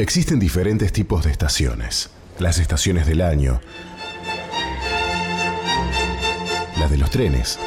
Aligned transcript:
Existen 0.00 0.40
diferentes 0.40 0.94
tipos 0.94 1.24
de 1.24 1.30
estaciones. 1.30 2.08
Las 2.38 2.58
estaciones 2.58 3.06
del 3.06 3.20
año, 3.20 3.60
las 6.78 6.90
de 6.90 6.96
los 6.96 7.10
trenes, 7.10 7.58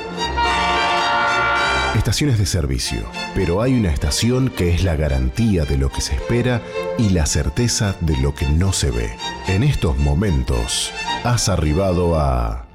estaciones 1.96 2.40
de 2.40 2.48
servicio, 2.48 3.04
pero 3.36 3.62
hay 3.62 3.76
una 3.76 3.92
estación 3.92 4.50
que 4.50 4.74
es 4.74 4.84
la 4.84 4.96
garantía 4.96 5.66
de 5.66 5.78
lo 5.78 5.92
que 5.92 6.02
se 6.02 6.16
espera 6.16 6.64
y 6.98 7.10
la 7.10 7.28
certeza 7.28 7.96
de 8.02 8.18
lo 8.18 8.34
que 8.34 8.48
no 8.50 8.74
se 8.74 8.90
ve. 8.90 9.12
En 9.48 9.62
estos 9.62 9.96
momentos, 10.00 10.92
has 11.24 11.50
arribado 11.50 12.20
a 12.20 12.66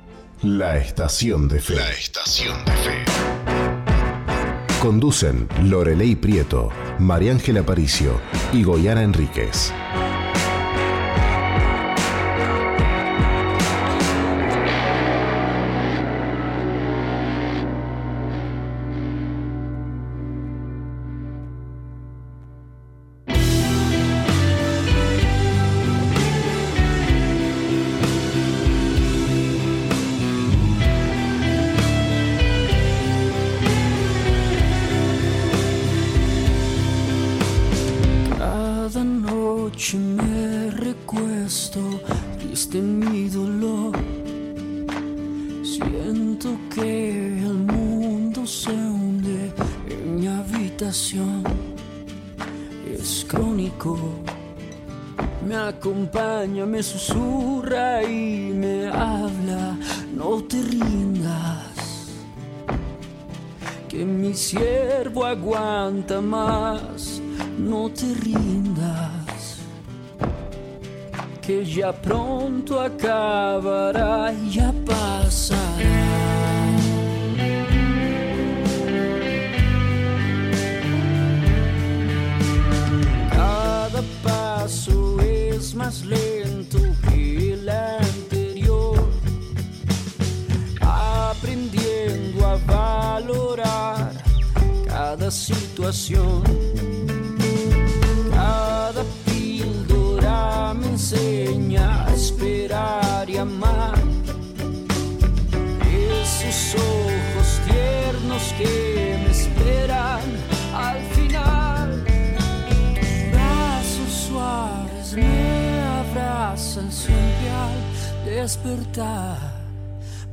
la 0.40 0.76
estación 0.76 1.48
de 1.48 1.60
fe. 1.60 1.74
La 1.74 1.90
estación 1.90 2.64
de 2.64 2.72
fe. 2.76 3.04
Conducen 4.80 5.48
Lorelei 5.64 6.14
Prieto, 6.14 6.70
María 6.98 7.32
Ángela 7.32 7.60
Aparicio 7.60 8.20
y 8.52 8.62
Goyana 8.64 9.02
Enríquez. 9.02 9.72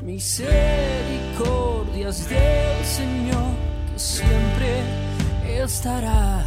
Misericordias 0.02 2.30
del 2.30 2.86
Señor 2.86 3.56
que 3.92 4.00
siempre 4.00 4.84
estará. 5.64 6.44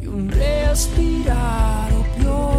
Y 0.00 0.06
un 0.06 0.30
respirar 0.30 1.92
opioide 1.92 2.18
cada 2.24 2.57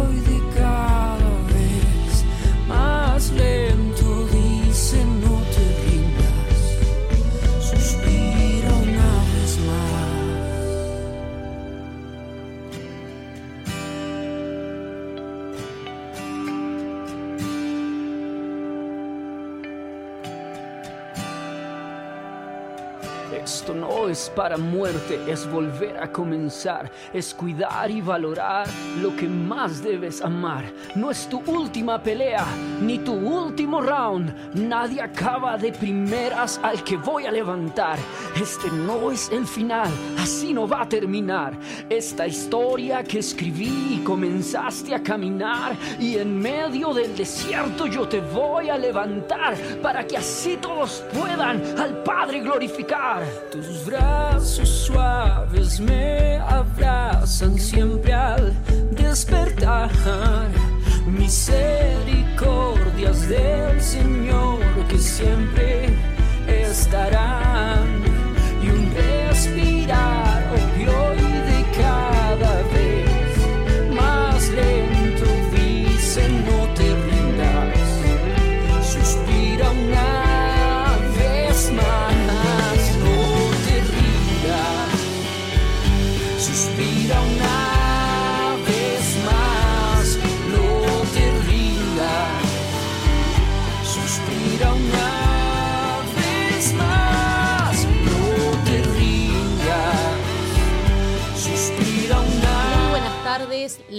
para 24.34 24.56
muerte, 24.56 25.20
es 25.26 25.50
volver 25.50 25.98
a 25.98 26.10
comenzar, 26.10 26.90
es 27.12 27.34
cuidar 27.34 27.90
y 27.90 28.00
valorar 28.00 28.66
lo 29.00 29.14
que 29.16 29.28
más 29.28 29.82
debes 29.82 30.22
amar. 30.22 30.64
No 30.94 31.10
es 31.10 31.28
tu 31.28 31.40
última 31.46 32.02
pelea, 32.02 32.44
ni 32.80 32.98
tu 32.98 33.12
último 33.12 33.80
round. 33.80 34.34
Nadie 34.54 35.02
acaba 35.02 35.56
de 35.56 35.72
primeras 35.72 36.60
al 36.62 36.82
que 36.84 36.96
voy 36.96 37.26
a 37.26 37.32
levantar. 37.32 37.98
Este 38.40 38.70
no 38.70 39.10
es 39.10 39.30
el 39.30 39.46
final, 39.46 39.90
así 40.18 40.52
no 40.52 40.66
va 40.66 40.82
a 40.82 40.88
terminar. 40.88 41.52
Esta 41.88 42.26
historia 42.26 43.02
que 43.02 43.18
escribí 43.18 43.98
y 44.00 44.04
comenzaste 44.04 44.94
a 44.94 45.02
caminar 45.02 45.76
y 45.98 46.16
en 46.16 46.38
medio 46.38 46.92
del 46.92 47.16
desierto 47.16 47.86
yo 47.86 48.08
te 48.08 48.20
voy 48.20 48.70
a 48.70 48.78
levantar 48.78 49.56
para 49.82 50.06
que 50.06 50.16
así 50.16 50.56
todos 50.56 51.04
puedan 51.12 51.62
al 51.78 52.02
Padre 52.02 52.40
glorificar. 52.40 53.24
Tus 53.50 53.84
brazos 53.86 54.19
suaves 54.68 55.80
me 55.80 56.36
abrazan 56.36 57.58
siempre 57.58 58.12
al 58.12 58.52
despertar. 58.92 59.90
Misericordias 61.06 63.26
del 63.28 63.80
Señor 63.80 64.60
que 64.88 64.98
siempre 64.98 65.88
estarán. 66.46 68.09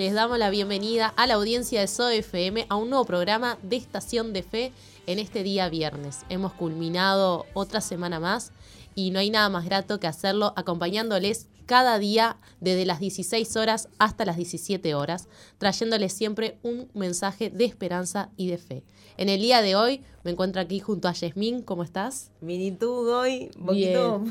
Les 0.02 0.14
damos 0.14 0.40
la 0.40 0.50
bienvenida 0.50 1.14
a 1.16 1.28
la 1.28 1.36
audiencia 1.36 1.80
de 1.80 1.86
SOE 1.86 2.18
FM 2.18 2.66
a 2.70 2.76
un 2.76 2.90
nuevo 2.90 3.06
programa 3.06 3.60
de 3.62 3.76
Estación 3.76 4.34
de 4.34 4.42
Fe 4.42 4.72
en 5.06 5.20
este 5.20 5.44
día 5.44 5.70
viernes. 5.70 6.26
Hemos 6.28 6.54
culminado 6.54 7.46
otra 7.54 7.82
semana 7.82 8.20
más 8.20 8.52
y 8.96 9.12
no 9.12 9.20
hay 9.20 9.30
nada 9.30 9.48
más 9.50 9.64
grato 9.64 10.00
que 10.00 10.08
hacerlo 10.08 10.54
acompañándoles 10.56 11.50
cada 11.68 12.00
día 12.00 12.38
desde 12.60 12.88
las 12.88 13.00
16 13.00 13.56
horas 13.58 13.90
hasta 14.00 14.26
las 14.26 14.38
17 14.38 14.96
horas, 14.96 15.28
trayéndoles 15.60 16.12
siempre 16.14 16.58
un 16.64 16.90
mensaje 16.96 17.52
de 17.52 17.66
esperanza 17.66 18.32
y 18.38 18.48
de 18.48 18.58
fe. 18.58 18.84
En 19.18 19.30
el 19.30 19.40
día 19.40 19.62
de 19.62 19.76
hoy 19.76 20.02
me 20.24 20.32
encuentro 20.32 20.64
aquí 20.64 20.80
junto 20.80 21.10
a 21.10 21.14
Yasmín, 21.14 21.62
¿cómo 21.62 21.84
estás? 21.84 22.32
Mini 22.42 22.72
tú, 22.72 23.06
Goy, 23.06 23.52
poquito 23.64 24.24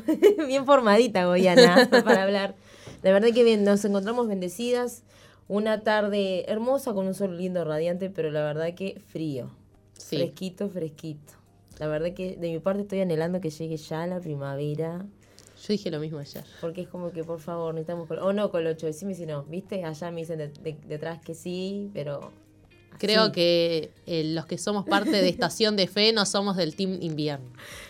bien, 0.45 0.65
formadita, 0.67 1.27
Goyana, 1.27 1.87
para 2.03 2.23
hablar. 2.23 2.55
La 3.03 3.13
verdad 3.13 3.29
que 3.33 3.45
bien, 3.45 3.63
nos 3.63 3.85
encontramos 3.85 4.27
bendecidas. 4.27 5.03
Una 5.51 5.81
tarde 5.81 6.49
hermosa 6.49 6.93
con 6.93 7.07
un 7.07 7.13
sol 7.13 7.37
lindo, 7.37 7.65
radiante, 7.65 8.09
pero 8.09 8.31
la 8.31 8.41
verdad 8.41 8.73
que 8.73 9.01
frío. 9.07 9.51
Sí. 9.91 10.15
Fresquito, 10.15 10.69
fresquito. 10.69 11.33
La 11.77 11.87
verdad 11.87 12.13
que 12.13 12.37
de 12.37 12.53
mi 12.53 12.59
parte 12.59 12.83
estoy 12.83 13.01
anhelando 13.01 13.41
que 13.41 13.49
llegue 13.49 13.75
ya 13.75 14.07
la 14.07 14.21
primavera. 14.21 15.05
Yo 15.61 15.67
dije 15.67 15.91
lo 15.91 15.99
mismo 15.99 16.19
ayer. 16.19 16.45
Porque 16.61 16.83
es 16.83 16.87
como 16.87 17.11
que, 17.11 17.25
por 17.25 17.41
favor, 17.41 17.73
necesitamos... 17.73 18.09
O 18.21 18.31
no, 18.31 18.49
Colocho, 18.49 18.85
decime 18.85 19.13
si 19.13 19.25
no. 19.25 19.43
¿Viste? 19.43 19.83
Allá 19.83 20.09
me 20.09 20.21
dicen 20.21 20.53
detrás 20.87 21.19
que 21.19 21.35
sí, 21.35 21.91
pero... 21.93 22.31
Creo 22.97 23.31
que 23.31 23.91
eh, 24.05 24.23
los 24.25 24.45
que 24.45 24.57
somos 24.57 24.85
parte 24.85 25.11
de 25.11 25.27
Estación 25.27 25.75
de 25.75 25.87
Fe 25.87 26.13
no 26.13 26.25
somos 26.25 26.55
del 26.55 26.75
Team 26.75 26.99
Invierno. 27.01 27.49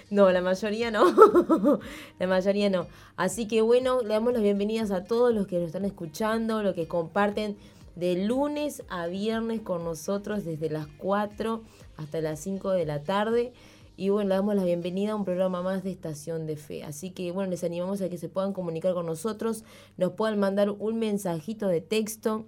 No, 0.09 0.31
la 0.31 0.41
mayoría 0.41 0.91
no. 0.91 1.05
la 2.19 2.27
mayoría 2.27 2.69
no. 2.69 2.87
Así 3.15 3.47
que 3.47 3.61
bueno, 3.61 4.01
le 4.01 4.09
damos 4.09 4.33
las 4.33 4.41
bienvenidas 4.41 4.91
a 4.91 5.03
todos 5.03 5.33
los 5.33 5.47
que 5.47 5.57
nos 5.57 5.67
están 5.67 5.85
escuchando, 5.85 6.63
los 6.63 6.75
que 6.75 6.87
comparten 6.87 7.57
de 7.95 8.25
lunes 8.25 8.83
a 8.89 9.07
viernes 9.07 9.61
con 9.61 9.83
nosotros 9.83 10.45
desde 10.45 10.69
las 10.69 10.87
4 10.97 11.61
hasta 11.97 12.21
las 12.21 12.39
5 12.39 12.71
de 12.71 12.85
la 12.85 13.03
tarde. 13.03 13.53
Y 13.97 14.09
bueno, 14.09 14.29
le 14.29 14.35
damos 14.35 14.55
la 14.55 14.63
bienvenida 14.63 15.11
a 15.11 15.15
un 15.15 15.25
programa 15.25 15.61
más 15.61 15.83
de 15.83 15.91
Estación 15.91 16.47
de 16.47 16.55
Fe. 16.55 16.83
Así 16.83 17.11
que 17.11 17.31
bueno, 17.31 17.51
les 17.51 17.63
animamos 17.63 18.01
a 18.01 18.09
que 18.09 18.17
se 18.17 18.29
puedan 18.29 18.53
comunicar 18.53 18.93
con 18.93 19.05
nosotros, 19.05 19.63
nos 19.97 20.13
puedan 20.13 20.39
mandar 20.39 20.71
un 20.71 20.99
mensajito 20.99 21.67
de 21.67 21.81
texto 21.81 22.45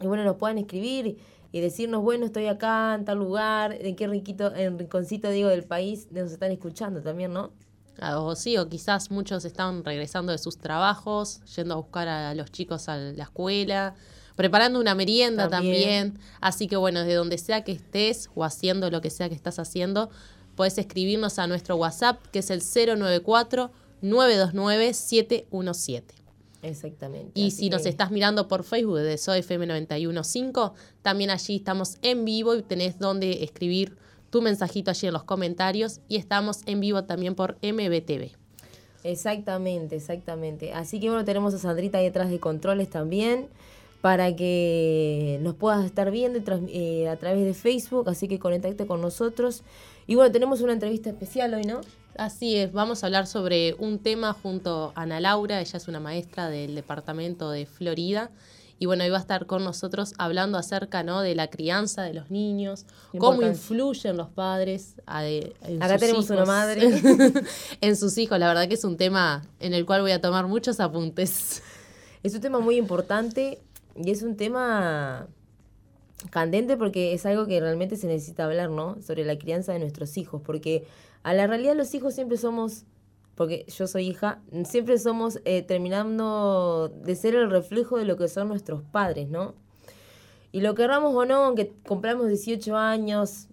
y 0.00 0.06
bueno, 0.06 0.24
nos 0.24 0.36
puedan 0.36 0.58
escribir 0.58 1.18
y 1.52 1.60
decirnos, 1.60 2.02
bueno, 2.02 2.26
estoy 2.26 2.46
acá 2.46 2.94
en 2.94 3.04
tal 3.04 3.18
lugar, 3.18 3.72
en 3.72 3.96
qué 3.96 4.06
riquito, 4.06 4.54
en 4.54 4.78
rinconcito 4.78 5.30
digo 5.30 5.48
del 5.48 5.64
país 5.64 6.08
nos 6.10 6.32
están 6.32 6.52
escuchando 6.52 7.00
también, 7.02 7.32
¿no? 7.32 7.52
O 8.02 8.34
sí, 8.34 8.58
o 8.58 8.68
quizás 8.68 9.10
muchos 9.10 9.44
están 9.44 9.84
regresando 9.84 10.32
de 10.32 10.38
sus 10.38 10.58
trabajos, 10.58 11.40
yendo 11.56 11.74
a 11.74 11.76
buscar 11.78 12.08
a 12.08 12.34
los 12.34 12.52
chicos 12.52 12.88
a 12.88 12.96
la 12.96 13.22
escuela, 13.22 13.94
preparando 14.34 14.78
una 14.78 14.94
merienda 14.94 15.48
también. 15.48 16.18
Así 16.40 16.68
que 16.68 16.76
bueno, 16.76 17.04
de 17.04 17.14
donde 17.14 17.38
sea 17.38 17.64
que 17.64 17.72
estés 17.72 18.28
o 18.34 18.44
haciendo 18.44 18.90
lo 18.90 19.00
que 19.00 19.10
sea 19.10 19.28
que 19.28 19.34
estás 19.34 19.58
haciendo, 19.58 20.10
puedes 20.56 20.76
escribirnos 20.76 21.38
a 21.38 21.46
nuestro 21.46 21.76
WhatsApp, 21.76 22.20
que 22.32 22.40
es 22.40 22.50
el 22.50 22.60
094 22.60 23.70
929 24.02 24.92
717. 24.92 26.25
Exactamente. 26.66 27.32
Y 27.34 27.52
si 27.52 27.70
nos 27.70 27.86
estás 27.86 28.10
mirando 28.10 28.48
por 28.48 28.64
Facebook 28.64 28.98
de 28.98 29.16
SOFM 29.18 29.66
915, 29.66 30.72
también 31.02 31.30
allí 31.30 31.56
estamos 31.56 31.98
en 32.02 32.24
vivo 32.24 32.54
y 32.54 32.62
tenés 32.62 32.98
donde 32.98 33.44
escribir 33.44 33.96
tu 34.30 34.42
mensajito 34.42 34.90
allí 34.90 35.06
en 35.06 35.12
los 35.12 35.24
comentarios 35.24 36.00
y 36.08 36.16
estamos 36.16 36.62
en 36.66 36.80
vivo 36.80 37.04
también 37.04 37.34
por 37.34 37.56
MBTV. 37.62 38.32
Exactamente, 39.04 39.96
exactamente. 39.96 40.72
Así 40.72 40.98
que 40.98 41.08
bueno, 41.08 41.24
tenemos 41.24 41.54
a 41.54 41.58
Sandrita 41.58 41.98
ahí 41.98 42.04
detrás 42.04 42.28
de 42.28 42.40
controles 42.40 42.90
también 42.90 43.48
para 44.00 44.34
que 44.34 45.38
nos 45.42 45.54
puedas 45.54 45.84
estar 45.84 46.10
viendo 46.10 46.40
eh, 46.68 47.08
a 47.08 47.16
través 47.16 47.44
de 47.44 47.54
Facebook, 47.54 48.08
así 48.08 48.28
que 48.28 48.38
conectate 48.38 48.86
con 48.86 49.00
nosotros. 49.00 49.62
Y 50.06 50.16
bueno, 50.16 50.32
tenemos 50.32 50.60
una 50.60 50.72
entrevista 50.72 51.10
especial 51.10 51.54
hoy, 51.54 51.64
¿no? 51.64 51.80
Así 52.18 52.56
es, 52.56 52.72
vamos 52.72 53.02
a 53.02 53.06
hablar 53.06 53.26
sobre 53.26 53.74
un 53.78 53.98
tema 53.98 54.32
junto 54.32 54.92
a 54.94 55.02
Ana 55.02 55.20
Laura, 55.20 55.60
ella 55.60 55.76
es 55.76 55.88
una 55.88 56.00
maestra 56.00 56.48
del 56.48 56.74
departamento 56.74 57.50
de 57.50 57.66
Florida. 57.66 58.30
Y 58.78 58.84
bueno, 58.84 59.06
iba 59.06 59.16
a 59.16 59.20
estar 59.20 59.46
con 59.46 59.64
nosotros 59.64 60.12
hablando 60.18 60.58
acerca 60.58 61.02
¿no? 61.02 61.22
de 61.22 61.34
la 61.34 61.48
crianza 61.48 62.02
de 62.02 62.12
los 62.12 62.30
niños, 62.30 62.84
cómo 63.18 63.40
influyen 63.40 64.18
los 64.18 64.28
padres. 64.28 64.96
en 65.06 65.82
Acá 65.82 65.96
tenemos 65.96 66.28
una 66.28 66.44
madre. 66.44 66.90
en 67.80 67.96
sus 67.96 68.18
hijos, 68.18 68.38
la 68.38 68.48
verdad 68.48 68.68
que 68.68 68.74
es 68.74 68.84
un 68.84 68.98
tema 68.98 69.46
en 69.60 69.72
el 69.72 69.86
cual 69.86 70.02
voy 70.02 70.12
a 70.12 70.20
tomar 70.20 70.46
muchos 70.46 70.78
apuntes. 70.80 71.62
Es 72.22 72.34
un 72.34 72.40
tema 72.42 72.60
muy 72.60 72.76
importante 72.76 73.60
y 73.94 74.10
es 74.10 74.22
un 74.22 74.36
tema 74.36 75.26
candente 76.30 76.76
porque 76.76 77.14
es 77.14 77.24
algo 77.24 77.46
que 77.46 77.60
realmente 77.60 77.96
se 77.96 78.06
necesita 78.06 78.44
hablar, 78.44 78.68
¿no? 78.68 79.00
Sobre 79.00 79.24
la 79.24 79.38
crianza 79.38 79.72
de 79.72 79.78
nuestros 79.78 80.18
hijos, 80.18 80.42
porque 80.44 80.86
a 81.26 81.34
la 81.34 81.48
realidad 81.48 81.74
los 81.74 81.92
hijos 81.92 82.14
siempre 82.14 82.36
somos, 82.36 82.84
porque 83.34 83.66
yo 83.66 83.88
soy 83.88 84.06
hija, 84.06 84.40
siempre 84.64 84.96
somos 84.96 85.40
eh, 85.44 85.62
terminando 85.62 86.88
de 87.02 87.16
ser 87.16 87.34
el 87.34 87.50
reflejo 87.50 87.98
de 87.98 88.04
lo 88.04 88.16
que 88.16 88.28
son 88.28 88.46
nuestros 88.46 88.84
padres, 88.84 89.28
¿no? 89.28 89.56
Y 90.52 90.60
lo 90.60 90.76
querramos 90.76 91.12
o 91.16 91.24
no, 91.24 91.42
aunque 91.42 91.72
compramos 91.84 92.28
18 92.28 92.76
años, 92.76 93.48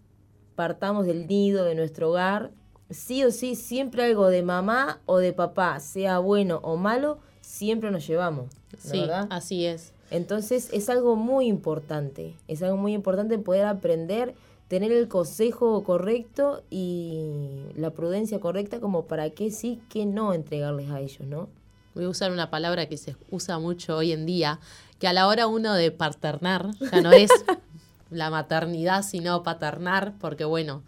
partamos 0.54 1.08
del 1.08 1.26
nido 1.26 1.66
de 1.66 1.74
nuestro 1.74 2.12
hogar, 2.12 2.52
sí 2.92 3.24
o 3.24 3.32
sí, 3.32 3.56
siempre 3.56 4.04
algo 4.04 4.28
de 4.28 4.44
mamá 4.44 5.02
o 5.08 5.18
de 5.18 5.34
papá, 5.34 5.80
sea 5.80 6.20
bueno 6.20 6.60
o 6.62 6.78
malo, 6.78 7.18
siempre 7.42 7.90
nos 7.90 8.06
llevamos. 8.06 8.52
Sí, 8.78 9.00
¿verdad? 9.00 9.26
así 9.32 9.66
es. 9.66 9.94
Entonces 10.12 10.70
es 10.74 10.90
algo 10.90 11.16
muy 11.16 11.48
importante, 11.48 12.36
es 12.48 12.62
algo 12.62 12.78
muy 12.78 12.94
importante 12.94 13.40
poder 13.40 13.66
aprender, 13.66 14.36
tener 14.74 14.92
el 14.92 15.08
consejo 15.08 15.84
correcto 15.84 16.64
y 16.72 17.68
la 17.76 17.92
prudencia 17.92 18.40
correcta 18.40 18.80
como 18.80 19.06
para 19.06 19.30
qué 19.30 19.52
sí, 19.52 19.80
qué 19.88 20.08
no 20.08 20.34
entregarles 20.34 20.90
a 20.90 21.00
ellos, 21.00 21.28
¿no? 21.28 21.48
Voy 21.94 22.06
a 22.06 22.10
usar 22.10 22.32
una 22.32 22.50
palabra 22.50 22.90
que 22.90 22.98
se 22.98 23.16
usa 23.30 23.60
mucho 23.60 23.96
hoy 23.98 24.14
en 24.14 24.26
día, 24.26 24.60
que 24.98 25.08
a 25.08 25.14
la 25.14 25.28
hora 25.28 25.46
uno 25.46 25.76
de 25.76 25.92
paternar, 25.92 26.72
ya 26.92 27.02
no 27.02 27.12
es 27.12 27.30
la 28.10 28.32
maternidad, 28.32 29.04
sino 29.04 29.44
paternar, 29.44 30.16
porque 30.20 30.44
bueno, 30.44 30.82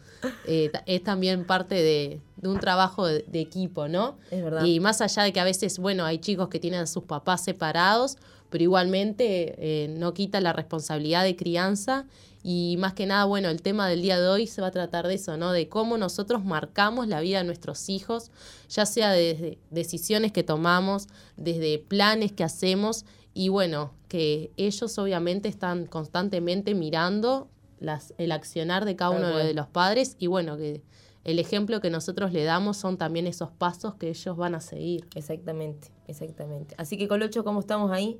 eh, 0.47 0.71
es 0.87 1.03
también 1.03 1.45
parte 1.45 1.75
de, 1.75 2.19
un 2.41 2.59
trabajo 2.59 3.05
de, 3.05 3.23
de, 3.27 3.39
equipo, 3.39 3.87
¿no? 3.87 4.17
Es 4.31 4.43
verdad. 4.43 4.65
Y 4.65 4.79
más 4.79 4.99
allá 5.01 5.21
de 5.21 5.31
que 5.31 5.39
a 5.39 5.43
veces, 5.43 5.77
bueno, 5.77 6.05
hay 6.05 6.17
chicos 6.17 6.49
que 6.49 6.59
tienen 6.59 6.79
a 6.79 6.87
sus 6.87 7.03
papás 7.03 7.43
separados, 7.43 8.17
pero 8.49 8.63
igualmente 8.63 9.53
eh, 9.59 9.89
no 9.89 10.15
quita 10.15 10.41
la 10.41 10.53
responsabilidad 10.53 11.23
de 11.23 11.35
crianza 11.35 12.07
y 12.47 12.77
más 12.77 12.93
que 12.93 13.07
nada, 13.07 13.25
bueno, 13.25 13.49
el 13.49 13.63
tema 13.63 13.89
del 13.89 14.03
día 14.03 14.19
de 14.19 14.27
hoy 14.27 14.45
se 14.45 14.61
va 14.61 14.67
a 14.67 14.71
tratar 14.71 15.07
de 15.07 15.15
eso, 15.15 15.35
¿no? 15.35 15.51
De 15.51 15.67
cómo 15.67 15.97
nosotros 15.97 16.45
marcamos 16.45 17.07
la 17.07 17.19
vida 17.19 17.39
de 17.39 17.43
nuestros 17.43 17.89
hijos, 17.89 18.29
ya 18.69 18.85
sea 18.85 19.13
desde 19.13 19.57
decisiones 19.71 20.31
que 20.31 20.43
tomamos, 20.43 21.07
desde 21.37 21.79
planes 21.79 22.33
que 22.33 22.43
hacemos 22.43 23.05
y 23.33 23.49
bueno, 23.49 23.95
que 24.09 24.51
ellos 24.57 24.95
obviamente 24.99 25.49
están 25.49 25.87
constantemente 25.87 26.75
mirando 26.75 27.49
las, 27.79 28.13
el 28.19 28.31
accionar 28.31 28.85
de 28.85 28.95
cada 28.95 29.09
uno 29.09 29.35
de 29.35 29.55
los 29.55 29.65
padres 29.65 30.15
y 30.19 30.27
bueno, 30.27 30.55
que 30.55 30.83
el 31.23 31.39
ejemplo 31.39 31.81
que 31.81 31.89
nosotros 31.89 32.31
le 32.31 32.43
damos 32.43 32.77
son 32.77 32.99
también 32.99 33.25
esos 33.25 33.49
pasos 33.49 33.95
que 33.95 34.09
ellos 34.09 34.37
van 34.37 34.53
a 34.53 34.61
seguir. 34.61 35.07
Exactamente, 35.15 35.87
exactamente. 36.07 36.75
Así 36.77 36.95
que 36.95 37.07
Colocho, 37.07 37.43
¿cómo 37.43 37.61
estamos 37.61 37.89
ahí? 37.89 38.19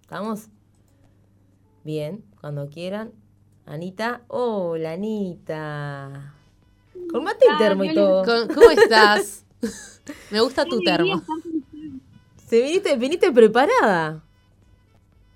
¿Estamos? 0.00 0.48
Bien, 1.84 2.24
cuando 2.40 2.68
quieran. 2.68 3.12
Anita, 3.70 4.22
hola 4.26 4.94
Anita. 4.94 6.34
Con 7.08 7.22
mate 7.22 7.46
y 7.54 7.56
termo 7.56 7.84
y 7.84 7.94
todo. 7.94 8.24
¿Cómo 8.52 8.68
estás? 8.68 9.44
Me 10.32 10.40
gusta 10.40 10.64
tu 10.64 10.80
termo. 10.80 11.22
Se 12.48 12.62
viniste, 12.62 12.96
viniste 12.96 13.30
preparada. 13.30 14.24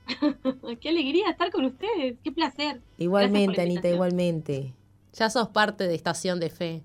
Qué 0.81 0.89
alegría 0.89 1.31
estar 1.31 1.53
con 1.53 1.65
ustedes, 1.65 2.19
qué 2.25 2.33
placer. 2.33 2.83
Igualmente, 2.99 3.63
Anita, 3.63 3.89
igualmente. 3.89 4.75
Ya 5.13 5.31
sos 5.31 5.49
parte 5.49 5.87
de 5.87 5.95
Estación 5.95 6.41
de 6.41 6.51
Fe. 6.51 6.83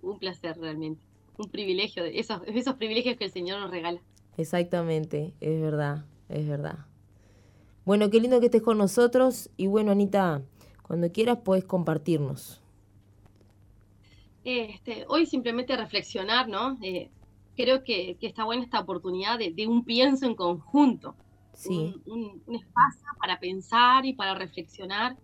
un 0.00 0.18
placer 0.18 0.56
realmente, 0.58 1.04
un 1.36 1.50
privilegio, 1.50 2.06
esos, 2.06 2.40
esos 2.46 2.74
privilegios 2.76 3.18
que 3.18 3.26
el 3.26 3.32
Señor 3.32 3.60
nos 3.60 3.70
regala. 3.70 4.00
Exactamente, 4.38 5.34
es 5.40 5.60
verdad, 5.60 6.06
es 6.30 6.48
verdad. 6.48 6.86
Bueno, 7.90 8.08
qué 8.08 8.20
lindo 8.20 8.38
que 8.38 8.46
estés 8.46 8.62
con 8.62 8.78
nosotros 8.78 9.50
y 9.56 9.66
bueno, 9.66 9.90
Anita, 9.90 10.44
cuando 10.84 11.10
quieras 11.10 11.38
puedes 11.44 11.64
compartirnos. 11.64 12.62
Este, 14.44 15.04
hoy 15.08 15.26
simplemente 15.26 15.76
reflexionar, 15.76 16.48
¿no? 16.48 16.78
Eh, 16.82 17.10
creo 17.56 17.82
que, 17.82 18.16
está 18.20 18.44
buena 18.44 18.62
esta 18.62 18.78
oportunidad 18.78 19.40
de, 19.40 19.66
un 19.66 19.84
pienso 19.84 20.24
en 20.24 20.36
conjunto. 20.36 21.16
Sí. 21.52 21.96
Un, 22.06 22.40
espacio 22.46 23.08
para 23.18 23.40
pensar 23.40 24.06
y 24.06 24.12
para 24.12 24.36
reflexionar 24.36 25.16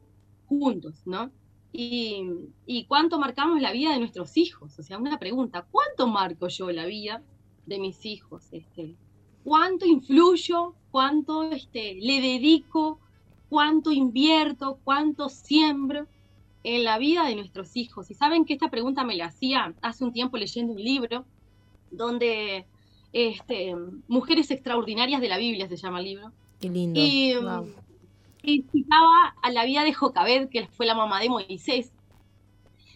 juntos, 0.48 1.02
¿no? 1.04 1.30
Y, 1.72 2.28
y, 2.66 2.86
cuánto 2.86 3.20
marcamos 3.20 3.60
la 3.60 3.70
vida 3.70 3.92
de 3.92 4.00
nuestros 4.00 4.36
hijos. 4.36 4.76
O 4.76 4.82
sea, 4.82 4.98
una 4.98 5.20
pregunta, 5.20 5.68
¿cuánto 5.70 6.08
marco 6.08 6.48
yo 6.48 6.72
la 6.72 6.86
vida 6.86 7.22
de 7.64 7.78
mis 7.78 8.04
hijos? 8.04 8.48
Este, 8.50 8.96
cuánto 9.46 9.86
influyo, 9.86 10.74
cuánto 10.90 11.44
este, 11.44 11.94
le 12.00 12.20
dedico, 12.20 12.98
cuánto 13.48 13.92
invierto, 13.92 14.80
cuánto 14.82 15.28
siembro 15.28 16.08
en 16.64 16.82
la 16.82 16.98
vida 16.98 17.24
de 17.26 17.36
nuestros 17.36 17.76
hijos. 17.76 18.10
Y 18.10 18.14
saben 18.14 18.44
que 18.44 18.54
esta 18.54 18.70
pregunta 18.70 19.04
me 19.04 19.14
la 19.14 19.26
hacía 19.26 19.72
hace 19.82 20.02
un 20.02 20.12
tiempo 20.12 20.36
leyendo 20.36 20.72
un 20.72 20.82
libro 20.82 21.24
donde 21.92 22.66
este, 23.12 23.72
Mujeres 24.08 24.50
Extraordinarias 24.50 25.20
de 25.20 25.28
la 25.28 25.38
Biblia 25.38 25.68
se 25.68 25.76
llama 25.76 26.00
el 26.00 26.06
libro. 26.06 26.32
Qué 26.60 26.68
lindo. 26.68 26.98
Y, 28.42 28.64
citaba 28.72 29.36
a 29.42 29.50
la 29.52 29.64
vida 29.64 29.84
de 29.84 29.92
Jocabed, 29.92 30.48
que 30.48 30.66
fue 30.66 30.86
la 30.86 30.96
mamá 30.96 31.20
de 31.20 31.28
Moisés. 31.28 31.92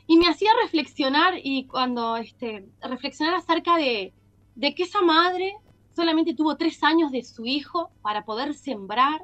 Y 0.08 0.16
me 0.16 0.26
hacía 0.26 0.50
reflexionar 0.64 1.34
y 1.40 1.66
cuando 1.66 2.16
este, 2.16 2.66
reflexionar 2.82 3.36
acerca 3.36 3.76
de, 3.76 4.12
de 4.56 4.74
que 4.74 4.82
esa 4.82 5.00
madre 5.00 5.54
solamente 5.94 6.34
tuvo 6.34 6.56
tres 6.56 6.82
años 6.82 7.12
de 7.12 7.22
su 7.22 7.46
hijo 7.46 7.90
para 8.02 8.24
poder 8.24 8.54
sembrar 8.54 9.22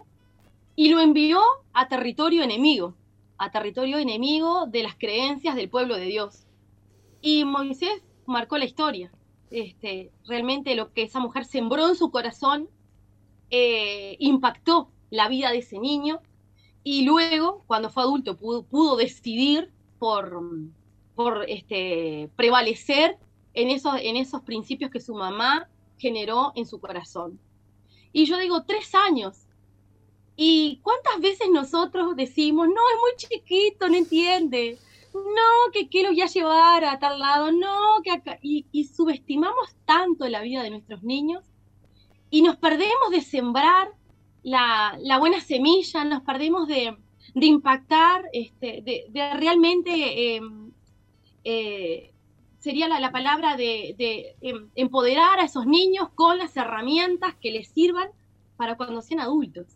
y 0.75 0.91
lo 0.91 1.01
envió 1.01 1.41
a 1.73 1.89
territorio 1.89 2.43
enemigo, 2.43 2.95
a 3.39 3.51
territorio 3.51 3.99
enemigo 3.99 4.67
de 4.67 4.83
las 4.83 4.95
creencias 4.95 5.57
del 5.57 5.71
pueblo 5.71 5.97
de 5.97 6.07
Dios. 6.07 6.47
Y 7.21 7.45
Moisés 7.45 8.03
marcó 8.27 8.59
la 8.59 8.65
historia. 8.65 9.11
este, 9.51 10.11
realmente 10.27 10.75
lo 10.75 10.93
que 10.93 11.03
esa 11.03 11.21
mujer 11.21 11.45
sembró 11.45 11.89
en 11.89 11.95
su 11.95 12.11
corazón 12.11 12.69
eh, 13.51 14.17
impactó 14.19 14.91
la 15.11 15.29
vida 15.29 15.53
de 15.53 15.59
ese 15.59 15.79
niño 15.79 16.21
y 16.83 17.03
luego, 17.05 17.65
cuando 17.67 17.91
fue 17.91 18.03
adulto, 18.05 18.37
pudo, 18.37 18.97
decidir 18.97 19.73
por, 19.99 20.41
por 21.15 21.45
este, 21.49 22.31
prevalecer 22.37 23.19
en 23.55 23.71
esos, 23.71 23.95
en 24.01 24.17
esos 24.17 24.43
principios 24.43 24.91
que 24.91 25.01
su 25.01 25.15
mamá 25.15 25.69
generó 25.99 26.53
en 26.55 26.67
su 26.67 26.81
corazón. 26.81 27.41
Y 28.13 28.25
yo 28.27 28.39
digo, 28.39 28.65
tres 28.65 28.95
años. 28.95 29.47
¿Y 30.37 30.81
cuántas 30.83 31.21
veces 31.21 31.49
nosotros 31.51 32.15
decimos, 32.17 32.69
no, 32.69 32.75
es 32.75 33.01
muy 33.01 33.17
chiquito, 33.17 33.89
no 33.89 33.97
entiende? 33.97 34.79
No, 35.15 35.73
que 35.73 35.89
quiero 35.89 36.13
ya 36.13 36.27
llevar 36.27 36.85
a 36.85 36.99
tal 36.99 37.19
lado, 37.19 37.53
no, 37.53 38.03
que 38.03 38.11
acá. 38.11 38.39
Y, 38.43 38.65
subestimamos 38.85 39.75
tanto 39.87 40.29
la 40.29 40.43
vida 40.43 40.63
de 40.63 40.71
nuestros 40.71 41.03
niños 41.03 41.45
y 42.31 42.43
nos 42.43 42.57
perdemos 42.57 43.11
de 43.11 43.23
sembrar 43.23 43.89
la, 44.43 44.99
buena 45.19 45.41
semilla, 45.41 46.05
nos 46.05 46.23
perdemos 46.23 46.69
de, 46.69 46.97
impactar, 47.35 48.25
este, 48.33 48.83
de, 48.83 49.35
realmente, 49.35 50.37
em, 50.37 50.73
eh, 51.45 52.13
sería 52.67 52.89
la, 52.89 53.13
palabra 53.13 53.57
de, 53.57 54.35
em, 54.41 54.69
empoderar 54.75 55.39
a 55.39 55.45
esos 55.45 55.67
niños 55.67 56.09
con 56.17 56.37
las 56.37 56.57
herramientas 56.57 57.37
que 57.41 57.53
les 57.53 57.69
sirvan 57.69 58.09
para 58.57 58.77
cuando 58.77 59.03
sean 59.03 59.21
adultos. 59.21 59.67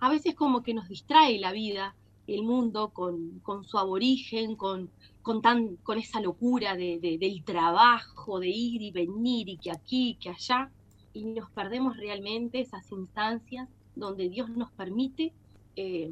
A 0.00 0.08
veces 0.08 0.34
como 0.34 0.62
que 0.62 0.72
nos 0.72 0.88
distrae 0.88 1.38
la 1.38 1.52
vida, 1.52 1.94
el 2.26 2.42
mundo, 2.42 2.88
con, 2.88 3.42
su 3.66 3.76
aborigen, 3.76 4.56
con, 4.56 4.88
con, 5.20 5.42
tan, 5.42 5.76
con 5.82 5.98
esa 5.98 6.22
locura 6.22 6.74
del 6.74 7.44
trabajo, 7.44 8.40
de 8.40 8.48
ir 8.48 8.80
y 8.80 8.92
venir 8.92 9.50
y 9.50 9.58
que 9.58 9.70
aquí, 9.70 10.16
que 10.18 10.30
allá 10.30 10.70
y 11.12 11.26
nos 11.26 11.50
perdemos 11.50 11.98
realmente 11.98 12.60
esas 12.60 12.90
instancias 12.92 13.68
donde 13.94 14.30
Dios 14.30 14.48
nos 14.48 14.72
permite 14.72 15.34
eh, 15.76 16.10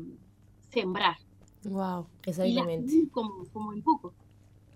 sembrar. 0.69 1.17
Wow, 1.65 2.09
exactamente. 2.27 3.09
como, 3.11 3.47
como 3.55 3.73
en 3.73 3.81
poco. 3.83 4.12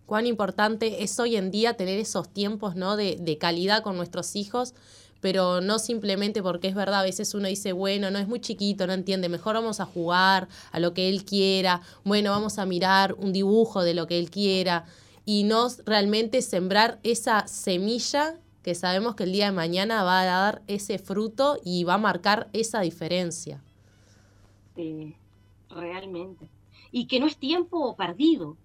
Cuán 0.06 0.26
importante 0.26 1.02
es 1.02 1.18
hoy 1.18 1.36
en 1.36 1.50
día 1.50 1.76
tener 1.76 1.98
esos 1.98 2.28
tiempos 2.28 2.76
¿no? 2.76 2.96
de, 2.96 3.16
de 3.20 3.38
calidad 3.38 3.82
con 3.82 3.96
nuestros 3.96 4.36
hijos, 4.36 4.74
pero 5.20 5.62
no 5.62 5.78
simplemente 5.78 6.42
porque 6.42 6.68
es 6.68 6.74
verdad, 6.74 7.00
a 7.00 7.04
veces 7.04 7.32
uno 7.32 7.48
dice, 7.48 7.72
bueno, 7.72 8.10
no 8.10 8.18
es 8.18 8.28
muy 8.28 8.40
chiquito, 8.40 8.86
no 8.86 8.92
entiende, 8.92 9.30
mejor 9.30 9.54
vamos 9.54 9.80
a 9.80 9.86
jugar 9.86 10.48
a 10.70 10.78
lo 10.80 10.92
que 10.92 11.08
él 11.08 11.24
quiera, 11.24 11.80
bueno, 12.04 12.30
vamos 12.30 12.58
a 12.58 12.66
mirar 12.66 13.14
un 13.14 13.32
dibujo 13.32 13.82
de 13.82 13.94
lo 13.94 14.06
que 14.06 14.18
él 14.18 14.30
quiera 14.30 14.84
y 15.24 15.44
no 15.44 15.68
realmente 15.86 16.42
sembrar 16.42 16.98
esa 17.02 17.46
semilla 17.46 18.38
que 18.62 18.74
sabemos 18.74 19.14
que 19.14 19.24
el 19.24 19.32
día 19.32 19.46
de 19.46 19.52
mañana 19.52 20.02
va 20.02 20.20
a 20.20 20.24
dar 20.24 20.62
ese 20.66 20.98
fruto 20.98 21.58
y 21.64 21.84
va 21.84 21.94
a 21.94 21.98
marcar 21.98 22.48
esa 22.52 22.80
diferencia. 22.80 23.62
Sí, 24.74 25.14
realmente. 25.68 26.48
Y 26.90 27.06
que 27.06 27.20
no 27.20 27.26
es 27.26 27.36
tiempo 27.36 27.94
perdido. 27.96 28.56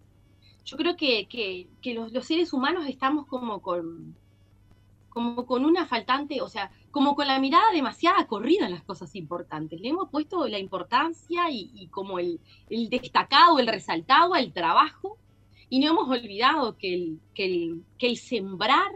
Yo 0.69 0.77
creo 0.77 0.95
que, 0.95 1.67
los, 1.95 2.25
seres 2.25 2.53
humanos 2.53 2.85
estamos 2.87 3.25
como 3.25 3.61
con, 3.61 4.15
como 5.09 5.45
con 5.47 5.65
una 5.65 5.87
faltante, 5.87 6.41
o 6.41 6.47
sea, 6.47 6.71
como 6.91 7.15
con 7.15 7.25
la 7.27 7.39
mirada 7.39 7.71
demasiada 7.73 8.27
corrida 8.27 8.65
en 8.65 8.73
las 8.73 8.83
cosas 8.83 9.15
importantes. 9.15 9.81
Le 9.81 9.89
hemos 9.89 10.09
puesto 10.09 10.47
la 10.47 10.59
importancia 10.59 11.49
y, 11.49 11.87
como 11.87 12.19
el, 12.19 12.39
destacado, 12.89 13.57
el 13.57 13.67
resaltado 13.67 14.35
al 14.35 14.53
trabajo, 14.53 15.17
y 15.69 15.79
no 15.79 15.89
hemos 15.89 16.09
olvidado 16.09 16.77
que 16.77 16.93
el, 16.93 17.19
que 17.33 17.45
el, 17.45 17.83
que 17.97 18.07
el 18.07 18.17
sembrar 18.17 18.91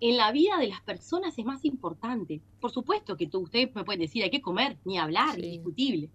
en 0.00 0.16
la 0.16 0.32
vida 0.32 0.58
de 0.58 0.68
las 0.68 0.80
personas 0.82 1.38
es 1.38 1.44
más 1.44 1.64
importante. 1.64 2.40
Por 2.60 2.70
supuesto 2.72 3.16
que 3.16 3.26
tú, 3.26 3.40
ustedes 3.40 3.74
me 3.74 3.84
pueden 3.84 4.00
decir, 4.00 4.22
hay 4.22 4.30
que 4.30 4.42
comer, 4.42 4.76
ni 4.84 4.98
hablar, 4.98 5.38
indiscutible. 5.38 6.10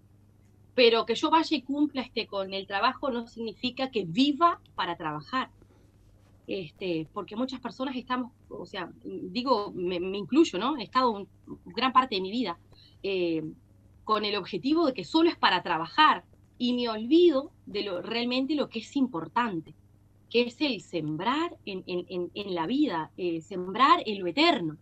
Pero 0.74 1.04
que 1.04 1.14
yo 1.14 1.30
vaya 1.30 1.56
y 1.56 1.62
cumpla 1.62 2.02
este, 2.02 2.26
con 2.26 2.54
el 2.54 2.66
trabajo 2.66 3.10
no 3.10 3.26
significa 3.26 3.90
que 3.90 4.04
viva 4.04 4.60
para 4.74 4.96
trabajar. 4.96 5.50
Este, 6.46 7.06
porque 7.12 7.36
muchas 7.36 7.60
personas 7.60 7.94
estamos, 7.94 8.32
o 8.48 8.66
sea, 8.66 8.90
digo, 9.04 9.72
me, 9.74 9.96
incluyo, 9.96 10.58
¿no? 10.58 10.76
He 10.76 10.84
estado 10.84 11.26
gran 11.66 11.92
parte 11.92 12.16
de 12.16 12.20
mi 12.20 12.30
vida 12.30 12.58
eh, 13.02 13.44
con 14.04 14.24
el 14.24 14.36
objetivo 14.36 14.86
de 14.86 14.94
que 14.94 15.04
solo 15.04 15.28
es 15.28 15.36
para 15.36 15.62
trabajar 15.62 16.24
y 16.58 16.72
me 16.74 16.88
olvido 16.88 17.52
de 17.66 17.84
lo 17.84 18.02
realmente 18.02 18.54
lo 18.54 18.68
que 18.68 18.80
es 18.80 18.96
importante 18.96 19.74
que 20.32 20.40
es 20.42 20.58
el 20.62 20.80
sembrar 20.80 21.58
en, 21.66 22.54
la 22.54 22.66
vida, 22.66 23.10
eh, 23.18 23.42
sembrar 23.42 24.02
en 24.06 24.18
lo 24.18 24.26
eterno. 24.26 24.78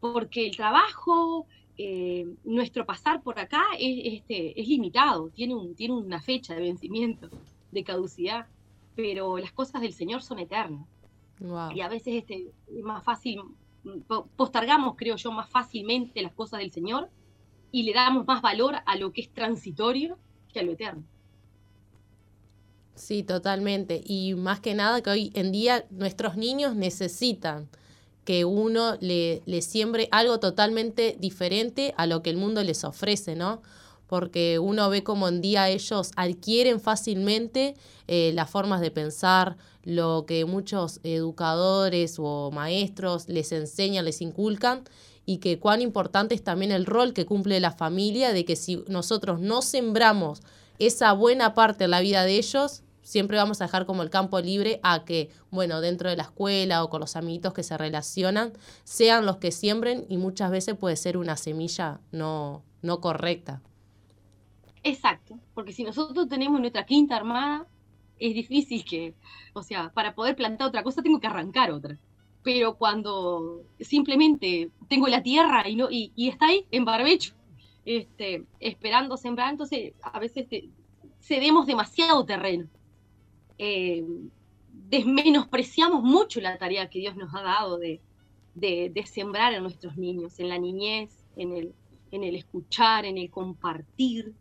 Porque 0.00 0.44
el 0.44 0.56
trabajo, 0.56 1.46
eh, 1.84 2.26
nuestro 2.44 2.86
pasar 2.86 3.22
por 3.22 3.40
acá 3.40 3.64
es, 3.76 4.14
este, 4.14 4.60
es 4.60 4.68
limitado, 4.68 5.30
tiene, 5.30 5.56
un, 5.56 5.74
tiene 5.74 5.94
una 5.94 6.20
fecha 6.20 6.54
de 6.54 6.60
vencimiento, 6.60 7.28
de 7.72 7.82
caducidad, 7.82 8.46
pero 8.94 9.36
las 9.38 9.50
cosas 9.50 9.80
del 9.80 9.92
Señor 9.92 10.22
son 10.22 10.38
eternas. 10.38 10.86
Y 11.74 11.80
a 11.80 11.88
veces 11.88 12.14
este, 12.14 12.52
es 12.68 12.84
más 12.84 13.02
fácil, 13.02 13.40
postergamos, 14.36 14.94
creo 14.96 15.16
yo, 15.16 15.32
más 15.32 15.50
fácilmente 15.50 16.22
las 16.22 16.32
cosas 16.34 16.60
del 16.60 16.70
Señor 16.70 17.10
y 17.72 17.82
le 17.82 17.94
damos 17.94 18.28
más 18.28 18.40
valor 18.42 18.76
a 18.86 18.96
lo 18.96 19.12
que 19.12 19.22
es 19.22 19.30
transitorio 19.30 20.16
que 20.52 20.60
a 20.60 20.62
lo 20.62 20.72
eterno. 20.72 21.02
Sí, 22.94 23.24
totalmente. 23.24 24.00
Y 24.04 24.34
más 24.36 24.60
que 24.60 24.74
nada 24.74 25.02
que 25.02 25.10
hoy 25.10 25.32
en 25.34 25.50
día 25.50 25.84
nuestros 25.90 26.36
niños 26.36 26.76
necesitan 26.76 27.68
que 28.24 28.44
uno 28.44 28.96
le, 29.00 29.42
le, 29.46 29.62
siembre 29.62 30.08
algo 30.12 30.38
totalmente 30.38 31.16
diferente 31.18 31.94
a 31.96 32.06
lo 32.06 32.22
que 32.22 32.30
el 32.30 32.36
mundo 32.36 32.62
les 32.62 32.84
ofrece, 32.84 33.34
¿no? 33.34 33.62
Porque 34.06 34.58
uno 34.58 34.88
ve 34.90 35.02
como 35.02 35.26
en 35.28 35.40
día 35.40 35.68
ellos 35.68 36.12
adquieren 36.16 36.80
fácilmente 36.80 37.74
eh, 38.08 38.32
las 38.34 38.50
formas 38.50 38.80
de 38.80 38.90
pensar, 38.90 39.56
lo 39.84 40.26
que 40.26 40.44
muchos 40.44 41.00
educadores 41.02 42.16
o 42.18 42.50
maestros 42.52 43.28
les 43.28 43.52
enseñan, 43.52 44.04
les 44.04 44.20
inculcan, 44.20 44.84
y 45.24 45.38
que 45.38 45.58
cuán 45.58 45.80
importante 45.80 46.34
es 46.34 46.42
también 46.42 46.72
el 46.72 46.86
rol 46.86 47.12
que 47.12 47.26
cumple 47.26 47.58
la 47.60 47.72
familia, 47.72 48.32
de 48.32 48.44
que 48.44 48.56
si 48.56 48.84
nosotros 48.88 49.40
no 49.40 49.62
sembramos 49.62 50.40
esa 50.78 51.12
buena 51.12 51.54
parte 51.54 51.84
de 51.84 51.88
la 51.88 52.00
vida 52.00 52.24
de 52.24 52.36
ellos, 52.36 52.82
siempre 53.02 53.36
vamos 53.36 53.60
a 53.60 53.64
dejar 53.64 53.86
como 53.86 54.02
el 54.02 54.10
campo 54.10 54.40
libre 54.40 54.80
a 54.82 55.04
que, 55.04 55.30
bueno, 55.50 55.80
dentro 55.80 56.08
de 56.08 56.16
la 56.16 56.22
escuela 56.24 56.82
o 56.82 56.90
con 56.90 57.00
los 57.00 57.16
amiguitos 57.16 57.52
que 57.52 57.62
se 57.62 57.76
relacionan, 57.76 58.52
sean 58.84 59.26
los 59.26 59.36
que 59.36 59.52
siembren 59.52 60.06
y 60.08 60.16
muchas 60.16 60.50
veces 60.50 60.76
puede 60.76 60.96
ser 60.96 61.16
una 61.16 61.36
semilla 61.36 62.00
no, 62.12 62.62
no 62.80 63.00
correcta. 63.00 63.60
Exacto, 64.84 65.38
porque 65.54 65.72
si 65.72 65.84
nosotros 65.84 66.28
tenemos 66.28 66.60
nuestra 66.60 66.84
quinta 66.84 67.16
armada, 67.16 67.66
es 68.18 68.34
difícil 68.34 68.84
que, 68.84 69.14
o 69.52 69.62
sea, 69.62 69.90
para 69.90 70.14
poder 70.14 70.36
plantar 70.36 70.68
otra 70.68 70.82
cosa 70.82 71.02
tengo 71.02 71.20
que 71.20 71.26
arrancar 71.26 71.70
otra. 71.70 71.98
Pero 72.42 72.76
cuando 72.76 73.62
simplemente 73.78 74.70
tengo 74.88 75.06
la 75.06 75.22
tierra 75.22 75.68
y, 75.68 75.76
no, 75.76 75.88
y, 75.90 76.12
está 76.16 76.46
ahí 76.46 76.66
en 76.72 76.84
barbecho, 76.84 77.34
este, 77.84 78.44
esperando 78.58 79.16
sembrar, 79.16 79.50
entonces 79.50 79.92
a 80.02 80.18
veces 80.18 80.46
cedemos 81.20 81.66
demasiado 81.66 82.24
terreno. 82.24 82.68
Eh, 83.58 84.04
desmenospreciamos 84.88 86.02
mucho 86.02 86.40
la 86.40 86.58
tarea 86.58 86.88
que 86.88 86.98
Dios 86.98 87.16
nos 87.16 87.34
ha 87.34 87.42
dado 87.42 87.78
de, 87.78 88.00
sembrar 89.06 89.54
a 89.54 89.60
nuestros 89.60 89.96
niños, 89.96 90.38
en 90.38 90.48
la 90.48 90.58
niñez, 90.58 91.10
en 91.36 91.52
el, 91.52 91.74
en 92.10 92.24
el 92.24 92.36
escuchar, 92.36 93.04
en 93.04 93.18
el 93.18 93.30
compartir, 93.30 94.34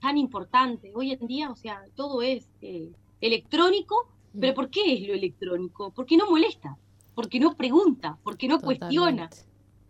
tan 0.00 0.16
importante. 0.16 0.92
Hoy 0.94 1.12
en 1.12 1.26
día, 1.26 1.50
o 1.50 1.56
sea, 1.56 1.84
todo 1.94 2.22
es 2.22 2.48
eh, 2.62 2.90
electrónico, 3.20 4.08
pero 4.38 4.54
¿por 4.54 4.70
qué 4.70 4.94
es 4.94 5.08
lo 5.08 5.14
electrónico? 5.14 5.90
Porque 5.90 6.16
no 6.16 6.30
molesta, 6.30 6.76
porque 7.14 7.40
no 7.40 7.56
pregunta, 7.56 8.18
porque 8.22 8.46
no 8.46 8.60
cuestiona, 8.60 9.28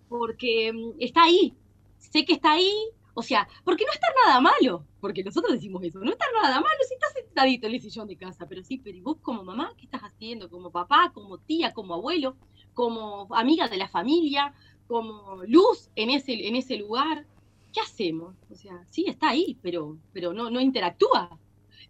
porque 0.08 0.72
mm, 0.72 0.92
está 1.00 1.24
ahí. 1.24 1.54
Sé 1.98 2.24
que 2.24 2.34
está 2.34 2.52
ahí, 2.52 2.72
o 3.18 3.22
sea, 3.22 3.48
porque 3.64 3.84
no 3.84 3.90
está 3.92 4.06
nada 4.24 4.40
malo, 4.40 4.86
porque 5.00 5.24
nosotros 5.24 5.52
decimos 5.52 5.82
eso, 5.82 5.98
no 5.98 6.12
está 6.12 6.24
nada 6.40 6.60
malo 6.60 6.78
si 6.86 6.94
estás 6.94 7.12
sentadito 7.12 7.66
en 7.66 7.74
el 7.74 7.80
sillón 7.80 8.06
de 8.06 8.16
casa, 8.16 8.46
pero 8.48 8.62
sí, 8.62 8.78
pero 8.78 8.96
¿y 8.96 9.00
vos 9.00 9.16
como 9.20 9.42
mamá 9.42 9.74
qué 9.76 9.86
estás 9.86 10.02
haciendo? 10.02 10.48
Como 10.48 10.70
papá, 10.70 11.10
como 11.12 11.38
tía, 11.38 11.72
como 11.72 11.94
abuelo, 11.94 12.36
como 12.74 13.26
amiga 13.34 13.66
de 13.66 13.76
la 13.76 13.88
familia, 13.88 14.54
como 14.86 15.42
luz 15.48 15.90
en 15.96 16.10
ese, 16.10 16.76
lugar, 16.76 17.26
¿qué 17.72 17.80
hacemos? 17.80 18.36
O 18.52 18.54
sea, 18.54 18.86
sí 18.88 19.06
está 19.08 19.30
ahí, 19.30 19.58
pero, 19.62 19.98
pero 20.12 20.32
no, 20.32 20.48
no 20.48 20.60
interactúa, 20.60 21.36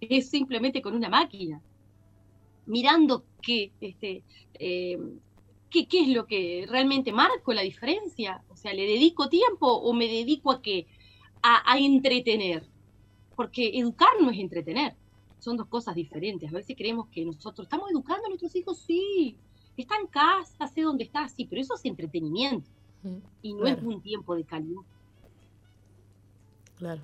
es 0.01 0.31
simplemente 0.31 0.81
con 0.81 0.95
una 0.95 1.11
máquina, 1.11 1.61
mirando 2.65 3.23
qué, 3.43 3.71
este, 3.83 4.23
eh, 4.55 4.99
qué, 5.69 5.87
qué 5.87 6.01
es 6.01 6.09
lo 6.09 6.25
que 6.25 6.65
realmente 6.71 7.13
marco 7.13 7.53
la 7.53 7.61
diferencia, 7.61 8.43
o 8.49 8.57
sea, 8.57 8.73
¿le 8.73 8.87
dedico 8.87 9.29
tiempo 9.29 9.67
o 9.67 9.93
me 9.93 10.09
dedico 10.09 10.51
a 10.53 10.63
que 10.63 10.87
a, 11.43 11.79
entretener, 11.79 12.65
porque 13.37 13.79
educar 13.79 14.11
no 14.21 14.31
es 14.31 14.39
entretener, 14.39 14.95
son 15.39 15.57
dos 15.57 15.67
cosas 15.69 15.95
diferentes. 15.95 16.51
A 16.51 16.57
veces 16.57 16.77
creemos 16.77 17.09
que 17.09 17.25
nosotros 17.25 17.67
estamos 17.67 17.91
educando 17.91 18.27
a 18.27 18.29
nuestros 18.29 18.55
hijos, 18.57 18.79
sí, 18.79 19.37
está 19.77 19.97
en 20.01 20.07
casa, 20.09 20.67
sé 20.69 20.83
dónde 20.83 21.05
está, 21.05 21.29
sí, 21.29 21.47
pero 21.49 21.63
eso 21.63 21.75
es 21.75 21.85
entretenimiento. 21.85 22.69
Y 23.43 23.55
no 23.55 23.67
es 23.67 23.81
un 23.81 24.03
tiempo 24.03 24.35
de 24.35 24.45
calidad. 24.45 24.83
Claro. 26.77 27.01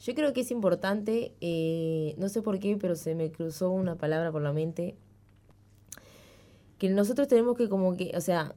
Yo 0.00 0.14
creo 0.14 0.32
que 0.32 0.40
es 0.42 0.50
importante, 0.50 1.34
eh, 1.40 2.14
no 2.18 2.28
sé 2.28 2.40
por 2.40 2.58
qué, 2.58 2.76
pero 2.76 2.94
se 2.94 3.14
me 3.14 3.30
cruzó 3.30 3.70
una 3.70 3.96
palabra 3.96 4.30
por 4.30 4.42
la 4.42 4.52
mente, 4.52 4.96
que 6.78 6.88
nosotros 6.88 7.26
tenemos 7.28 7.56
que 7.56 7.68
como 7.68 7.96
que, 7.96 8.12
o 8.16 8.20
sea, 8.20 8.54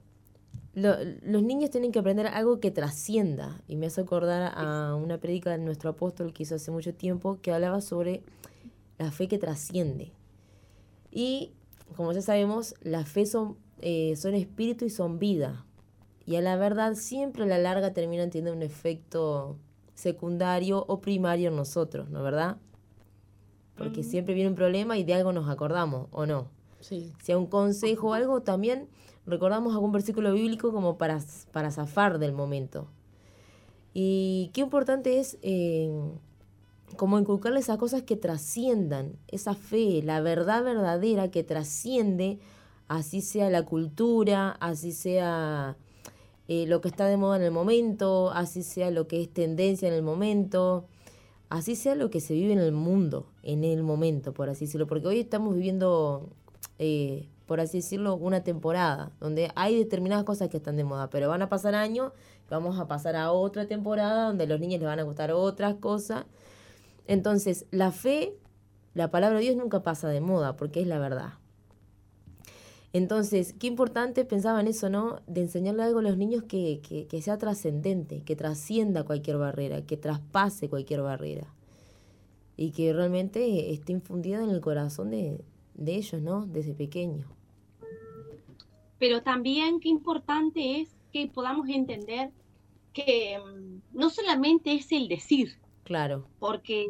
los 0.73 1.43
niños 1.43 1.69
tienen 1.69 1.91
que 1.91 1.99
aprender 1.99 2.27
algo 2.27 2.59
que 2.59 2.71
trascienda. 2.71 3.61
Y 3.67 3.75
me 3.75 3.87
hace 3.87 4.01
acordar 4.01 4.53
a 4.55 4.95
una 4.95 5.17
prédica 5.17 5.51
de 5.51 5.57
nuestro 5.57 5.91
apóstol 5.91 6.33
que 6.33 6.43
hizo 6.43 6.55
hace 6.55 6.71
mucho 6.71 6.93
tiempo 6.93 7.39
que 7.41 7.51
hablaba 7.51 7.81
sobre 7.81 8.23
la 8.97 9.11
fe 9.11 9.27
que 9.27 9.37
trasciende. 9.37 10.11
Y 11.11 11.51
como 11.95 12.13
ya 12.13 12.21
sabemos, 12.21 12.75
la 12.81 13.05
fe 13.05 13.25
son, 13.25 13.57
eh, 13.79 14.15
son 14.15 14.33
espíritu 14.33 14.85
y 14.85 14.89
son 14.89 15.19
vida. 15.19 15.65
Y 16.25 16.35
a 16.35 16.41
la 16.41 16.55
verdad 16.55 16.93
siempre 16.95 17.43
a 17.43 17.47
la 17.47 17.57
larga 17.57 17.93
terminan 17.93 18.29
teniendo 18.29 18.53
un 18.53 18.63
efecto 18.63 19.57
secundario 19.93 20.85
o 20.87 21.01
primario 21.01 21.49
en 21.49 21.55
nosotros, 21.55 22.09
¿no 22.09 22.23
verdad? 22.23 22.57
Porque 23.75 24.03
siempre 24.03 24.33
viene 24.33 24.49
un 24.49 24.55
problema 24.55 24.97
y 24.97 25.03
de 25.03 25.15
algo 25.15 25.33
nos 25.33 25.49
acordamos, 25.49 26.07
¿o 26.11 26.25
no? 26.25 26.47
Sí. 26.79 27.11
Si 27.21 27.33
un 27.33 27.47
consejo 27.47 28.09
o 28.09 28.13
algo, 28.13 28.41
también 28.41 28.87
recordamos 29.31 29.73
algún 29.73 29.91
versículo 29.91 30.33
bíblico 30.33 30.71
como 30.71 30.97
para, 30.97 31.19
para 31.51 31.71
zafar 31.71 32.19
del 32.19 32.33
momento. 32.33 32.87
Y 33.93 34.51
qué 34.53 34.61
importante 34.61 35.19
es 35.19 35.37
eh, 35.41 35.89
como 36.95 37.19
inculcarle 37.19 37.59
esas 37.59 37.77
cosas 37.77 38.03
que 38.03 38.15
trasciendan, 38.15 39.13
esa 39.27 39.55
fe, 39.55 40.01
la 40.03 40.21
verdad 40.21 40.63
verdadera 40.63 41.31
que 41.31 41.43
trasciende, 41.43 42.39
así 42.87 43.21
sea 43.21 43.49
la 43.49 43.63
cultura, 43.63 44.51
así 44.59 44.91
sea 44.91 45.77
eh, 46.47 46.65
lo 46.67 46.81
que 46.81 46.89
está 46.89 47.05
de 47.05 47.17
moda 47.17 47.37
en 47.37 47.43
el 47.43 47.51
momento, 47.51 48.31
así 48.31 48.63
sea 48.63 48.91
lo 48.91 49.07
que 49.07 49.21
es 49.21 49.33
tendencia 49.33 49.87
en 49.87 49.93
el 49.93 50.03
momento, 50.03 50.85
así 51.49 51.75
sea 51.75 51.95
lo 51.95 52.09
que 52.09 52.21
se 52.21 52.33
vive 52.33 52.53
en 52.53 52.59
el 52.59 52.71
mundo, 52.71 53.27
en 53.43 53.63
el 53.63 53.83
momento, 53.83 54.33
por 54.33 54.49
así 54.49 54.65
decirlo, 54.65 54.87
porque 54.87 55.07
hoy 55.07 55.19
estamos 55.19 55.53
viviendo, 55.53 56.29
eh, 56.79 57.27
por 57.51 57.59
así 57.59 57.79
decirlo, 57.79 58.15
una 58.15 58.45
temporada 58.45 59.11
donde 59.19 59.51
hay 59.55 59.77
determinadas 59.77 60.23
cosas 60.23 60.47
que 60.47 60.55
están 60.55 60.77
de 60.77 60.85
moda, 60.85 61.09
pero 61.09 61.27
van 61.27 61.41
a 61.41 61.49
pasar 61.49 61.75
años, 61.75 62.13
vamos 62.49 62.79
a 62.79 62.87
pasar 62.87 63.17
a 63.17 63.33
otra 63.33 63.67
temporada 63.67 64.27
donde 64.27 64.45
a 64.45 64.47
los 64.47 64.61
niños 64.61 64.79
les 64.79 64.87
van 64.87 65.01
a 65.01 65.03
gustar 65.03 65.33
otras 65.33 65.75
cosas. 65.75 66.23
Entonces, 67.07 67.65
la 67.69 67.91
fe, 67.91 68.37
la 68.93 69.11
palabra 69.11 69.39
de 69.39 69.43
Dios 69.43 69.57
nunca 69.57 69.83
pasa 69.83 70.07
de 70.07 70.21
moda, 70.21 70.55
porque 70.55 70.79
es 70.79 70.87
la 70.87 70.97
verdad. 70.97 71.33
Entonces, 72.93 73.51
qué 73.59 73.67
importante 73.67 74.23
pensaba 74.23 74.61
en 74.61 74.67
eso, 74.67 74.89
¿no? 74.89 75.19
De 75.27 75.41
enseñarle 75.41 75.83
algo 75.83 75.99
a 75.99 76.03
los 76.03 76.15
niños 76.15 76.43
que, 76.43 76.79
que, 77.09 77.21
sea 77.21 77.37
trascendente, 77.37 78.21
que 78.21 78.37
trascienda 78.37 79.03
cualquier 79.03 79.35
barrera, 79.35 79.81
que 79.81 79.97
traspase 79.97 80.69
cualquier 80.69 81.01
barrera. 81.01 81.53
Y 82.55 82.71
que 82.71 82.93
realmente 82.93 83.73
esté 83.73 83.91
infundida 83.91 84.41
en 84.41 84.51
el 84.51 84.61
corazón 84.61 85.11
de, 85.11 85.43
de 85.73 85.95
ellos, 85.95 86.21
¿no? 86.21 86.45
Desde 86.45 86.73
pequeño. 86.73 87.40
Pero 89.01 89.23
también 89.23 89.79
qué 89.79 89.89
importante 89.89 90.79
es 90.79 90.95
que 91.11 91.25
podamos 91.25 91.67
entender 91.69 92.29
que 92.93 93.39
mm, 93.39 93.97
no 93.97 94.11
solamente 94.11 94.75
es 94.75 94.91
el 94.91 95.07
decir. 95.07 95.57
Claro. 95.85 96.27
Porque 96.37 96.87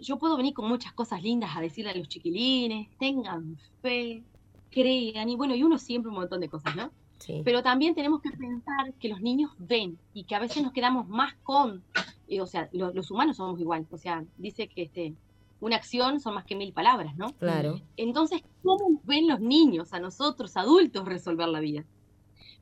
yo 0.00 0.16
puedo 0.16 0.38
venir 0.38 0.54
con 0.54 0.66
muchas 0.66 0.94
cosas 0.94 1.22
lindas 1.22 1.54
a 1.54 1.60
decirle 1.60 1.90
a 1.90 1.94
los 1.94 2.08
chiquilines, 2.08 2.88
tengan 2.98 3.58
fe, 3.82 4.22
crean, 4.70 5.28
y 5.28 5.36
bueno, 5.36 5.54
y 5.54 5.62
uno 5.62 5.76
siempre 5.76 6.08
un 6.08 6.14
montón 6.14 6.40
de 6.40 6.48
cosas, 6.48 6.74
¿no? 6.74 6.90
Sí. 7.18 7.42
Pero 7.44 7.62
también 7.62 7.94
tenemos 7.94 8.22
que 8.22 8.30
pensar 8.30 8.94
que 8.94 9.10
los 9.10 9.20
niños 9.20 9.50
ven 9.58 9.98
y 10.14 10.24
que 10.24 10.36
a 10.36 10.38
veces 10.38 10.62
nos 10.62 10.72
quedamos 10.72 11.06
más 11.06 11.34
con, 11.42 11.84
eh, 12.28 12.40
o 12.40 12.46
sea, 12.46 12.70
los 12.72 13.10
humanos 13.10 13.36
somos 13.36 13.60
igual, 13.60 13.86
o 13.90 13.98
sea, 13.98 14.24
dice 14.38 14.68
que 14.68 14.84
este, 14.84 15.14
una 15.60 15.76
acción 15.76 16.20
son 16.20 16.34
más 16.34 16.44
que 16.44 16.54
mil 16.54 16.72
palabras, 16.72 17.16
¿no? 17.16 17.32
Claro. 17.36 17.80
Entonces, 17.96 18.42
¿cómo 18.62 19.00
ven 19.04 19.26
los 19.28 19.40
niños, 19.40 19.92
a 19.92 20.00
nosotros 20.00 20.56
adultos, 20.56 21.06
resolver 21.06 21.48
la 21.48 21.60
vida? 21.60 21.84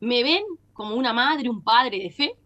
¿Me 0.00 0.22
ven 0.22 0.44
como 0.72 0.94
una 0.94 1.12
madre, 1.12 1.50
un 1.50 1.62
padre 1.62 1.98
de 1.98 2.10
fe? 2.10 2.36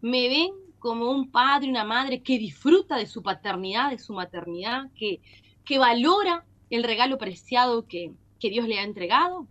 ¿Me 0.00 0.28
ven 0.28 0.52
como 0.78 1.10
un 1.10 1.30
padre, 1.30 1.68
una 1.70 1.84
madre 1.84 2.22
que 2.22 2.38
disfruta 2.38 2.96
de 2.96 3.06
su 3.06 3.22
paternidad, 3.22 3.90
de 3.90 3.98
su 3.98 4.12
maternidad, 4.12 4.90
que, 4.94 5.20
que 5.64 5.78
valora 5.78 6.44
el 6.70 6.82
regalo 6.82 7.16
preciado 7.16 7.86
que, 7.86 8.12
que 8.40 8.50
Dios 8.50 8.66
le 8.66 8.78
ha 8.78 8.82
entregado? 8.82 9.46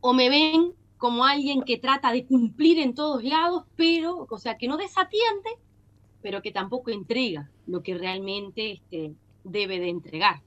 ¿O 0.00 0.12
me 0.12 0.30
ven 0.30 0.72
como 1.04 1.24
alguien 1.26 1.62
que 1.62 1.78
trata 1.78 2.12
de 2.12 2.24
cumplir 2.24 2.78
en 2.78 2.94
todos 2.94 3.22
lados, 3.24 3.64
pero, 3.76 4.26
o 4.30 4.38
sea, 4.38 4.56
que 4.56 4.68
no 4.68 4.76
desatiende, 4.76 5.50
pero 6.22 6.40
que 6.40 6.52
tampoco 6.52 6.90
entrega 6.90 7.50
lo 7.66 7.82
que 7.82 7.94
realmente 7.94 8.72
este, 8.72 9.14
debe 9.44 9.78
de 9.80 9.88
entregar? 9.88 10.40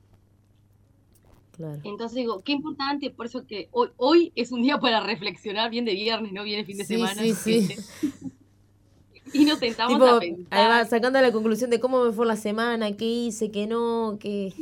Entonces 1.83 2.17
digo, 2.17 2.43
qué 2.43 2.51
importante, 2.51 3.09
por 3.09 3.25
eso 3.25 3.47
que 3.47 3.67
hoy, 3.71 3.89
hoy 3.97 4.31
es 4.35 4.51
un 4.51 4.61
día 4.61 4.79
para 4.79 4.99
reflexionar, 4.99 5.71
bien 5.71 5.85
de 5.85 5.93
viernes, 5.93 6.31
¿no? 6.31 6.43
Viene 6.43 6.63
fin 6.65 6.77
de 6.77 6.85
semana. 6.85 7.19
Sí, 7.23 7.33
sí. 7.33 7.75
y 9.33 9.43
nos 9.43 9.57
sentamos 9.57 9.99
a 9.99 10.19
pensar. 10.19 10.87
sacando 10.87 11.19
la 11.19 11.31
conclusión 11.31 11.71
de 11.71 11.79
cómo 11.79 12.03
me 12.03 12.11
fue 12.11 12.27
la 12.27 12.35
semana, 12.35 12.95
qué 12.95 13.05
hice, 13.05 13.49
qué 13.49 13.65
no, 13.65 14.17
qué... 14.19 14.53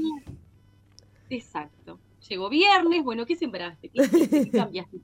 Exacto 1.29 1.99
llegó 2.29 2.49
viernes, 2.49 3.03
bueno, 3.03 3.25
¿qué 3.25 3.35
sembraste? 3.35 3.89
¿Qué, 3.89 4.49
cambiaste? 4.51 4.97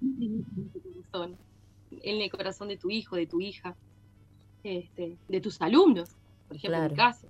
en 2.03 2.21
el 2.21 2.31
corazón 2.31 2.69
de 2.69 2.77
tu 2.77 2.89
hijo, 2.89 3.15
de 3.15 3.27
tu 3.27 3.41
hija, 3.41 3.75
este, 4.63 5.17
de 5.27 5.41
tus 5.41 5.61
alumnos, 5.61 6.09
por 6.47 6.57
ejemplo, 6.57 6.79
en 6.83 6.91
mi 6.91 6.95
caso. 6.95 7.27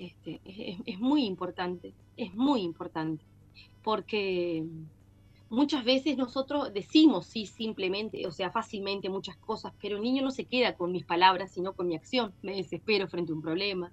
Este, 0.00 0.40
es, 0.86 0.98
muy 0.98 1.26
importante, 1.26 1.92
es 2.16 2.34
muy 2.34 2.62
importante, 2.62 3.22
porque 3.82 4.64
muchas 5.50 5.84
veces 5.84 6.16
nosotros 6.16 6.72
decimos 6.72 7.26
sí 7.26 7.44
simplemente, 7.44 8.26
o 8.26 8.32
sea, 8.32 8.50
fácilmente 8.50 9.10
muchas 9.10 9.36
cosas, 9.36 9.74
pero 9.78 9.96
el 9.96 10.02
niño 10.02 10.22
no 10.22 10.30
se 10.30 10.46
queda 10.46 10.74
con 10.74 10.90
mis 10.90 11.04
palabras, 11.04 11.52
sino 11.52 11.74
con 11.74 11.86
mi 11.86 11.96
acción. 11.96 12.32
Me 12.40 12.56
desespero 12.56 13.08
frente 13.08 13.30
a 13.30 13.34
un 13.34 13.42
problema, 13.42 13.92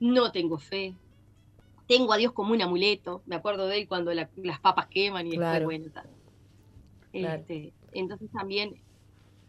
no 0.00 0.32
tengo 0.32 0.56
fe, 0.56 0.94
tengo 1.86 2.14
a 2.14 2.16
Dios 2.16 2.32
como 2.32 2.54
un 2.54 2.62
amuleto, 2.62 3.20
me 3.26 3.36
acuerdo 3.36 3.66
de 3.66 3.80
él 3.80 3.88
cuando 3.88 4.14
las 4.14 4.60
papas 4.62 4.86
queman 4.86 5.26
y 5.26 5.36
después, 5.36 5.64
bueno, 5.64 5.90
tal. 5.92 6.08
Este, 7.12 7.74
entonces 7.92 8.30
también, 8.30 8.80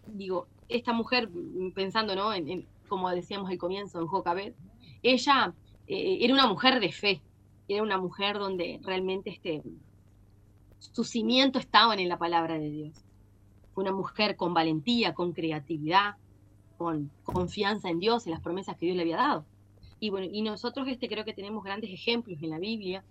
digo, 0.06 0.48
esta 0.68 0.92
mujer, 0.92 1.30
pensando, 1.74 2.14
¿no? 2.14 2.34
En, 2.34 2.68
como 2.90 3.10
decíamos 3.10 3.50
al 3.50 3.58
comienzo, 3.58 4.02
en 4.02 4.08
Jocabet, 4.08 4.54
ella 5.02 5.54
eh, 5.88 6.20
era 6.22 6.34
una 6.34 6.48
mujer 6.48 6.80
de 6.80 6.92
fe, 6.92 7.22
era 7.68 7.84
una 7.84 7.98
mujer 7.98 8.38
donde 8.38 8.80
realmente 8.84 9.30
este, 9.30 9.64
su 10.80 11.04
cimiento 11.04 11.60
estaban 11.60 12.00
en 12.00 12.10
la 12.10 12.18
palabra 12.18 12.58
de 12.60 12.70
Dios. 12.70 12.94
Fue 13.74 13.84
una 13.84 13.94
mujer 13.94 14.36
con 14.36 14.54
valentía, 14.54 15.14
con 15.14 15.34
creatividad, 15.34 16.16
con 16.78 17.10
confianza 17.24 17.90
en 17.90 18.00
Dios, 18.00 18.26
en 18.26 18.32
las 18.32 18.42
promesas 18.42 18.78
que 18.78 18.86
Dios 18.86 18.96
le 18.96 19.04
había 19.04 19.18
dado. 19.18 19.46
Y 20.00 20.10
bueno, 20.10 20.28
y 20.32 20.42
nosotros 20.42 20.88
este, 20.88 21.08
creo 21.08 21.26
que 21.26 21.34
tenemos 21.34 21.64
grandes 21.64 21.90
ejemplos 21.92 22.42
en 22.42 22.52
la 22.52 22.60
Biblia, 22.60 23.04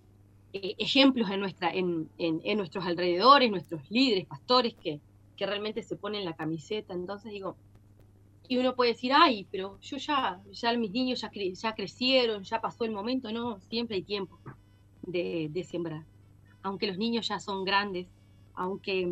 eh, 0.53 0.75
ejemplos 0.79 1.31
en, 1.31 1.41
nuestra, 1.41 1.71
en, 1.71 2.09
en, 2.19 2.57
nuestros 2.57 2.85
alrededores, 2.87 3.51
nuestros 3.51 3.91
líderes, 3.91 4.27
pastores 4.27 4.75
que, 4.75 5.01
que 5.37 5.47
realmente 5.47 5.83
se 5.83 5.97
ponen 5.97 6.25
la 6.25 6.35
camiseta. 6.35 6.95
Entonces 6.95 7.33
digo, 7.33 7.57
y 8.48 8.59
uno 8.59 8.74
puede 8.74 8.92
decir, 8.92 9.12
ay, 9.14 9.46
pero 9.50 9.78
yo 9.80 9.96
ya, 9.96 10.40
ya 10.52 10.72
mis 10.76 10.90
niños 10.90 11.20
ya, 11.20 11.30
ya 11.32 11.74
crecieron, 11.74 12.42
ya 12.44 12.61
pasó 12.61 12.85
el 12.85 12.92
momento. 12.92 13.30
No, 13.32 13.61
siempre 13.61 13.96
hay 13.96 14.02
tiempo 14.02 14.38
de, 15.02 15.48
de 15.50 15.64
sembrar. 15.64 16.04
Aunque 16.62 16.87
los 16.87 16.98
niños 16.98 17.28
ya 17.28 17.38
son 17.38 17.64
grandes, 17.64 18.09
aunque, 18.54 19.09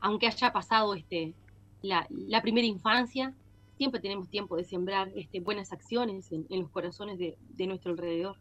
aunque 0.00 0.26
haya 0.26 0.52
pasado 0.52 0.94
este, 0.94 1.34
la, 1.82 2.06
la 2.10 2.42
primera 2.42 2.66
infancia, 2.66 3.34
siempre 3.80 3.98
tenemos 3.98 4.28
tiempo 4.28 4.58
de 4.58 4.64
sembrar 4.64 5.10
este, 5.14 5.40
buenas 5.40 5.72
acciones 5.72 6.30
en, 6.32 6.44
los 6.50 6.68
corazones 6.68 7.18
de, 7.18 7.66
nuestro 7.66 7.92
alrededor. 7.92 8.36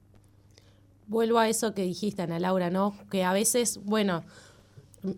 Vuelvo 1.07 1.39
a 1.39 1.47
eso 1.47 1.73
que 1.73 1.83
dijiste, 1.83 2.21
Ana 2.21 2.39
Laura, 2.39 2.69
¿no? 2.69 2.93
Que 3.09 3.23
a 3.23 3.31
veces, 3.31 3.79
bueno, 3.85 4.25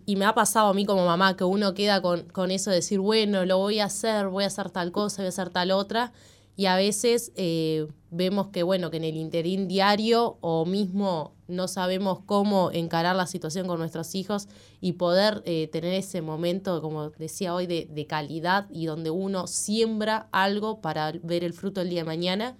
y 0.06 0.16
me 0.16 0.24
ha 0.24 0.34
pasado 0.34 0.68
a 0.68 0.74
mí 0.74 0.86
como 0.86 1.04
mamá, 1.04 1.36
que 1.36 1.44
uno 1.44 1.74
queda 1.74 2.00
con, 2.02 2.22
con 2.24 2.50
eso 2.50 2.70
de 2.70 2.76
decir, 2.76 3.00
bueno, 3.00 3.44
lo 3.44 3.58
voy 3.58 3.80
a 3.80 3.86
hacer, 3.86 4.28
voy 4.28 4.44
a 4.44 4.48
hacer 4.48 4.70
tal 4.70 4.92
cosa, 4.92 5.18
voy 5.18 5.26
a 5.26 5.28
hacer 5.30 5.50
tal 5.50 5.70
otra, 5.70 6.12
y 6.54 6.66
a 6.66 6.76
veces 6.76 7.32
eh, 7.34 7.88
vemos 8.10 8.48
que, 8.48 8.62
bueno, 8.62 8.90
que 8.90 8.98
en 8.98 9.04
el 9.04 9.16
interín 9.16 9.68
diario 9.68 10.36
o 10.42 10.66
mismo 10.66 11.34
no 11.48 11.66
sabemos 11.66 12.20
cómo 12.26 12.70
encarar 12.72 13.16
la 13.16 13.26
situación 13.26 13.66
con 13.66 13.78
nuestros 13.78 14.14
hijos 14.14 14.48
y 14.80 14.92
poder 14.92 15.42
eh, 15.46 15.68
tener 15.72 15.94
ese 15.94 16.20
momento, 16.20 16.82
como 16.82 17.10
decía 17.10 17.54
hoy, 17.54 17.66
de, 17.66 17.88
de, 17.90 18.06
calidad 18.06 18.66
y 18.70 18.84
donde 18.84 19.10
uno 19.10 19.46
siembra 19.46 20.28
algo 20.30 20.80
para 20.80 21.12
ver 21.22 21.42
el 21.42 21.54
fruto 21.54 21.80
el 21.80 21.88
día 21.88 22.00
de 22.00 22.06
mañana. 22.06 22.56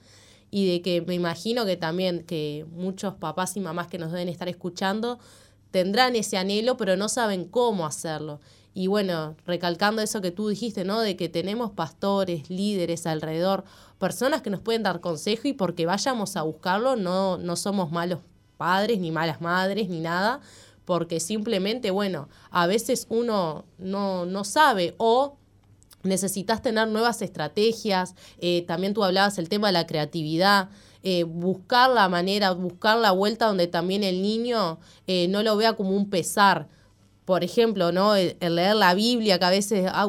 Y 0.51 0.71
de 0.71 0.83
que 0.83 1.01
me 1.03 1.15
imagino 1.15 1.65
que 1.65 1.77
también 1.77 2.25
que 2.25 2.67
muchos 2.73 3.15
papás 3.15 3.57
y 3.57 3.61
mamás 3.61 3.89
que 3.89 3.99
nos 3.99 4.13
deben 4.13 4.29
estar 4.29 4.49
escuchando 4.49 5.19
tendrán 5.73 6.15
ese 6.15 6.37
anhelo, 6.37 6.77
pero 6.77 6.97
no 6.97 7.09
saben 7.09 7.45
cómo 7.47 7.85
hacerlo. 7.85 8.41
Y 8.75 8.87
bueno, 8.87 9.35
recalcando 9.45 10.01
eso 10.01 10.21
que 10.21 10.31
tú 10.31 10.49
dijiste, 10.49 10.85
¿no? 10.85 11.01
De 11.01 11.17
que 11.17 11.29
tenemos 11.29 11.73
pastores, 11.73 12.49
líderes 12.49 13.07
alrededor, 13.07 13.65
personas 13.99 14.41
que 14.43 14.51
nos 14.51 14.61
pueden 14.61 14.83
dar 14.83 15.01
consejo 15.01 15.49
y 15.49 15.53
porque 15.53 15.85
vayamos 15.85 16.37
a 16.37 16.43
buscarlo, 16.43 16.97
no, 16.97 17.37
no 17.37 17.57
somos 17.57 17.91
malos 17.91 18.21
padres, 18.57 18.99
ni 18.99 19.11
malas 19.11 19.41
madres, 19.41 19.89
ni 19.89 20.01
nada, 20.01 20.41
porque 20.85 21.21
simplemente, 21.21 21.91
bueno, 21.91 22.29
a 22.51 22.67
veces 22.67 23.07
uno 23.11 23.65
no, 23.79 24.25
no 24.25 24.45
sabe 24.45 24.95
o 24.99 25.37
necesitas 26.03 26.63
tener 26.63 26.89
nuevas 26.89 27.23
estrategias, 27.23 28.15
eh, 28.39 28.65
también 28.67 28.95
tú 28.95 29.05
hablabas 29.05 29.39
el 29.39 29.49
tema 29.49 29.69
de 29.69 29.75
la 29.75 29.87
creatividad, 29.87 30.69
eh, 31.03 31.25
buscar 31.25 31.91
la 31.91 32.09
manera, 32.09 32.53
buscar 32.53 32.99
la 32.99 33.11
vuelta 33.13 33.47
donde 33.47 33.67
también 33.67 34.05
el 34.05 34.23
niño 34.23 34.79
eh, 35.07 35.29
no 35.29 35.43
lo 35.43 35.57
vea 35.57 35.75
como 35.75 35.91
un 35.91 36.09
pesar, 36.11 36.69
por 37.25 37.45
ejemplo, 37.45 37.93
¿no? 37.93 38.15
El, 38.15 38.37
leer 38.41 38.77
la 38.77 38.95
Biblia, 38.95 39.39
que 39.39 39.45
a 39.45 39.51
veces 39.51 39.87
ah, 39.89 40.09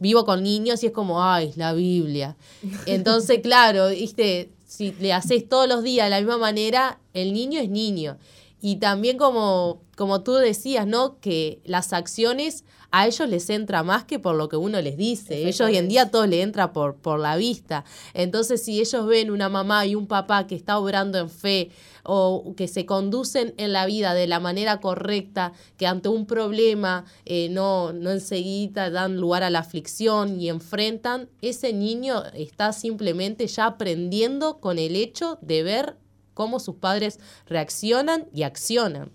vivo 0.00 0.24
con 0.24 0.42
niños 0.42 0.82
y 0.82 0.86
es 0.86 0.92
como, 0.92 1.22
ay, 1.22 1.52
la 1.56 1.72
Biblia. 1.72 2.36
Entonces, 2.86 3.40
claro, 3.42 3.88
¿viste? 3.88 4.50
si 4.72 4.92
le 4.92 5.12
haces 5.12 5.46
todos 5.46 5.68
los 5.68 5.82
días 5.82 6.06
de 6.06 6.10
la 6.10 6.18
misma 6.18 6.38
manera, 6.38 6.98
el 7.12 7.34
niño 7.34 7.60
es 7.60 7.68
niño. 7.68 8.16
Y 8.62 8.76
también 8.76 9.18
como, 9.18 9.82
como 9.96 10.22
tú 10.22 10.34
decías, 10.34 10.86
¿no? 10.86 11.18
Que 11.20 11.60
las 11.64 11.92
acciones 11.92 12.64
a 12.92 13.06
ellos 13.06 13.28
les 13.28 13.48
entra 13.48 13.82
más 13.82 14.04
que 14.04 14.18
por 14.18 14.36
lo 14.36 14.48
que 14.48 14.56
uno 14.56 14.80
les 14.80 14.98
dice. 14.98 15.48
Ellos 15.48 15.62
hoy 15.62 15.78
en 15.78 15.88
día 15.88 16.10
todo 16.10 16.26
le 16.26 16.42
entra 16.42 16.72
por, 16.74 16.96
por 16.96 17.18
la 17.18 17.36
vista. 17.36 17.84
Entonces, 18.12 18.62
si 18.62 18.80
ellos 18.80 19.06
ven 19.06 19.30
una 19.30 19.48
mamá 19.48 19.86
y 19.86 19.94
un 19.94 20.06
papá 20.06 20.46
que 20.46 20.54
está 20.54 20.78
obrando 20.78 21.18
en 21.18 21.30
fe 21.30 21.70
o 22.04 22.52
que 22.54 22.68
se 22.68 22.84
conducen 22.84 23.54
en 23.56 23.72
la 23.72 23.86
vida 23.86 24.12
de 24.12 24.26
la 24.26 24.40
manera 24.40 24.80
correcta, 24.80 25.52
que 25.78 25.86
ante 25.86 26.10
un 26.10 26.26
problema 26.26 27.06
eh, 27.24 27.48
no, 27.50 27.94
no 27.94 28.10
enseguida 28.10 28.90
dan 28.90 29.16
lugar 29.16 29.42
a 29.42 29.50
la 29.50 29.60
aflicción 29.60 30.38
y 30.38 30.50
enfrentan, 30.50 31.30
ese 31.40 31.72
niño 31.72 32.22
está 32.34 32.72
simplemente 32.74 33.46
ya 33.46 33.66
aprendiendo 33.66 34.60
con 34.60 34.78
el 34.78 34.96
hecho 34.96 35.38
de 35.40 35.62
ver 35.62 35.96
cómo 36.34 36.60
sus 36.60 36.76
padres 36.76 37.18
reaccionan 37.46 38.28
y 38.34 38.42
accionan. 38.42 39.12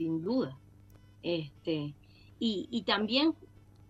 Sin 0.00 0.22
duda. 0.22 0.56
Este, 1.22 1.94
y, 2.38 2.82
también 2.86 3.34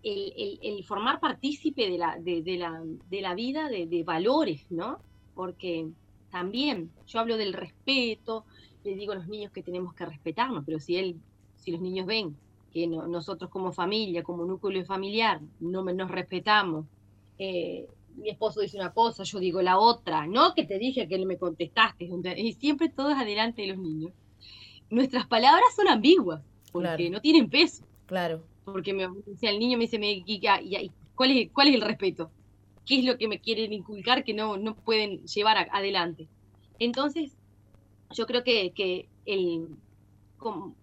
el, 0.03 0.83
formar 0.83 1.21
partícipe 1.21 1.89
de 1.89 1.99
la, 1.99 2.19
de, 2.19 2.43
la, 2.59 2.83
de 3.09 3.21
la 3.21 3.35
vida 3.35 3.69
de, 3.69 4.03
valores, 4.05 4.67
¿no? 4.71 4.99
Porque 5.37 5.89
también 6.33 6.91
yo 7.07 7.21
hablo 7.21 7.37
del 7.37 7.53
respeto, 7.53 8.45
les 8.83 8.99
digo 8.99 9.13
a 9.13 9.17
los 9.17 9.29
niños 9.29 9.53
que 9.53 9.63
tenemos 9.63 9.95
que 9.95 10.05
respetarnos, 10.05 10.65
pero 10.67 10.81
si 10.81 10.97
él, 10.97 11.17
si 11.55 11.71
los 11.71 11.81
niños 11.81 12.07
ven 12.07 12.37
que 12.73 12.89
nosotros 12.89 13.49
como 13.49 13.71
familia, 13.71 14.25
como 14.25 14.45
núcleo 14.45 14.85
familiar, 14.85 15.41
no 15.61 15.85
nos 15.85 16.11
respetamos, 16.11 16.87
eh, 17.39 17.87
mi 18.17 18.31
esposo 18.31 18.61
dice 18.61 18.77
una 18.77 18.93
cosa, 18.93 19.23
yo 19.23 19.39
digo 19.39 19.63
la 19.63 19.79
otra, 19.79 20.27
no 20.27 20.55
que 20.55 20.65
te 20.65 20.79
dije 20.79 21.07
que 21.07 21.19
no 21.19 21.27
me 21.27 21.39
contestaste, 21.39 22.05
y 22.37 22.53
siempre 22.55 22.89
todos 22.89 23.15
adelante 23.15 23.63
de 23.63 23.69
los 23.69 23.79
niños 23.79 24.13
nuestras 24.91 25.27
palabras 25.27 25.75
son 25.75 25.89
ambiguas, 25.89 26.43
porque 26.73 27.11
no 27.11 27.21
tienen 27.21 27.49
peso. 27.49 27.85
Claro. 28.07 28.43
Porque 28.65 28.93
me, 28.93 29.05
el 29.05 29.59
niño 29.59 29.79
me 29.79 29.85
dice, 29.85 29.99
me, 29.99 30.25
¿cuál, 31.15 31.31
es, 31.31 31.51
¿cuál 31.53 31.69
es 31.69 31.75
el 31.75 31.81
respeto? 31.81 32.31
¿Qué 32.85 32.99
es 32.99 33.05
lo 33.05 33.17
que 33.17 33.29
me 33.29 33.41
quieren 33.41 33.73
inculcar 33.73 34.25
que 34.25 34.35
no, 34.35 34.57
no 34.57 34.75
pueden 34.75 35.25
llevar 35.27 35.69
adelante? 35.73 36.29
Entonces, 36.79 37.37
yo 38.13 38.27
creo 38.27 38.43
que, 38.43 38.73
que 38.73 39.09
el, 39.27 39.69
como, 40.37 40.75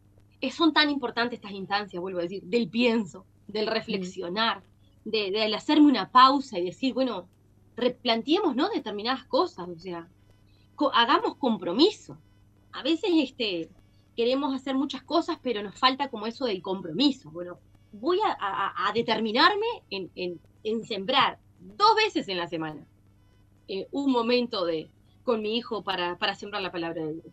son 0.52 0.74
tan 0.74 0.89
importantes 0.89 1.38
estas 1.38 1.52
instancias, 1.52 2.02
vuelvo 2.02 2.20
a 2.20 2.24
decir, 2.24 2.43
del 2.43 2.70
pienso, 2.70 3.26
del 3.48 3.67
reflexionar, 3.67 4.63
de, 5.04 5.32
de, 5.32 5.56
hacerme 5.56 5.88
una 5.88 6.10
pausa 6.10 6.60
y 6.60 6.65
decir, 6.65 6.93
bueno, 6.93 7.28
replanteemos 7.76 8.56
¿no? 8.56 8.70
determinadas 8.70 9.26
cosas, 9.26 9.67
o 9.67 9.80
sea, 9.80 10.08
hagamos 10.93 11.36
compromiso. 11.36 12.17
A 12.72 12.84
veces 12.84 13.10
este, 13.15 13.70
queremos 14.18 14.54
hacer 14.54 14.76
muchas 14.76 15.04
cosas, 15.04 15.38
pero 15.42 15.62
nos 15.62 15.80
falta 15.80 16.10
como 16.10 16.26
eso 16.26 16.46
del 16.46 16.64
compromiso. 16.64 17.30
Bueno, 17.30 17.60
voy 17.94 18.20
a, 18.26 18.92
determinarme 18.94 19.68
en, 19.92 20.84
sembrar 20.84 21.38
dos 21.60 21.96
veces 21.96 22.28
en 22.28 22.38
la 22.38 22.48
semana 22.48 22.86
eh, 23.68 23.88
un 23.92 24.12
momento 24.12 24.66
de 24.66 24.90
con 25.24 25.42
mi 25.42 25.56
hijo 25.56 25.84
para, 25.84 26.18
sembrar 26.36 26.62
la 26.62 26.72
palabra 26.72 27.04
de 27.04 27.14
Dios. 27.14 27.26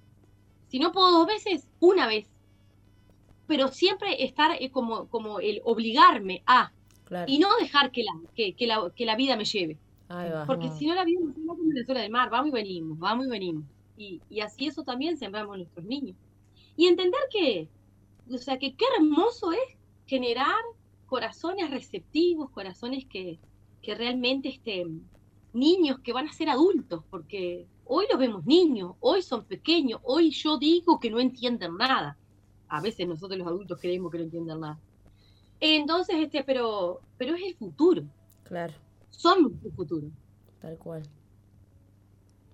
Si 0.69 0.79
no 0.79 0.93
puedo 0.93 1.11
dos 1.11 1.27
veces, 1.27 1.69
una 1.81 2.07
vez. 2.07 2.29
Pero 3.47 3.69
siempre 3.69 4.25
estar 4.25 4.57
eh, 4.61 4.71
como, 4.71 5.09
como 5.09 5.41
el 5.41 5.63
obligarme 5.65 6.43
a 6.47 6.73
y 7.27 7.39
no 7.39 7.49
dejar 7.61 7.93
que 7.93 8.03
la, 8.03 8.13
que, 8.35 8.67
la, 8.67 8.91
que 8.95 9.07
la 9.07 9.17
vida 9.17 9.37
me 9.37 9.45
lleve. 9.45 9.79
Porque 10.47 10.71
si 10.71 10.87
no 10.87 10.95
la 10.95 11.05
vida 11.05 11.21
nos 11.23 11.37
lleva 11.37 11.55
como 11.55 11.69
Venezuela 11.69 12.01
del 12.01 12.11
mar, 12.11 12.29
vamos 12.31 12.49
y 12.49 12.53
venimos, 12.53 12.99
vamos 12.99 13.27
y 13.27 13.31
venimos. 13.31 13.65
Y, 13.97 14.21
y 14.29 14.41
así 14.41 14.67
eso 14.67 14.83
también 14.83 15.17
sembramos 15.17 15.57
nuestros 15.57 15.85
niños. 15.87 16.17
Y 16.77 16.87
entender 16.87 17.21
que, 17.31 17.69
o 18.31 18.39
sea, 18.39 18.59
que 18.59 18.75
qué 18.75 18.85
hermoso 18.97 19.53
es 19.53 19.79
generar 20.07 20.61
corazones 21.07 21.71
receptivos, 21.71 22.51
corazones 22.51 23.07
que, 23.07 23.39
que 23.83 23.95
realmente 23.95 24.49
estén 24.49 25.09
niños 25.53 26.01
que 26.01 26.13
van 26.13 26.29
a 26.29 26.33
ser 26.33 26.49
adultos, 26.49 27.05
porque 27.11 27.67
hoy 27.85 28.07
los 28.11 28.19
vemos 28.19 28.45
niños, 28.45 28.95
hoy 29.01 29.23
son 29.23 29.45
pequeños, 29.45 30.01
hoy 30.03 30.31
yo 30.31 30.59
digo 30.59 30.99
que 30.99 31.11
no 31.11 31.21
entienden 31.21 31.77
nada. 31.77 32.19
A 32.69 32.81
veces 32.81 33.07
nosotros 33.07 33.39
los 33.39 33.47
adultos 33.47 33.79
creemos 33.81 34.11
que 34.11 34.19
no 34.19 34.25
entienden 34.25 34.61
nada. 34.61 34.81
Entonces, 35.61 36.17
este, 36.17 36.43
pero, 36.43 37.01
pero 37.17 37.37
es 37.37 37.43
el 37.43 37.55
futuro. 37.55 38.03
Claro. 38.43 38.75
Son 39.11 39.43
nuestro 39.43 39.71
futuro. 39.71 40.09
Tal 40.61 40.77
cual. 40.79 41.03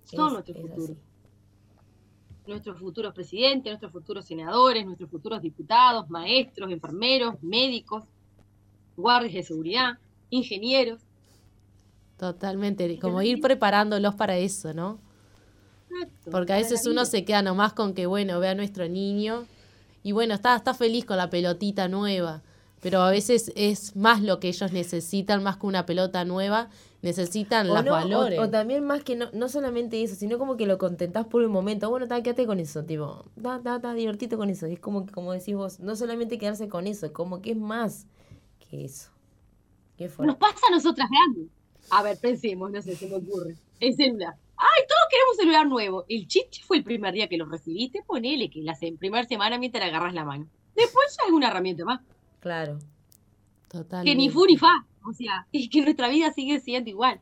Son 0.05 0.35
nuestro 0.35 0.55
futuro 0.55 0.97
nuestros 2.47 2.79
futuros 2.79 3.15
presidentes, 3.15 3.71
nuestros 3.71 3.93
futuros 3.93 4.25
senadores, 4.25 4.85
nuestros 4.85 5.11
futuros 5.11 5.43
diputados, 5.43 6.09
maestros, 6.09 6.71
enfermeros, 6.71 7.43
médicos, 7.43 8.05
guardias 8.97 9.35
de 9.35 9.43
seguridad, 9.43 9.99
ingenieros. 10.31 11.01
Totalmente, 12.17 12.99
como 12.99 13.23
ir 13.23 13.41
preparándolos 13.41 14.15
para 14.15 14.37
eso, 14.37 14.75
¿no? 14.75 14.99
Porque 16.31 16.53
a 16.53 16.57
veces 16.57 16.87
uno 16.87 17.05
se 17.05 17.25
queda 17.25 17.43
nomás 17.43 17.73
con 17.73 17.95
que, 17.95 18.07
bueno, 18.07 18.39
ve 18.41 18.49
a 18.49 18.55
nuestro 18.55 18.89
niño 18.89 19.47
y 20.03 20.13
bueno, 20.13 20.35
está, 20.35 20.57
está 20.57 20.75
feliz 20.75 21.05
con 21.05 21.17
la 21.17 21.31
pelotita 21.31 21.89
nueva, 21.89 22.43
pero 22.81 23.01
a 23.03 23.11
veces 23.11 23.53
es 23.57 23.97
más 23.97 24.23
lo 24.23 24.39
que 24.39 24.49
ellos 24.49 24.73
necesitan, 24.73 25.43
más 25.43 25.57
que 25.57 25.67
una 25.67 25.87
pelota 25.87 26.25
nueva, 26.25 26.71
necesitan 27.03 27.69
los 27.69 27.85
valores. 27.85 28.39
O, 28.39 28.51
también 28.51 28.85
más 28.85 29.03
que 29.03 29.17
no, 29.17 29.31
no 29.33 29.49
solamente 29.49 30.03
eso, 30.03 30.15
sino 30.15 30.39
como 30.39 30.57
que 30.57 30.67
lo 30.67 30.79
contentás 30.79 31.27
por 31.27 31.43
un 31.43 31.53
momento. 31.53 31.89
Bueno, 31.91 32.05
está, 32.05 32.23
quédate 32.23 32.47
con 32.47 32.61
eso, 32.61 32.85
tipo, 32.85 33.25
está, 33.37 33.57
está, 33.57 33.77
está 33.77 33.95
divertido 33.95 34.39
con 34.39 34.51
eso. 34.51 34.67
es 34.67 34.81
como 34.81 35.07
que, 35.07 35.13
como 35.13 35.33
decís 35.33 35.55
vos, 35.55 35.81
no 35.81 35.97
solamente 35.97 36.39
quedarse 36.39 36.69
con 36.69 36.87
eso, 36.87 37.13
como 37.13 37.41
que 37.43 37.53
es 37.53 37.57
más 37.57 38.07
que 38.59 38.85
eso. 38.85 39.11
¿Qué 39.97 40.11
Nos 40.19 40.37
pasa 40.37 40.67
a 40.69 40.71
nosotras 40.71 41.09
grandes. 41.11 41.51
A 41.91 42.03
ver, 42.03 42.19
pensemos, 42.19 42.71
no 42.71 42.81
sé, 42.81 42.97
se 42.97 43.09
me 43.09 43.17
ocurre. 43.17 43.57
El 43.81 43.95
celular. 43.95 44.35
¡Ay, 44.57 44.85
todos 44.87 45.01
queremos 45.11 45.33
un 45.33 45.37
celular 45.37 45.67
nuevo! 45.67 46.05
El 46.09 46.27
chiste 46.27 46.59
fue 46.67 46.79
el 46.79 46.85
primer 46.85 47.15
día 47.15 47.29
que 47.29 47.37
lo 47.37 47.47
recibiste, 47.47 48.03
ponele 48.07 48.51
que 48.51 48.63
la 48.63 48.77
primera 48.99 49.27
semana 49.27 49.59
mientras 49.59 49.85
agarras 49.85 50.15
la 50.15 50.25
mano. 50.25 50.47
Después 50.75 51.17
ya 51.17 51.25
hay 51.27 51.33
una 51.33 51.49
herramienta 51.49 51.85
más. 51.85 52.01
Claro. 52.41 52.79
Total. 53.71 54.05
Que 54.05 54.15
ni 54.15 54.29
fu 54.29 54.45
ni 54.47 54.57
fa. 54.57 54.85
O 55.07 55.13
sea, 55.13 55.47
y 55.53 55.69
que 55.69 55.83
nuestra 55.83 56.09
vida 56.09 56.33
sigue 56.33 56.61
siendo 56.61 56.91
igual. 56.91 57.21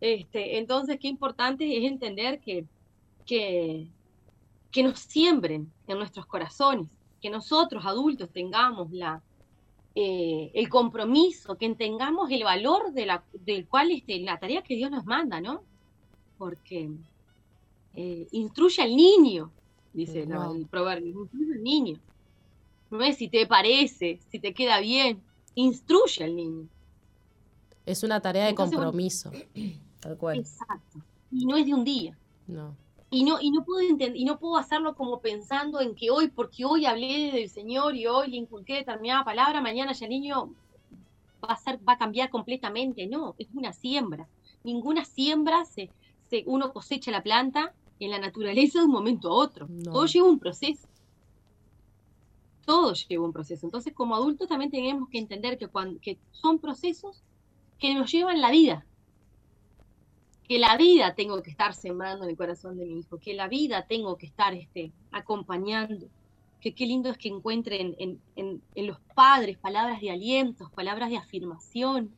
Este, 0.00 0.58
entonces, 0.58 0.98
qué 0.98 1.08
importante 1.08 1.78
es 1.78 1.84
entender 1.84 2.40
que, 2.40 2.66
que, 3.26 3.86
que 4.70 4.82
nos 4.82 4.98
siembren 4.98 5.70
en 5.86 5.98
nuestros 5.98 6.26
corazones, 6.26 6.88
que 7.22 7.30
nosotros 7.30 7.84
adultos 7.86 8.30
tengamos 8.30 8.90
la, 8.90 9.22
eh, 9.94 10.50
el 10.54 10.68
compromiso, 10.68 11.56
que 11.56 11.72
tengamos 11.74 12.30
el 12.30 12.44
valor 12.44 12.92
de 12.92 13.06
la, 13.06 13.22
del 13.32 13.66
cual 13.66 13.92
este, 13.92 14.18
la 14.20 14.38
tarea 14.38 14.62
que 14.62 14.74
Dios 14.76 14.90
nos 14.90 15.04
manda, 15.04 15.40
¿no? 15.40 15.62
Porque 16.36 16.90
eh, 17.94 18.26
instruye 18.32 18.82
al 18.82 18.96
niño, 18.96 19.50
dice 19.92 20.22
el 20.22 20.66
proverbio, 20.66 21.22
instruye 21.22 21.54
al 21.54 21.62
niño. 21.62 21.98
No 22.90 23.02
es 23.02 23.16
si 23.16 23.28
te 23.28 23.46
parece, 23.46 24.18
si 24.30 24.38
te 24.38 24.52
queda 24.52 24.80
bien, 24.80 25.22
instruye 25.54 26.24
al 26.24 26.36
niño. 26.36 26.68
Es 27.86 28.02
una 28.02 28.20
tarea 28.20 28.46
de 28.46 28.54
compromiso. 28.54 29.30
Tal 30.00 30.16
cual. 30.16 30.38
Exacto. 30.38 30.98
Y 31.30 31.46
no 31.46 31.56
es 31.56 31.66
de 31.66 31.74
un 31.74 31.84
día. 31.84 32.16
No. 32.46 32.76
Y 33.10 33.24
no, 33.24 33.40
y 33.40 33.50
no 33.50 33.64
puedo 33.64 33.80
y 33.82 34.24
no 34.24 34.38
puedo 34.38 34.56
hacerlo 34.56 34.96
como 34.96 35.20
pensando 35.20 35.80
en 35.80 35.94
que 35.94 36.10
hoy, 36.10 36.28
porque 36.28 36.64
hoy 36.64 36.84
hablé 36.84 37.30
del 37.32 37.48
Señor 37.48 37.94
y 37.94 38.06
hoy 38.06 38.28
le 38.28 38.36
inculqué 38.36 38.74
determinada 38.74 39.24
palabra, 39.24 39.60
mañana 39.60 39.92
ya 39.92 40.06
el 40.06 40.10
niño 40.10 40.50
va 41.42 41.54
a 41.54 41.56
ser, 41.56 41.78
va 41.86 41.92
a 41.92 41.98
cambiar 41.98 42.30
completamente. 42.30 43.06
No, 43.06 43.34
es 43.38 43.48
una 43.54 43.72
siembra. 43.72 44.28
Ninguna 44.64 45.04
siembra 45.04 45.64
se, 45.64 45.90
se 46.28 46.42
uno 46.46 46.72
cosecha 46.72 47.10
la 47.10 47.22
planta 47.22 47.72
en 48.00 48.10
la 48.10 48.18
naturaleza 48.18 48.80
de 48.80 48.86
un 48.86 48.90
momento 48.90 49.28
a 49.28 49.34
otro. 49.34 49.68
Todo 49.84 50.06
lleva 50.06 50.28
un 50.28 50.38
proceso. 50.38 50.88
Todo 52.64 52.92
lleva 52.94 53.24
un 53.24 53.32
proceso. 53.32 53.66
Entonces, 53.66 53.92
como 53.92 54.14
adultos 54.14 54.48
también 54.48 54.70
tenemos 54.70 55.08
que 55.08 55.18
entender 55.18 55.58
que, 55.58 55.68
cuando, 55.68 56.00
que 56.00 56.18
son 56.32 56.58
procesos 56.58 57.22
que 57.78 57.94
nos 57.94 58.10
llevan 58.10 58.40
la 58.40 58.50
vida. 58.50 58.86
Que 60.48 60.58
la 60.58 60.76
vida 60.76 61.14
tengo 61.14 61.42
que 61.42 61.50
estar 61.50 61.74
sembrando 61.74 62.24
en 62.24 62.30
el 62.30 62.36
corazón 62.36 62.76
de 62.76 62.86
mi 62.86 62.98
hijo, 62.98 63.18
que 63.18 63.34
la 63.34 63.48
vida 63.48 63.86
tengo 63.86 64.16
que 64.16 64.26
estar 64.26 64.54
este, 64.54 64.92
acompañando. 65.10 66.08
Que 66.60 66.74
qué 66.74 66.86
lindo 66.86 67.10
es 67.10 67.18
que 67.18 67.28
encuentren 67.28 67.94
en, 67.98 68.20
en, 68.36 68.86
los 68.86 68.98
padres 69.14 69.58
palabras 69.58 70.00
de 70.00 70.10
aliento, 70.10 70.70
palabras 70.74 71.10
de 71.10 71.18
afirmación. 71.18 72.10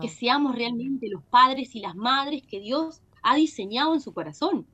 Que 0.00 0.08
seamos 0.08 0.56
realmente 0.56 1.08
los 1.08 1.22
padres 1.22 1.76
y 1.76 1.80
las 1.80 1.94
madres 1.94 2.42
que 2.42 2.58
Dios 2.58 3.00
ha 3.22 3.36
diseñado 3.36 3.94
en 3.94 4.00
su 4.00 4.12
corazón. 4.12 4.66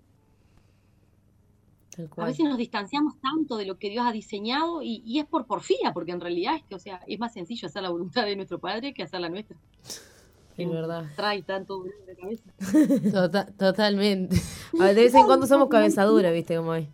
A 2.16 2.24
veces 2.26 2.44
nos 2.44 2.58
distanciamos 2.58 3.14
tanto 3.20 3.56
de 3.56 3.64
lo 3.64 3.78
que 3.78 3.88
Dios 3.88 4.04
ha 4.06 4.12
diseñado 4.12 4.82
y, 4.82 5.18
es 5.18 5.24
por 5.24 5.46
porfía, 5.46 5.92
porque 5.94 6.12
en 6.12 6.20
realidad 6.20 6.56
es 6.56 6.62
que, 6.64 6.74
o 6.74 6.78
sea, 6.78 7.00
es 7.06 7.18
más 7.18 7.32
sencillo 7.32 7.66
hacer 7.66 7.82
la 7.82 7.90
voluntad 7.90 8.24
de 8.24 8.36
nuestro 8.36 8.58
Padre 8.58 8.92
que 8.92 9.02
hacer 9.02 9.20
la 9.20 9.28
nuestra. 9.28 9.56
Es 10.56 10.70
verdad. 10.70 11.04
Trae 11.16 11.42
tanto 11.42 11.82
de 11.82 12.16
cabeza. 12.16 12.50
Tota-, 13.12 13.46
totalmente. 13.46 14.36
A 14.80 14.86
de 14.86 14.94
vez 14.94 15.14
en 15.14 15.26
cuando 15.26 15.46
somos 15.46 15.68
cabezadura, 15.68 16.30
¿viste 16.30 16.56
cómo 16.56 16.74
es? 16.74 16.88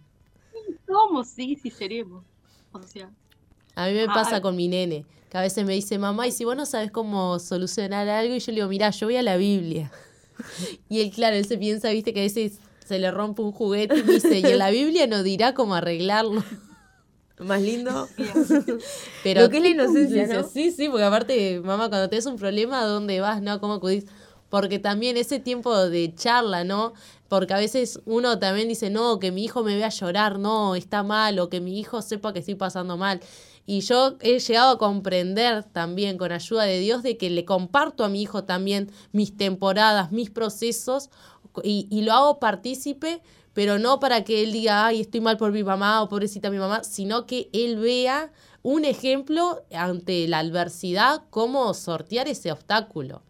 Somos, 0.87 1.29
sí, 1.29 1.57
sí 1.57 1.71
seremos. 1.71 2.25
O 2.73 2.83
sea. 2.83 3.11
A 3.75 3.87
mí 3.87 3.95
me 3.95 4.07
pasa 4.07 4.41
con 4.41 4.57
mi 4.57 4.69
nene, 4.69 5.07
que 5.31 5.39
a 5.39 5.41
veces 5.41 5.65
me 5.65 5.75
dice, 5.75 5.99
mamá, 5.99 6.27
y 6.27 6.33
si 6.33 6.45
vos 6.45 6.57
no 6.57 6.67
sabes 6.67 6.91
cómo 6.91 7.39
solucionar 7.39 8.09
algo, 8.09 8.35
y 8.35 8.41
yo 8.41 8.53
le 8.53 8.57
digo, 8.57 8.69
mira, 8.69 8.91
yo 8.91 9.07
voy 9.07 9.17
a 9.17 9.23
la 9.23 9.37
Biblia. 9.37 9.91
Y 10.89 11.01
él, 11.03 11.11
claro, 11.13 11.37
él 11.37 11.45
se 11.45 11.57
piensa, 11.57 11.91
viste, 11.91 12.13
que 12.13 12.21
a 12.21 12.25
veces 12.25 12.59
se 12.87 12.99
le 12.99 13.11
rompe 13.11 13.43
un 13.43 13.53
juguete 13.53 13.97
y 13.99 14.03
dice, 14.03 14.39
y 14.39 14.45
en 14.45 14.59
la 14.59 14.71
Biblia 14.71 15.07
no 15.07 15.23
dirá 15.23 15.55
cómo 15.55 15.75
arreglarlo. 15.75 16.43
Más 17.39 17.61
lindo. 17.61 18.09
Pero, 19.25 19.43
Lo 19.43 19.51
que 19.51 19.57
es 19.57 19.63
la 19.63 19.69
inocencia, 19.69 20.45
Sí, 20.45 20.71
sí, 20.71 20.89
porque 20.89 21.05
aparte, 21.05 21.61
mamá, 21.61 21.89
cuando 21.89 22.09
tienes 22.09 22.27
un 22.27 22.37
problema, 22.37 22.83
¿a 22.83 22.87
dónde 22.87 23.21
vas? 23.21 23.43
¿No? 23.43 23.61
¿Cómo 23.61 23.75
acudís? 23.75 24.07
Porque 24.49 24.79
también 24.79 25.17
ese 25.17 25.41
tiempo 25.41 25.77
de 25.89 26.15
charla, 26.15 26.63
¿no? 26.63 26.93
Porque 27.29 27.55
a 27.55 27.57
veces 27.57 28.01
uno 28.05 28.39
también 28.39 28.69
dice, 28.69 28.91
no, 28.91 29.19
que 29.19 29.33
mi 29.33 29.45
hijo 29.45 29.63
me 29.65 29.75
vea 29.75 29.89
llorar, 29.89 30.39
no, 30.39 30.75
está 30.75 31.03
mal, 31.03 31.39
o 31.39 31.49
que 31.49 31.61
mi 31.61 31.81
hijo 31.81 32.03
sepa 32.03 32.33
que 32.33 32.41
estoy 32.41 32.55
pasando 32.55 32.97
mal. 32.97 33.21
Y 33.65 33.81
yo 33.81 34.17
he 34.21 34.39
llegado 34.39 34.73
a 34.73 34.79
comprender 34.79 35.63
también 35.65 36.19
con 36.19 36.33
ayuda 36.33 36.65
de 36.65 36.81
Dios 36.81 37.03
de 37.03 37.17
que 37.17 37.31
le 37.31 37.45
comparto 37.45 38.05
a 38.05 38.09
mi 38.09 38.21
hijo 38.21 38.45
también 38.45 38.91
mis 39.13 39.37
temporadas, 39.37 40.11
mis 40.11 40.31
procesos 40.31 41.11
y, 41.63 42.03
lo 42.03 42.13
hago 42.13 42.39
partícipe, 42.39 43.23
pero 43.53 43.79
no 43.79 44.01
para 44.01 44.25
que 44.25 44.43
él 44.43 44.53
diga, 44.53 44.87
ay, 44.87 45.01
estoy 45.03 45.21
mal 45.21 45.37
por 45.37 45.53
mi 45.53 45.63
mamá 45.63 46.03
o 46.03 46.09
pobrecita 46.09 46.51
mi 46.51 46.59
mamá, 46.59 46.85
sino 46.85 47.27
que 47.27 47.51
él 47.53 47.77
vea 47.77 48.33
un 48.63 48.85
ejemplo 48.85 49.63
ante 49.73 50.27
la 50.29 50.39
adversidad, 50.39 51.23
cómo 51.31 51.75
sortear 51.75 52.29
ese 52.29 52.53
obstáculo. 52.53 53.23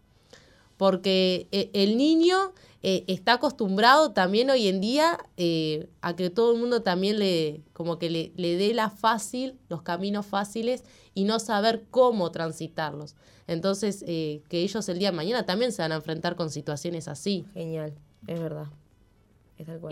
Porque 0.77 1.47
eh, 1.51 1.69
el 1.73 1.97
niño 1.97 2.53
eh, 2.81 3.03
está 3.07 3.33
acostumbrado 3.33 4.11
también 4.11 4.49
hoy 4.49 4.67
en 4.67 4.81
día 4.81 5.17
eh, 5.37 5.89
a 6.01 6.15
que 6.15 6.29
todo 6.29 6.53
el 6.53 6.59
mundo 6.59 6.81
también 6.81 7.19
le, 7.19 7.61
como 7.73 7.97
que 7.99 8.09
le, 8.09 8.31
le 8.35 8.57
dé 8.57 8.73
la 8.73 8.89
fácil, 8.89 9.57
los 9.69 9.81
caminos 9.81 10.25
fáciles 10.25 10.83
y 11.13 11.23
no 11.25 11.39
saber 11.39 11.85
cómo 11.89 12.31
transitarlos. 12.31 13.15
Entonces, 13.45 14.03
que 14.05 14.41
ellos 14.51 14.87
el 14.87 14.99
día 14.99 15.11
de 15.11 15.17
mañana 15.17 15.45
también 15.45 15.73
se 15.73 15.81
van 15.81 15.91
a 15.91 15.95
enfrentar 15.95 16.37
con 16.37 16.49
situaciones 16.49 17.09
así. 17.09 17.45
Genial, 17.53 17.93
es 18.27 18.39
verdad. 18.39 18.67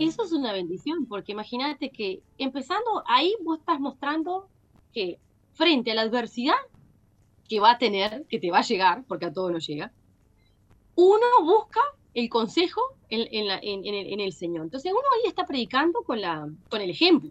Eso 0.00 0.24
es 0.24 0.32
una 0.32 0.52
bendición, 0.52 1.06
porque 1.06 1.32
imagínate 1.32 1.90
que 1.90 2.22
empezando 2.38 3.04
ahí 3.06 3.34
vos 3.42 3.58
estás 3.60 3.80
mostrando 3.80 4.48
que 4.92 5.18
frente 5.52 5.92
a 5.92 5.94
la 5.94 6.02
adversidad 6.02 6.56
que 7.48 7.60
va 7.60 7.72
a 7.72 7.78
tener, 7.78 8.26
que 8.28 8.38
te 8.38 8.50
va 8.50 8.58
a 8.58 8.62
llegar, 8.62 9.04
porque 9.06 9.26
a 9.26 9.32
todo 9.32 9.50
no 9.50 9.58
llega, 9.58 9.92
uno 10.94 11.26
busca 11.42 11.80
el 12.14 12.28
consejo 12.28 12.80
en, 13.08 14.20
el, 14.20 14.32
Señor. 14.32 14.64
Entonces 14.64 14.92
uno 14.92 15.02
ahí 15.16 15.28
está 15.28 15.46
predicando 15.46 16.02
con, 16.02 16.18
con 16.68 16.80
el 16.80 16.90
ejemplo. 16.90 17.30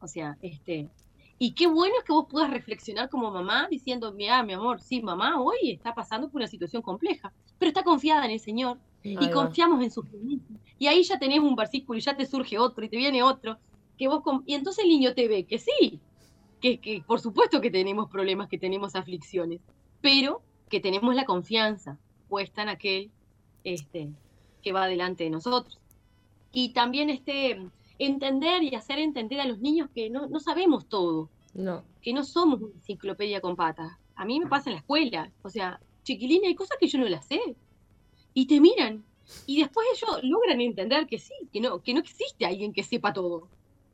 O 0.00 0.06
sea, 0.06 0.36
este, 0.40 0.88
y 1.38 1.52
qué 1.52 1.66
bueno 1.66 1.94
es 1.98 2.04
que 2.04 2.12
vos 2.12 2.26
puedas 2.28 2.50
reflexionar 2.50 3.08
como 3.10 3.30
mamá 3.30 3.66
diciendo, 3.68 4.12
mira, 4.12 4.42
mi 4.42 4.52
amor, 4.52 4.80
sí, 4.80 5.02
mamá 5.02 5.40
hoy 5.40 5.72
está 5.72 5.94
pasando 5.94 6.28
por 6.28 6.40
una 6.40 6.48
situación 6.48 6.82
compleja, 6.82 7.32
pero 7.58 7.68
está 7.68 7.82
confiada 7.82 8.24
en 8.24 8.32
el 8.32 8.40
Señor 8.40 8.78
y 9.02 9.30
confiamos 9.30 9.82
en 9.82 9.90
sus 9.90 10.06
promesas. 10.06 10.46
Y 10.78 10.86
ahí 10.86 11.02
ya 11.02 11.18
tenés 11.18 11.40
un 11.40 11.54
versículo 11.54 11.98
y 11.98 12.02
ya 12.02 12.16
te 12.16 12.26
surge 12.26 12.58
otro 12.58 12.84
y 12.84 12.88
te 12.88 12.96
viene 12.96 13.22
otro. 13.22 13.58
Que 13.98 14.08
vos 14.08 14.22
y 14.46 14.54
entonces 14.54 14.84
el 14.84 14.90
niño 14.90 15.14
te 15.14 15.28
ve 15.28 15.44
que 15.44 15.58
sí, 15.58 16.00
que, 16.60 16.78
que 16.78 17.02
por 17.06 17.20
supuesto 17.20 17.60
que 17.60 17.70
tenemos 17.70 18.10
problemas, 18.10 18.48
que 18.48 18.58
tenemos 18.58 18.94
aflicciones, 18.94 19.60
pero 20.00 20.42
que 20.68 20.80
tenemos 20.80 21.14
la 21.14 21.24
confianza 21.24 21.98
puesta 22.28 22.62
en 22.62 22.70
aquel 22.70 23.10
este, 23.64 24.10
que 24.62 24.72
va 24.72 24.86
delante 24.86 25.24
de 25.24 25.30
nosotros. 25.30 25.78
Y 26.52 26.70
también 26.70 27.10
este, 27.10 27.66
entender 27.98 28.62
y 28.62 28.74
hacer 28.74 28.98
entender 28.98 29.40
a 29.40 29.46
los 29.46 29.58
niños 29.58 29.90
que 29.94 30.10
no, 30.10 30.26
no 30.26 30.40
sabemos 30.40 30.86
todo, 30.86 31.28
no. 31.54 31.84
que 32.00 32.12
no 32.12 32.24
somos 32.24 32.60
una 32.60 32.74
enciclopedia 32.74 33.40
con 33.40 33.56
patas. 33.56 33.92
A 34.14 34.24
mí 34.24 34.40
me 34.40 34.46
pasa 34.46 34.70
en 34.70 34.74
la 34.74 34.80
escuela, 34.80 35.30
o 35.42 35.50
sea, 35.50 35.80
chiquilina, 36.04 36.48
hay 36.48 36.54
cosas 36.54 36.76
que 36.78 36.88
yo 36.88 36.98
no 36.98 37.08
las 37.08 37.26
sé. 37.26 37.40
Y 38.34 38.46
te 38.46 38.60
miran. 38.60 39.04
Y 39.46 39.60
después 39.60 39.86
ellos 39.94 40.20
logran 40.22 40.60
entender 40.60 41.06
que 41.06 41.18
sí, 41.18 41.34
que 41.52 41.60
no, 41.60 41.82
que 41.82 41.94
no 41.94 42.00
existe 42.00 42.44
alguien 42.44 42.72
que 42.72 42.82
sepa 42.82 43.12
todo. 43.12 43.48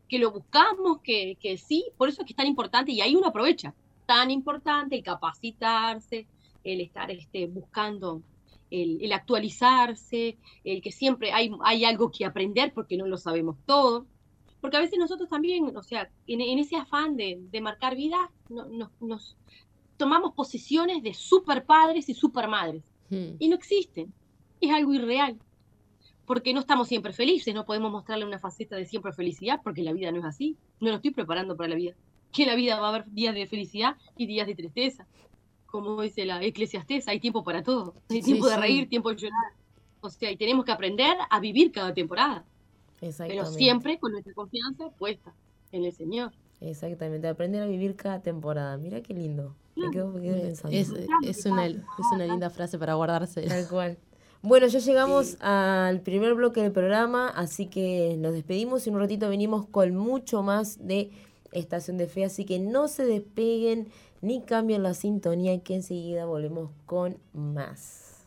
Que 0.09 0.19
lo 0.19 0.31
buscamos, 0.31 1.01
que, 1.03 1.37
que 1.41 1.59
sí, 1.59 1.87
por 1.97 2.09
eso 2.09 2.23
es 2.23 2.27
que 2.27 2.33
es 2.33 2.37
tan 2.37 2.47
importante, 2.47 2.93
y 2.93 3.01
ahí 3.01 3.15
uno 3.15 3.29
aprovecha. 3.29 3.75
Tan 4.07 4.31
importante 4.31 4.97
el 4.97 5.03
capacitarse, 5.03 6.27
el 6.65 6.81
estar 6.81 7.11
este, 7.11 7.47
buscando 7.47 8.23
el, 8.71 9.13
actualizarse, 9.13 10.37
el 10.65 10.83
que 10.83 10.93
siempre 10.93 11.33
hay, 11.33 11.51
hay 11.63 11.85
algo 11.85 12.11
que 12.11 12.25
aprender 12.25 12.73
porque 12.73 12.97
no 12.97 13.07
lo 13.07 13.17
sabemos 13.17 13.57
todo. 13.67 14.07
Porque 14.61 14.77
a 14.77 14.81
veces 14.81 14.99
nosotros 14.99 15.29
también, 15.29 15.77
o 15.77 15.83
sea, 15.83 16.11
en, 16.27 16.59
ese 16.59 16.77
afán 16.77 17.17
de, 17.17 17.61
marcar 17.63 17.95
vida, 17.95 18.31
nos 18.49 19.37
tomamos 19.97 20.33
posiciones 20.35 21.03
de 21.03 21.15
super 21.15 21.65
padres 21.65 22.09
y 22.09 22.15
super 22.15 22.49
madres. 22.49 22.83
Hmm. 23.11 23.37
Y 23.39 23.49
no 23.49 23.57
existen. 23.57 24.13
Es 24.61 24.71
algo 24.71 24.95
irreal. 24.95 25.39
Porque 26.27 26.53
no 26.53 26.61
estamos 26.61 26.89
siempre 26.89 27.13
felices, 27.13 27.55
no 27.55 27.65
podemos 27.65 27.91
mostrarle 27.91 28.27
una 28.27 28.39
faceta 28.39 28.77
de 28.77 28.85
siempre 28.85 29.13
felicidad, 29.13 29.61
porque 29.65 29.83
la 29.83 29.93
vida 29.93 30.13
no 30.13 30.19
es 30.19 30.25
así. 30.25 30.57
No 30.81 30.91
lo 30.91 30.97
estoy 30.97 31.11
preparando 31.11 31.57
para 31.57 31.71
la 31.71 31.77
vida. 31.77 31.95
Que 32.33 32.43
en 32.43 32.49
la 32.49 32.55
vida 32.55 32.79
va 32.79 32.87
a 32.87 32.91
haber 32.91 33.11
días 33.11 33.35
de 33.35 33.47
felicidad 33.47 33.97
y 34.17 34.27
días 34.27 34.47
de 34.47 34.55
tristeza 34.55 35.07
como 35.69 36.01
dice 36.01 36.25
la 36.25 36.43
eclesiastés, 36.43 37.09
hay 37.09 37.21
tiempo 37.21 37.45
para 37.45 37.63
todo. 37.63 37.95
Hay 38.09 38.23
tiempo 38.23 38.49
de 38.49 38.57
reír, 38.57 38.89
tiempo 38.89 39.11
de 39.11 39.17
llorar. 39.17 39.53
O 40.01 40.09
sea, 40.09 40.31
y 40.31 40.37
tenemos 40.37 40.65
que 40.65 40.73
aprender 40.73 41.17
a 41.29 41.41
vivir 41.41 41.73
cada 41.73 41.93
temporada. 41.93 42.45
Pero 43.01 43.45
siempre 43.47 43.99
con 43.99 44.13
nuestra 44.13 44.33
confianza 44.33 44.91
puesta 44.91 45.33
en 45.71 45.85
el 45.85 45.93
Señor. 45.93 46.33
Exactamente, 46.61 47.29
aprender 47.29 47.63
a 47.63 47.67
vivir 47.67 47.95
cada 47.97 48.21
temporada. 48.21 48.77
Mira 48.79 49.03
qué 49.03 49.15
lindo. 49.15 49.55
Me 49.77 49.91
quedo, 49.91 50.13
pensando. 50.15 50.77
Es, 50.77 50.89
una, 51.47 51.67
es 51.67 52.07
una 52.13 52.27
linda 52.27 52.51
frase 52.51 52.79
para 52.79 52.95
guardarse. 52.95 53.43
Tal 53.43 53.69
cual. 53.69 53.99
Bueno, 54.41 54.69
ya 54.69 54.79
llegamos 54.79 55.37
al 55.41 56.01
primer 56.01 56.35
bloque 56.35 56.63
del 56.63 56.71
programa, 56.71 57.29
así 57.29 57.67
que 57.67 58.17
nos 58.19 58.33
despedimos 58.33 58.87
y 58.87 58.91
un 58.91 59.01
ratito 59.01 59.29
venimos 59.29 59.67
con 59.67 59.97
mucho 59.97 60.45
más 60.45 60.87
de 60.87 61.11
Estación 61.51 61.99
de 61.99 62.07
Fe, 62.07 62.25
así 62.25 62.45
que 62.45 62.61
no 62.61 62.87
se 62.87 63.05
despeguen 63.05 63.89
ni 64.21 64.41
cambien 64.43 64.85
la 64.85 64.95
sintonía 64.95 65.59
que 65.61 65.75
enseguida 65.75 66.25
volvemos 66.25 66.71
con 66.87 67.19
más. 67.33 68.25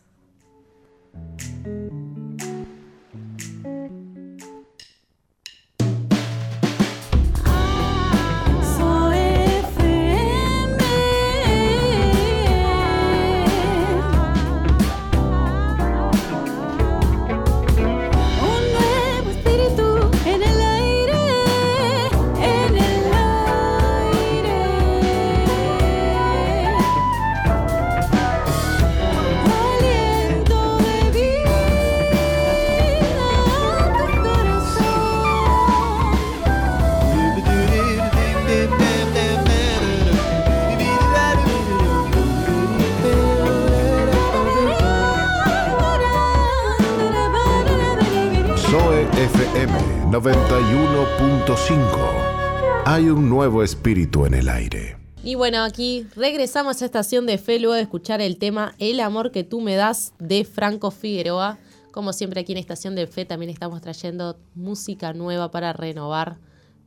Hay 52.91 53.07
un 53.07 53.29
nuevo 53.29 53.63
espíritu 53.63 54.25
en 54.25 54.33
el 54.33 54.49
aire. 54.49 54.97
Y 55.23 55.35
bueno, 55.35 55.63
aquí 55.63 56.05
regresamos 56.13 56.81
a 56.81 56.85
Estación 56.85 57.25
de 57.25 57.37
Fe 57.37 57.57
luego 57.57 57.75
de 57.75 57.83
escuchar 57.83 58.19
el 58.19 58.37
tema 58.37 58.75
El 58.79 58.99
amor 58.99 59.31
que 59.31 59.45
tú 59.45 59.61
me 59.61 59.75
das 59.75 60.13
de 60.19 60.43
Franco 60.43 60.91
Figueroa. 60.91 61.57
Como 61.93 62.11
siempre 62.11 62.41
aquí 62.41 62.51
en 62.51 62.57
Estación 62.57 62.95
de 62.95 63.07
Fe 63.07 63.23
también 63.23 63.49
estamos 63.49 63.79
trayendo 63.79 64.37
música 64.55 65.13
nueva 65.13 65.51
para 65.51 65.71
renovar 65.71 66.37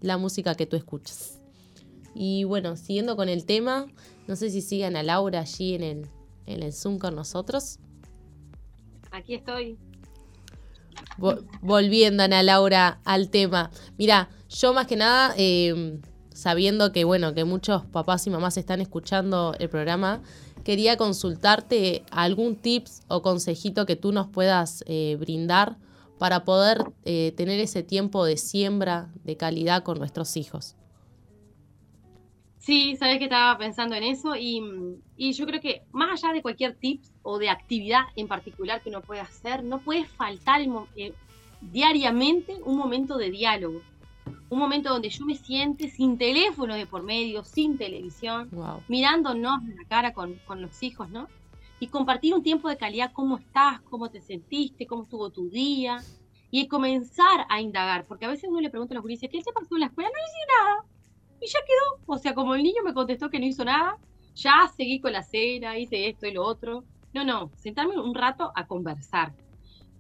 la 0.03 0.19
música 0.19 0.55
que 0.55 0.67
tú 0.67 0.77
escuchas. 0.77 1.41
Y 2.15 2.45
bueno, 2.45 2.77
siguiendo 2.77 3.17
con 3.17 3.31
el 3.31 3.47
tema, 3.47 3.87
no 4.29 4.37
sé 4.37 4.51
si 4.51 4.61
sigan 4.61 4.97
a 4.97 5.03
Laura 5.03 5.41
allí 5.41 5.75
en 5.75 5.83
el, 5.83 6.07
en 6.45 6.63
el 6.63 6.75
Zoom 6.75 6.99
con 6.99 7.15
nosotros. 7.15 7.79
Aquí 9.11 9.33
estoy. 9.33 9.79
Volviendo, 11.63 12.23
Ana 12.23 12.43
Laura, 12.43 13.01
al 13.05 13.31
tema. 13.31 13.71
Mira, 13.99 14.29
yo 14.49 14.73
más 14.73 14.87
que 14.87 14.97
nada... 14.97 15.35
Eh, 15.37 16.01
sabiendo 16.35 16.93
que, 16.93 17.05
bueno, 17.05 17.33
que 17.33 17.45
muchos 17.45 17.87
papás 17.87 18.27
y 18.27 18.31
mamás 18.31 18.57
están 18.57 18.81
escuchando 18.81 19.55
el 19.59 19.71
programa, 19.71 20.21
quería 20.65 20.97
consultarte 20.97 22.03
algún 22.11 22.57
tips 22.57 23.03
o 23.09 23.23
consejito 23.23 23.87
que 23.87 23.97
tú 23.97 24.13
nos 24.13 24.29
puedas 24.29 24.85
eh, 24.87 25.17
brindar 25.19 25.79
para 26.19 26.45
poder 26.45 26.79
eh, 27.05 27.33
tener 27.37 27.61
ese 27.61 27.83
tiempo 27.83 28.25
de 28.25 28.37
siembra 28.37 29.13
de 29.23 29.37
calidad 29.37 29.85
con 29.85 29.99
nuestros 29.99 30.37
hijos. 30.37 30.77
Sí, 32.59 32.97
sabes 32.97 33.19
que 33.19 33.25
estaba 33.25 33.57
pensando 33.59 33.95
en 33.95 34.05
eso 34.05 34.35
y, 34.37 34.61
yo 35.17 35.47
creo 35.47 35.61
que 35.61 35.83
más 35.93 36.23
allá 36.23 36.33
de 36.33 36.43
cualquier 36.43 36.75
tips 36.75 37.13
o 37.25 37.39
de 37.39 37.51
actividad 37.51 38.05
en 38.15 38.29
particular 38.29 38.81
que 38.81 38.91
uno 38.91 39.01
pueda 39.01 39.23
hacer, 39.23 39.65
no 39.65 39.81
puede 39.81 40.05
faltar 40.05 40.61
eh, 40.95 41.13
diariamente 41.61 42.55
un 42.65 42.77
momento 42.77 43.17
de 43.19 43.31
diálogo 43.31 43.81
un 44.51 44.59
momento 44.59 44.91
donde 44.91 45.09
yo 45.09 45.25
me 45.25 45.35
siente 45.35 45.89
sin 45.89 46.17
teléfono 46.17 46.75
de 46.75 46.87
por 46.87 47.03
medio, 47.03 47.45
sin 47.45 47.77
televisión, 47.77 48.51
mirándonos 48.89 49.63
en 49.65 49.77
la 49.77 49.85
cara 49.85 50.13
con, 50.13 50.39
los 50.57 50.83
hijos, 50.83 51.11
¿no? 51.11 51.29
Y 51.81 51.89
compartir 51.89 52.35
un 52.35 52.43
tiempo 52.43 52.69
de 52.69 52.77
calidad, 52.77 53.13
cómo 53.13 53.39
estás, 53.39 53.81
cómo 53.83 54.11
te 54.11 54.21
sentiste, 54.21 54.87
cómo 54.87 55.03
estuvo 55.03 55.31
tu 55.31 55.51
día, 55.51 56.03
y 56.51 56.69
comenzar 56.69 57.47
a 57.49 57.61
indagar, 57.61 58.07
porque 58.07 58.27
a 58.27 58.29
veces 58.29 58.49
uno 58.49 58.61
le 58.61 58.71
pregunta 58.71 58.95
a 58.95 58.97
los 58.97 59.03
gurises, 59.03 59.29
¿qué 59.29 59.43
se 59.43 59.53
pasó 59.53 59.75
en 59.75 59.81
la 59.81 59.87
escuela? 59.87 60.09
No 60.09 60.19
hice 60.25 60.47
nada, 60.57 60.85
y 61.41 61.47
ya 61.49 61.59
quedó. 61.67 62.15
O 62.15 62.19
sea, 62.19 62.35
como 62.35 62.55
el 62.55 62.63
niño 62.63 62.83
me 62.85 62.95
contestó 62.95 63.29
que 63.29 63.41
no 63.41 63.47
hizo 63.47 63.65
nada, 63.65 63.99
ya 64.37 64.71
seguí 64.77 65.01
con 65.01 65.13
la 65.13 65.23
cena, 65.23 65.77
hice 65.79 66.09
esto 66.09 66.27
y 66.29 66.33
lo 66.33 66.45
otro. 66.45 66.85
No, 67.15 67.25
no, 67.25 67.53
sentarme 67.57 67.97
un 67.97 68.15
rato 68.15 68.51
a 68.57 68.67
conversar. 68.67 69.33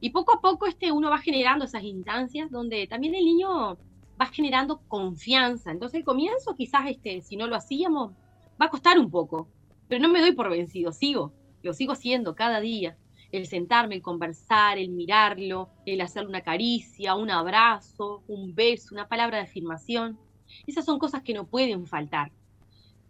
Y 0.00 0.10
poco 0.10 0.34
a 0.34 0.40
poco 0.40 0.66
este, 0.66 0.90
uno 0.90 1.10
va 1.10 1.18
generando 1.18 1.64
esas 1.64 1.84
instancias 1.84 2.50
donde 2.50 2.88
también 2.88 3.14
el 3.14 3.24
niño 3.24 3.78
va 4.20 4.26
generando 4.26 4.80
confianza. 4.88 5.70
Entonces 5.70 5.98
el 5.98 6.04
comienzo 6.04 6.56
quizás 6.56 6.82
este, 6.88 7.22
si 7.22 7.36
no 7.36 7.46
lo 7.46 7.54
hacíamos, 7.54 8.12
va 8.60 8.66
a 8.66 8.70
costar 8.70 8.98
un 8.98 9.10
poco, 9.12 9.48
pero 9.88 10.02
no 10.02 10.08
me 10.08 10.20
doy 10.20 10.32
por 10.32 10.50
vencido, 10.50 10.92
sigo, 10.92 11.32
lo 11.62 11.72
sigo 11.72 11.92
haciendo 11.92 12.34
cada 12.34 12.60
día. 12.60 12.98
El 13.30 13.46
sentarme, 13.46 13.94
el 13.94 14.02
conversar, 14.02 14.78
el 14.78 14.90
mirarlo, 14.90 15.70
el 15.86 16.00
hacerle 16.00 16.28
una 16.28 16.42
caricia, 16.42 17.14
un 17.14 17.30
abrazo, 17.30 18.22
un 18.26 18.54
beso, 18.54 18.92
una 18.92 19.08
palabra 19.08 19.38
de 19.38 19.44
afirmación. 19.44 20.18
Esas 20.66 20.84
son 20.84 20.98
cosas 20.98 21.22
que 21.22 21.34
no 21.34 21.46
pueden 21.46 21.86
faltar, 21.86 22.32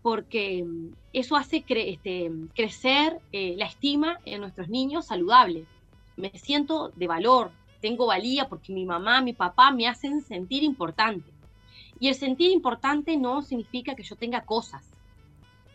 porque 0.05 0.63
mm, 0.63 0.93
eso 1.15 1.35
hace 1.35 1.65
este, 1.67 2.31
crecer 2.55 3.21
eh, 3.33 3.55
la 3.57 3.65
estima 3.65 4.21
en 4.27 4.43
nuestros 4.43 4.69
niños 4.69 5.07
saludable. 5.07 5.65
Me 6.19 6.29
siento 6.39 6.91
de 6.95 7.07
valor, 7.07 7.51
tengo 7.81 8.05
valía 8.05 8.47
porque 8.47 8.75
mi 8.75 8.85
mamá, 8.85 9.23
mi 9.23 9.33
papá 9.33 9.71
me 9.71 9.89
hacen 9.89 10.21
sentir 10.21 10.63
importante. 10.63 11.31
Y 11.99 12.09
el 12.09 12.17
sentir 12.17 12.51
importante 12.51 13.17
no 13.17 13.41
significa 13.41 13.95
que 13.95 14.03
yo 14.03 14.15
tenga 14.17 14.43
cosas. 14.43 14.85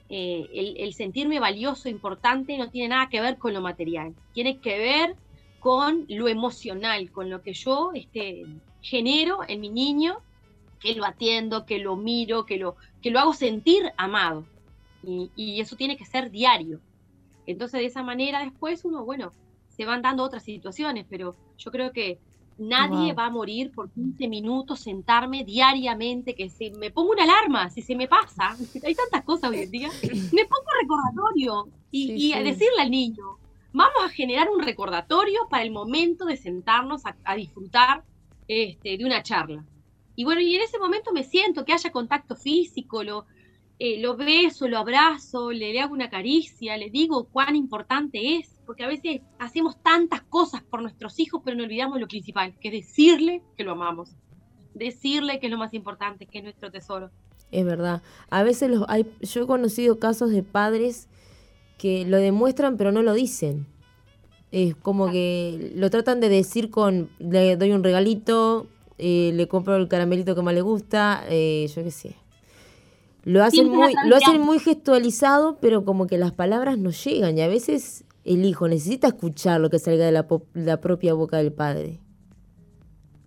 Eh, 0.10 0.76
el, 0.78 0.94
sentirme 0.94 1.40
valioso, 1.40 1.90
importante, 1.90 2.56
no 2.56 2.70
tiene 2.70 2.90
nada 2.90 3.10
que 3.10 3.22
ver 3.22 3.40
con 3.40 3.56
lo 3.56 3.62
material. 3.62 4.14
Tiene 4.34 4.60
que 4.60 4.78
ver 4.78 5.16
con 5.60 6.06
lo 6.08 6.28
emocional, 6.28 7.10
con 7.10 7.32
lo 7.32 7.42
que 7.42 7.54
yo 7.54 7.94
este, 7.96 8.46
genero 8.84 9.40
en 9.48 9.60
mi 9.60 9.70
niño, 9.70 10.20
que 10.80 10.96
lo 10.96 11.06
atiendo, 11.06 11.66
que 11.66 11.80
lo 11.80 11.96
miro, 11.96 12.46
que 12.46 12.58
lo, 12.58 12.76
que 13.02 13.12
lo 13.12 13.20
hago 13.20 13.34
sentir 13.34 13.92
amado. 13.98 14.46
Y, 15.04 15.32
y 15.36 15.62
eso 15.62 15.76
tiene 15.76 15.98
que 15.98 16.06
ser 16.06 16.32
diario. 16.32 16.80
Entonces, 17.46 17.80
de 17.80 17.88
esa 17.88 18.04
manera, 18.04 18.40
después 18.44 18.86
uno, 18.86 19.04
bueno, 19.06 19.34
se 19.70 19.86
van 19.86 20.02
dando 20.02 20.24
otras 20.24 20.44
situaciones, 20.44 21.06
pero 21.10 21.36
yo 21.58 21.72
creo 21.72 21.92
que 21.92 22.20
nadie 22.60 23.14
va 23.14 23.28
a 23.28 23.30
morir 23.30 23.72
por 23.72 23.90
15 23.90 24.28
minutos 24.28 24.82
sentarme 24.82 25.44
diariamente, 25.44 26.36
que 26.36 26.50
si 26.50 26.72
me 26.72 26.92
pongo 26.92 27.12
una 27.12 27.24
alarma, 27.24 27.70
si 27.70 27.82
se 27.82 27.96
me 27.96 28.08
pasa, 28.08 28.56
hay 28.84 28.96
tantas 28.96 29.24
cosas 29.24 29.50
hoy 29.52 29.62
en 29.62 29.72
día, 29.72 29.90
me 30.34 30.46
pongo 30.46 30.68
recordatorio 30.82 31.70
y, 31.92 32.34
decirle 32.44 32.82
al 32.82 32.92
niño, 32.92 33.24
vamos 33.74 34.04
a 34.06 34.10
generar 34.10 34.50
un 34.50 34.62
recordatorio 34.62 35.48
para 35.50 35.64
el 35.64 35.72
momento 35.72 36.26
de 36.26 36.38
sentarnos 36.38 37.04
a, 37.06 37.36
disfrutar 37.36 38.04
este, 38.48 38.98
de 38.98 39.06
una 39.06 39.24
charla. 39.24 39.64
Y 40.20 40.26
bueno, 40.26 40.42
y 40.42 40.54
en 40.54 40.62
ese 40.62 40.78
momento 40.78 41.14
me 41.14 41.24
siento 41.24 41.64
que 41.64 41.72
haya 41.72 41.94
contacto 41.94 42.36
físico, 42.36 43.06
lo, 43.06 43.26
eh, 43.80 44.02
lo 44.02 44.18
beso, 44.18 44.68
lo 44.68 44.78
abrazo, 44.78 45.54
le, 45.54 45.72
le 45.72 45.80
hago 45.80 45.94
una 45.94 46.10
caricia, 46.10 46.76
le 46.76 46.90
digo 46.90 47.30
cuán 47.32 47.56
importante 47.56 48.36
es 48.36 48.60
porque 48.66 48.84
a 48.84 48.90
veces 48.90 49.22
hacemos 49.40 49.82
tantas 49.82 50.22
cosas 50.24 50.62
por 50.62 50.82
nuestros 50.82 51.18
hijos, 51.22 51.42
pero 51.46 51.56
no 51.56 51.64
olvidamos 51.64 52.02
lo 52.02 52.08
principal, 52.10 52.54
que 52.60 52.68
es 52.68 52.86
decirle 52.86 53.42
que 53.56 53.64
lo 53.64 53.72
amamos, 53.72 54.12
decirle 54.74 55.40
que 55.40 55.46
es 55.46 55.52
lo 55.54 55.58
más 55.58 55.74
importante, 55.74 56.26
que 56.26 56.40
es 56.40 56.44
nuestro 56.44 56.70
tesoro. 56.70 57.12
Es 57.50 57.64
verdad. 57.64 58.02
A 58.30 58.44
veces 58.44 58.70
los 58.72 58.84
hay, 58.90 59.10
yo 59.22 59.44
he 59.44 59.48
conocido 59.48 60.00
casos 60.00 60.32
de 60.32 60.44
padres 60.44 61.08
que 61.78 62.04
lo 62.04 62.18
demuestran 62.18 62.76
pero 62.76 62.92
no 62.92 63.04
lo 63.04 63.14
dicen. 63.14 63.68
Es 64.52 64.76
como 64.76 65.12
que 65.12 65.72
lo 65.76 65.90
tratan 65.90 66.20
de 66.20 66.28
decir 66.28 66.72
con, 66.72 67.10
le 67.20 67.56
doy 67.56 67.72
un 67.72 67.86
regalito, 67.86 68.68
eh, 69.00 69.32
le 69.34 69.48
compro 69.48 69.76
el 69.78 69.88
caramelito 69.88 70.36
que 70.36 70.42
más 70.42 70.54
le 70.54 70.62
gusta, 70.62 71.24
eh, 71.30 71.68
yo 71.74 71.84
qué 71.84 71.92
sé. 71.92 72.16
Lo 73.24 73.44
hacen, 73.44 73.70
muy, 73.70 73.94
lo 74.06 74.16
hacen 74.16 74.42
muy 74.42 74.60
gestualizado, 74.60 75.58
pero 75.60 75.84
como 75.86 76.08
que 76.08 76.18
las 76.18 76.32
palabras 76.32 76.78
no 76.78 76.90
llegan 76.90 77.38
y 77.38 77.42
a 77.42 77.48
veces 77.48 78.06
el 78.24 78.46
hijo 78.46 78.68
necesita 78.68 79.08
escuchar 79.08 79.60
lo 79.60 79.70
que 79.70 79.80
salga 79.80 80.06
de 80.06 80.12
la, 80.12 80.82
propia 80.82 81.14
boca 81.14 81.38
del 81.38 81.52
padre 81.52 82.00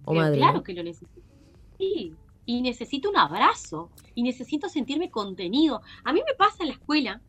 o 0.05 0.15
madre. 0.15 0.39
Claro 0.39 0.63
que 0.63 0.75
lo 0.75 0.83
necesita. 0.83 1.21
Sí, 1.79 2.15
y 2.47 2.63
necesito 2.63 3.11
un 3.11 3.17
abrazo, 3.17 3.91
y 4.15 4.23
necesito 4.23 4.69
sentirme 4.69 5.11
contenido. 5.11 5.83
A 6.05 6.13
mí 6.13 6.21
me 6.27 6.35
pasa 6.35 6.59
en 6.61 6.69
la 6.69 6.75
escuela, 6.75 7.21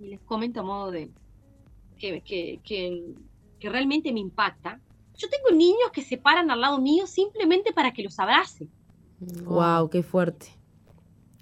y 0.00 0.08
les 0.08 0.20
comento 0.20 0.60
a 0.60 0.62
modo 0.62 0.90
de 0.90 1.10
que, 1.98 2.20
que, 2.20 2.60
que, 2.64 3.14
que 3.58 3.68
realmente 3.68 4.12
me 4.12 4.20
impacta. 4.20 4.80
Yo 5.16 5.28
tengo 5.28 5.56
niños 5.56 5.90
que 5.92 6.02
se 6.02 6.16
paran 6.16 6.50
al 6.50 6.60
lado 6.60 6.78
mío 6.80 7.06
simplemente 7.06 7.72
para 7.72 7.92
que 7.92 8.02
los 8.02 8.18
abrace. 8.18 8.68
Wow, 9.44 9.88
qué 9.90 10.02
fuerte 10.02 10.52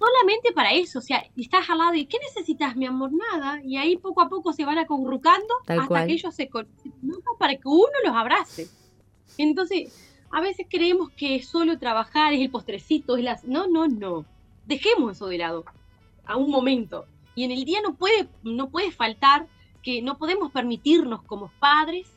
solamente 0.03 0.51
para 0.51 0.73
eso, 0.73 0.99
o 0.99 1.01
sea, 1.01 1.23
estás 1.37 1.69
al 1.69 1.77
lado 1.77 1.95
y 1.95 2.05
¿qué 2.05 2.17
necesitas, 2.19 2.75
mi 2.75 2.85
amor? 2.85 3.11
Nada, 3.13 3.61
y 3.63 3.77
ahí 3.77 3.97
poco 3.97 4.21
a 4.21 4.29
poco 4.29 4.51
se 4.51 4.65
van 4.65 4.77
acurrucando 4.77 5.53
hasta 5.65 6.05
que 6.05 6.13
ellos 6.13 6.35
se 6.35 6.49
conectan 6.49 6.91
para 7.39 7.55
que 7.55 7.67
uno 7.67 7.91
los 8.03 8.15
abrace. 8.15 8.67
Entonces, 9.37 9.93
a 10.31 10.41
veces 10.41 10.67
creemos 10.69 11.09
que 11.11 11.41
solo 11.41 11.79
trabajar 11.79 12.33
es 12.33 12.41
el 12.41 12.51
postrecito, 12.51 13.17
es 13.17 13.23
las... 13.23 13.43
No, 13.45 13.67
no, 13.67 13.87
no. 13.87 14.25
Dejemos 14.65 15.15
eso 15.15 15.27
de 15.27 15.37
lado, 15.37 15.63
a 16.25 16.37
un 16.37 16.49
momento. 16.49 17.05
Y 17.35 17.43
en 17.45 17.51
el 17.51 17.63
día 17.63 17.79
no 17.81 17.95
puede, 17.95 18.27
no 18.43 18.69
puede 18.69 18.91
faltar 18.91 19.47
que 19.81 20.01
no 20.01 20.17
podemos 20.17 20.51
permitirnos 20.51 21.23
como 21.23 21.51
padres 21.59 22.11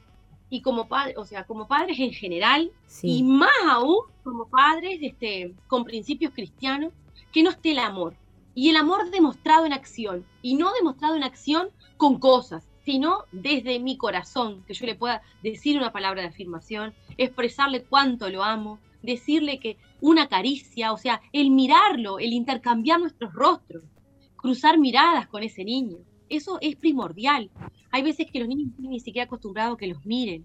y 0.48 0.62
como 0.62 0.88
padres, 0.88 1.16
o 1.18 1.24
sea, 1.24 1.44
como 1.44 1.66
padres 1.66 1.98
en 1.98 2.12
general, 2.12 2.70
y 3.02 3.22
más 3.22 3.50
aún 3.68 3.98
como 4.22 4.48
padres 4.48 4.98
este, 5.02 5.54
con 5.66 5.84
principios 5.84 6.32
cristianos, 6.32 6.92
que 7.32 7.42
no 7.42 7.50
esté 7.50 7.72
el 7.72 7.80
amor. 7.80 8.16
Y 8.54 8.70
el 8.70 8.76
amor 8.76 9.10
demostrado 9.10 9.66
en 9.66 9.72
acción, 9.72 10.24
y 10.42 10.54
no 10.54 10.72
demostrado 10.72 11.16
en 11.16 11.24
acción 11.24 11.68
con 11.96 12.18
cosas, 12.18 12.68
sino 12.84 13.24
desde 13.32 13.80
mi 13.80 13.96
corazón, 13.96 14.62
que 14.66 14.74
yo 14.74 14.86
le 14.86 14.94
pueda 14.94 15.20
decir 15.42 15.76
una 15.76 15.92
palabra 15.92 16.22
de 16.22 16.28
afirmación, 16.28 16.94
expresarle 17.18 17.82
cuánto 17.82 18.30
lo 18.30 18.44
amo, 18.44 18.78
decirle 19.02 19.58
que 19.58 19.76
una 20.00 20.28
caricia, 20.28 20.92
o 20.92 20.96
sea, 20.96 21.20
el 21.32 21.50
mirarlo, 21.50 22.18
el 22.18 22.32
intercambiar 22.32 23.00
nuestros 23.00 23.32
rostros, 23.34 23.82
cruzar 24.36 24.78
miradas 24.78 25.26
con 25.26 25.42
ese 25.42 25.64
niño, 25.64 25.98
eso 26.28 26.58
es 26.60 26.76
primordial. 26.76 27.50
Hay 27.96 28.02
veces 28.02 28.26
que 28.30 28.40
los 28.40 28.46
niños 28.46 28.72
no 28.78 28.90
ni 28.90 29.00
siquiera 29.00 29.24
acostumbrados 29.24 29.78
que 29.78 29.86
los 29.86 30.04
miren 30.04 30.44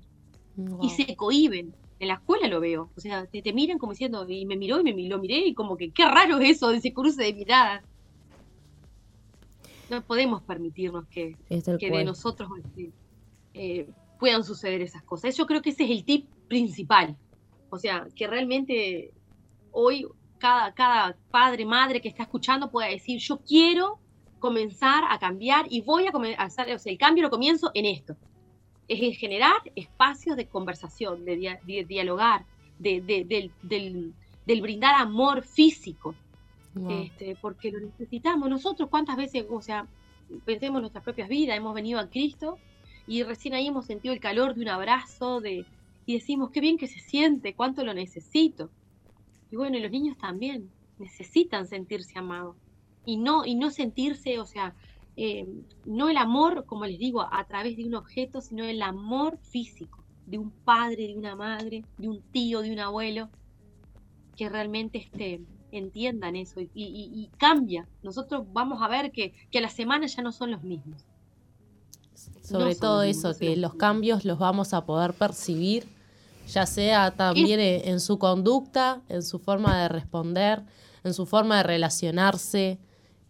y 0.82 0.90
se 0.92 1.18
cohiben 1.18 1.74
en 2.00 2.08
la 2.08 2.14
escuela 2.14 2.48
lo 2.48 2.62
veo. 2.62 2.90
O 2.96 3.02
sea, 3.02 3.26
te, 3.26 3.42
te 3.42 3.52
miran 3.52 3.78
como 3.78 3.92
diciendo, 3.92 4.26
y 4.26 4.46
me 4.46 4.56
miró 4.56 4.80
y 4.80 4.86
me 4.86 5.10
lo 5.10 5.20
miré 5.20 5.48
y 5.48 5.54
como 5.54 5.76
que 5.76 5.92
qué 5.92 6.06
raro 6.06 6.40
es 6.40 6.52
eso 6.52 6.70
de 6.70 6.78
ese 6.78 6.94
cruce 6.94 7.22
de 7.24 7.34
miradas. 7.34 7.84
No 9.90 10.02
podemos 10.02 10.42
permitirnos 10.44 11.06
que, 11.10 11.36
que 11.50 11.92
de 11.92 12.06
nosotros 12.06 12.50
este, 12.64 12.94
eh, 13.54 13.90
puedan 14.18 14.46
suceder 14.46 14.82
esas 14.82 15.04
cosas. 15.04 15.36
Yo 15.36 15.46
creo 15.46 15.62
que 15.62 15.72
ese 15.72 15.84
es 15.84 15.92
el 15.92 16.06
tip 16.06 16.30
principal. 16.48 17.18
O 17.70 17.78
sea, 17.78 18.08
que 18.16 18.28
realmente 18.28 19.12
hoy 19.74 20.08
cada, 20.38 20.74
cada 20.74 21.18
padre, 21.30 21.66
madre 21.66 22.00
que 22.00 22.08
está 22.08 22.24
escuchando 22.24 22.72
pueda 22.72 22.88
decir, 22.88 23.20
yo 23.20 23.40
quiero 23.40 24.00
comenzar 24.42 25.04
a 25.08 25.20
cambiar 25.20 25.68
y 25.70 25.82
voy 25.82 26.08
a, 26.08 26.44
hacer, 26.44 26.76
o 26.76 26.80
sea, 26.80 26.92
el 26.92 26.98
cambio 26.98 27.24
lo 27.24 27.30
comienzo 27.30 27.72
en 27.74 27.86
esto. 27.86 28.18
Es 28.90 29.02
en 29.02 29.14
generar 29.14 29.56
espacios 29.76 30.36
de 30.36 30.48
conversación, 30.48 31.24
de, 31.24 31.60
dialogar, 31.88 32.46
de, 32.78 33.00
del, 33.02 34.62
brindar 34.62 34.96
amor 34.96 35.44
físico, 35.44 36.14
este, 36.90 37.38
porque 37.40 37.72
lo 37.72 37.80
necesitamos. 37.80 38.50
Nosotros, 38.50 38.90
¿cuántas 38.90 39.16
veces, 39.16 39.46
o 39.50 39.62
sea, 39.62 39.88
pensemos 40.44 40.80
en 40.80 40.82
nuestras 40.82 41.04
propias 41.04 41.30
vidas, 41.30 41.56
hemos 41.56 41.74
venido 41.74 42.00
a 42.00 42.10
Cristo 42.10 42.58
y 43.08 43.24
recién 43.24 43.54
ahí 43.54 43.68
hemos 43.68 43.86
sentido 43.86 44.14
el 44.14 44.20
calor 44.20 44.56
de 44.56 44.62
un 44.62 44.70
abrazo, 44.70 45.40
de, 45.40 45.66
y 46.06 46.14
decimos, 46.16 46.50
qué 46.50 46.60
bien 46.60 46.78
que 46.78 46.88
se 46.88 47.00
siente, 47.00 47.54
cuánto 47.54 47.86
lo 47.86 47.94
necesito. 47.94 48.70
Y 49.52 49.56
bueno, 49.56 49.78
y 49.78 49.82
los 49.82 49.92
niños 49.92 50.18
también 50.18 50.70
necesitan 50.98 51.68
sentirse 51.68 52.18
amados 52.18 52.56
y 53.06 53.18
no, 53.18 53.46
y 53.46 53.56
no 53.56 53.72
sentirse, 53.72 54.40
o 54.40 54.46
sea, 54.46 54.76
eh, 55.18 55.48
no 55.86 56.10
el 56.10 56.18
amor, 56.18 56.66
como 56.66 56.86
les 56.86 57.00
digo, 57.00 57.22
a 57.22 57.46
través 57.46 57.78
de 57.78 57.86
un 57.86 57.96
objeto, 57.96 58.42
sino 58.42 58.64
el 58.64 58.82
amor 58.82 59.38
físico 59.42 60.04
de 60.26 60.38
un 60.38 60.52
padre, 60.52 61.08
de 61.08 61.18
una 61.18 61.36
madre, 61.36 61.84
de 61.98 62.08
un 62.08 62.22
tío, 62.32 62.62
de 62.62 62.72
un 62.72 62.80
abuelo, 62.80 63.30
que 64.38 64.50
realmente 64.50 65.00
este, 65.00 65.42
entiendan 65.72 66.36
eso 66.36 66.62
y, 66.74 67.30
cambia. 67.38 67.88
Nosotros 68.02 68.46
vamos 68.54 68.82
a 68.82 68.88
ver 68.88 69.12
que, 69.12 69.34
que, 69.52 69.58
a 69.58 69.62
la 69.62 69.70
semana 69.70 70.08
ya 70.08 70.22
no 70.22 70.32
son 70.32 70.52
los 70.52 70.64
mismos. 70.64 71.06
Sobre 72.42 72.76
todo 72.76 73.04
eso, 73.04 73.38
que 73.38 73.56
los 73.58 73.74
cambios 73.76 74.26
los 74.26 74.38
vamos 74.38 74.74
a 74.74 74.86
poder 74.86 75.14
percibir, 75.14 75.86
ya 76.48 76.66
sea 76.66 77.12
también 77.12 77.60
en 77.60 78.00
su 78.00 78.20
conducta, 78.20 79.02
en 79.10 79.24
su 79.24 79.40
forma 79.40 79.82
de 79.82 79.90
responder, 79.90 80.64
en 81.04 81.14
su 81.14 81.26
forma 81.26 81.58
de 81.58 81.64
relacionarse, 81.64 82.80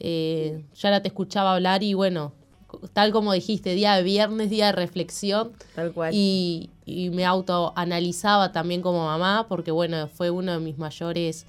eh, 0.03 0.63
ya 0.73 0.89
la 0.89 1.03
te 1.03 1.09
escuchaba 1.09 1.53
hablar 1.53 1.83
y 1.83 1.93
bueno, 1.93 2.33
tal 2.91 3.11
como 3.11 3.33
dijiste, 3.33 3.75
día 3.75 3.95
de 3.95 4.01
viernes, 4.01 4.49
día 4.49 4.67
de 4.67 4.71
reflexión. 4.71 5.51
Tal 5.75 5.93
cual. 5.93 6.11
Y, 6.13 6.69
me 7.13 7.23
autoanalizaba 7.23 8.51
también 8.51 8.81
como 8.81 9.05
mamá, 9.05 9.45
porque 9.47 9.71
bueno, 9.71 10.09
fue 10.09 10.29
uno 10.29 10.51
de 10.51 10.59
mis 10.59 10.77
mayores 10.77 11.45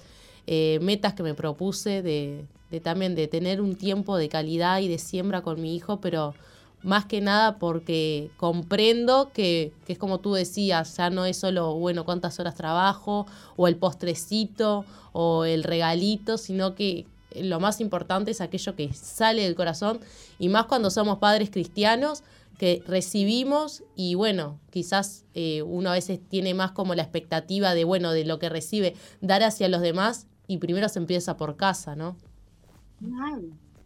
eh, 0.47 0.79
metas 0.81 1.15
que 1.15 1.23
me 1.23 1.33
propuse 1.33 2.01
de, 2.01 2.45
también 2.81 3.13
de 3.13 3.27
tener 3.27 3.59
un 3.59 3.75
tiempo 3.75 4.15
de 4.15 4.29
calidad 4.29 4.79
y 4.79 4.87
de 4.87 4.97
siembra 4.99 5.41
con 5.41 5.61
mi 5.61 5.75
hijo, 5.75 5.99
pero 5.99 6.33
más 6.81 7.05
que 7.05 7.19
nada 7.19 7.57
porque 7.57 8.29
comprendo 8.37 9.31
que, 9.33 9.73
que, 9.85 9.93
es 9.93 9.99
como 9.99 10.19
tú 10.19 10.33
decías, 10.33 10.95
ya 10.95 11.09
no 11.09 11.25
es 11.25 11.35
solo, 11.37 11.73
bueno, 11.73 12.05
cuántas 12.05 12.39
horas 12.39 12.55
trabajo, 12.55 13.25
o 13.57 13.67
el 13.67 13.75
postrecito, 13.75 14.85
o 15.11 15.43
el 15.43 15.63
regalito, 15.63 16.37
sino 16.37 16.73
que, 16.73 17.05
lo 17.35 17.59
más 17.59 17.81
importante 17.81 18.31
es 18.31 18.41
aquello 18.41 18.75
que 18.75 18.93
sale 18.93 19.43
del 19.43 19.55
corazón 19.55 19.99
y 20.39 20.49
más 20.49 20.65
cuando 20.65 20.89
somos 20.89 21.19
padres 21.19 21.49
cristianos 21.49 22.23
que 22.57 22.83
recibimos 22.87 23.83
y 23.95 24.15
bueno, 24.15 24.59
quizás 24.69 25.25
eh, 25.33 25.63
uno 25.63 25.89
a 25.89 25.93
veces 25.93 26.19
tiene 26.29 26.53
más 26.53 26.71
como 26.71 26.95
la 26.95 27.03
expectativa 27.03 27.73
de 27.73 27.83
bueno, 27.83 28.11
de 28.11 28.25
lo 28.25 28.39
que 28.39 28.49
recibe, 28.49 28.95
dar 29.21 29.43
hacia 29.43 29.67
los 29.69 29.81
demás 29.81 30.27
y 30.47 30.57
primero 30.57 30.87
se 30.89 30.99
empieza 30.99 31.37
por 31.37 31.55
casa, 31.55 31.95
¿no? 31.95 32.15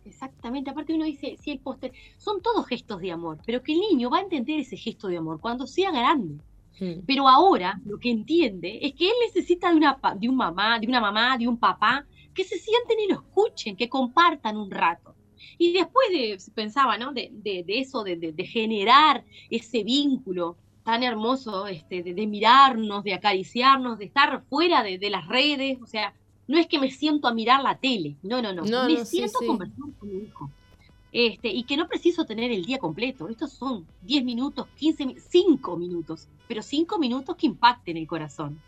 exactamente. 0.06 0.70
Aparte 0.70 0.94
uno 0.94 1.06
dice, 1.06 1.38
si 1.40 1.52
el 1.52 1.60
póster, 1.60 1.92
son 2.18 2.42
todos 2.42 2.66
gestos 2.68 3.02
de 3.02 3.12
amor, 3.12 3.40
pero 3.46 3.62
que 3.62 3.74
el 3.74 3.80
niño 3.80 4.10
va 4.10 4.20
a 4.20 4.22
entender 4.22 4.60
ese 4.60 4.78
gesto 4.78 5.08
de 5.08 5.18
amor 5.18 5.40
cuando 5.40 5.68
sea 5.68 5.92
grande. 5.92 6.42
Hmm. 6.80 7.02
Pero 7.06 7.28
ahora 7.28 7.80
lo 7.86 7.98
que 7.98 8.12
entiende 8.12 8.80
es 8.82 8.94
que 8.94 9.08
él 9.08 9.16
necesita 9.26 9.70
de 9.72 9.78
una, 9.78 10.00
de 10.18 10.30
un 10.30 10.36
mamá, 10.36 10.80
de 10.80 10.88
una 10.88 11.02
mamá, 11.02 11.38
de 11.38 11.48
un 11.48 11.58
papá 11.58 12.06
que 12.38 12.44
se 12.44 12.60
sienten 12.60 13.00
y 13.00 13.08
lo 13.08 13.16
escuchen, 13.16 13.76
que 13.76 13.90
compartan 13.90 14.58
un 14.58 14.70
rato. 14.70 15.16
Y 15.58 15.74
después 15.74 16.08
de, 16.12 16.38
pensaba, 16.54 16.96
¿no? 17.00 17.12
De, 17.12 17.32
eso, 17.68 18.04
de, 18.04 18.46
generar 18.46 19.26
ese 19.50 19.84
vínculo 19.84 20.56
tan 20.84 21.02
hermoso, 21.02 21.66
este, 21.66 22.04
de, 22.04 22.28
mirarnos, 22.28 23.04
de 23.04 23.16
acariciarnos, 23.16 23.98
de 23.98 24.06
estar 24.06 24.44
fuera 24.50 24.84
de, 24.84 25.10
las 25.10 25.28
redes, 25.28 25.80
o 25.82 25.88
sea, 25.88 26.14
no 26.48 26.60
es 26.60 26.68
que 26.68 26.80
me 26.80 26.92
siento 26.92 27.28
a 27.28 27.34
mirar 27.34 27.64
la 27.64 27.80
tele, 27.80 28.16
no, 28.22 28.40
no, 28.40 28.54
no, 28.54 28.64
me 28.64 29.04
siento 29.04 29.40
a 29.44 29.48
conversar 29.48 29.92
con 30.00 30.10
mi 30.16 30.26
hijo. 30.26 30.52
Este, 31.12 31.48
y 31.48 31.64
que 31.64 31.76
no 31.76 31.88
preciso 31.88 32.26
tener 32.26 32.52
el 32.52 32.66
día 32.66 32.78
completo, 32.78 33.30
estos 33.30 33.52
son 33.52 33.88
10 34.04 34.24
minutos, 34.24 34.68
15, 34.78 35.16
5 35.28 35.76
minutos, 35.76 36.28
pero 36.48 36.62
5 36.62 37.00
minutos 37.00 37.36
que 37.36 37.48
impacten 37.48 37.98
el 37.98 38.06
corazón. 38.06 38.62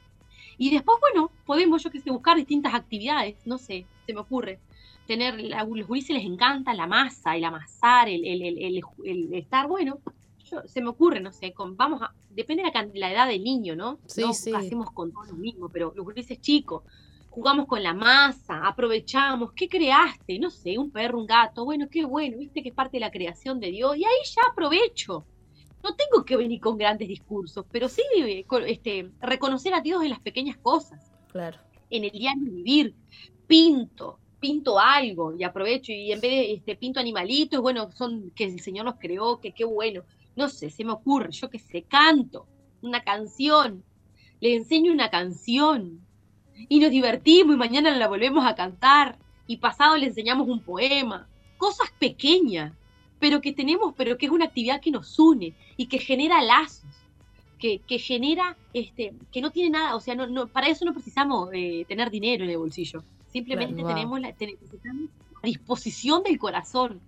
Y 0.60 0.72
después, 0.72 0.97
bueno, 0.99 1.32
podemos, 1.45 1.82
yo 1.82 1.89
que 1.89 2.01
sé, 2.01 2.12
buscar 2.12 2.36
distintas 2.36 2.74
actividades, 2.74 3.38
no 3.45 3.57
sé, 3.57 3.86
se 4.05 4.14
me 4.14 4.20
ocurre. 4.20 4.60
Tener, 5.07 5.53
a 5.55 5.64
los 5.64 5.88
gurises 5.88 6.16
les 6.16 6.26
encanta 6.26 6.74
la 6.74 6.86
masa, 6.86 7.38
el 7.38 7.45
amasar, 7.45 8.10
el, 8.10 8.26
el, 8.26 8.41
el, 8.43 8.82
el 9.05 9.34
estar, 9.34 9.68
bueno, 9.68 9.99
se 10.66 10.82
me 10.82 10.89
ocurre, 10.89 11.22
no 11.22 11.32
sé, 11.32 11.53
con, 11.53 11.78
vamos 11.78 12.01
a, 12.01 12.14
depende 12.30 12.64
de 12.64 12.72
la, 12.74 12.89
la, 12.93 13.12
edad 13.14 13.28
del 13.28 13.41
niño, 13.41 13.78
¿no? 13.78 13.99
Sí, 14.05 14.22
no 14.22 14.34
sí. 14.34 14.51
hacemos 14.53 14.91
con 14.91 15.14
todo 15.14 15.24
lo 15.24 15.36
mismo, 15.36 15.70
pero 15.70 15.93
los 15.95 16.05
gurises 16.05 16.41
chicos, 16.41 16.84
jugamos 17.30 17.66
con 17.66 17.82
la 17.82 17.93
masa, 17.93 18.68
aprovechamos, 18.68 19.53
¿qué 19.53 19.70
creaste? 19.70 20.39
No 20.39 20.49
sé, 20.49 20.78
un 20.78 20.91
perro, 20.91 21.20
un 21.20 21.26
gato, 21.26 21.64
bueno, 21.64 21.88
qué 21.89 22.03
bueno, 22.03 22.38
viste 22.38 22.62
que 22.62 22.70
es 22.70 22.76
parte 22.76 22.97
de 22.97 23.01
la 23.01 23.12
creación 23.12 23.62
de 23.62 23.72
Dios, 23.72 23.95
y 23.95 24.03
ahí 24.03 24.26
ya 24.26 24.41
aprovecho 24.51 25.24
no 25.84 25.95
tengo 25.95 26.25
que 26.25 26.38
venir 26.38 26.59
con 26.59 26.77
grandes 26.77 27.07
discursos, 27.07 27.65
pero 27.71 27.88
sí 27.88 28.01
este, 28.67 29.11
reconocer 29.21 29.73
a 29.73 29.82
Dios 29.82 30.03
en 30.03 30.09
las 30.09 30.19
pequeñas 30.19 30.57
cosas. 30.57 31.11
Claro. 31.32 31.57
En 31.89 32.03
el 32.03 32.11
día 32.11 32.34
de 32.38 32.49
vivir, 32.49 32.95
pinto, 33.47 34.19
pinto 34.39 34.80
algo 34.80 35.34
y 35.36 35.43
aprovecho 35.43 35.91
y 35.91 36.11
en 36.11 36.21
vez 36.21 36.32
de 36.32 36.53
este, 36.53 36.75
pinto 36.75 36.99
animalitos, 36.99 37.61
bueno, 37.61 37.91
son 37.91 38.32
que 38.32 38.45
el 38.45 38.59
Señor 38.59 38.86
los 38.86 38.95
creó, 38.95 39.39
que 39.39 39.51
qué 39.51 39.65
bueno. 39.65 40.03
No 40.36 40.49
sé, 40.49 40.69
se 40.69 40.86
me 40.86 40.91
ocurre, 40.91 41.32
yo 41.32 41.49
que 41.49 41.59
sé, 41.59 41.84
canto 41.84 42.47
una 42.82 43.03
canción, 43.03 43.84
le 44.39 44.55
enseño 44.55 44.91
una 44.91 45.09
canción 45.09 45.99
y 46.67 46.80
nos 46.80 46.91
divertimos 46.91 47.55
y 47.55 47.57
mañana 47.57 47.95
la 47.95 48.07
volvemos 48.07 48.45
a 48.45 48.55
cantar 48.55 49.17
y 49.47 49.57
pasado 49.57 49.97
le 49.97 50.07
enseñamos 50.07 50.47
un 50.47 50.61
poema. 50.61 51.27
Cosas 51.57 51.89
pequeñas 51.99 52.73
pero 53.20 53.41
que 53.41 53.53
tenemos, 53.53 53.93
pero 53.95 54.17
que 54.17 54.26
es 54.26 54.32
una 54.32 54.45
actividad 54.45 54.82
que 54.82 54.91
nos 54.91 55.17
une 55.20 55.53
y 55.78 55.88
que 55.88 55.99
genera 55.99 56.41
lazos, 56.41 56.89
que, 57.57 57.80
que 57.80 57.99
genera, 57.99 58.57
este, 58.74 59.13
que 59.32 59.41
no 59.41 59.51
tiene 59.51 59.72
nada, 59.72 59.95
o 59.95 59.99
sea, 59.99 60.15
no, 60.15 60.28
no, 60.28 60.47
para 60.47 60.67
eso 60.67 60.86
no 60.86 60.93
precisamos 60.93 61.49
eh, 61.53 61.86
tener 61.88 62.09
dinero 62.09 62.45
en 62.45 62.49
el 62.49 62.57
bolsillo, 62.57 63.03
simplemente 63.28 63.84
tenemos 63.84 64.20
la, 64.20 64.30
necesitamos 64.30 65.09
la 65.41 65.47
disposición 65.47 66.24
del 66.24 66.39
corazón, 66.39 67.01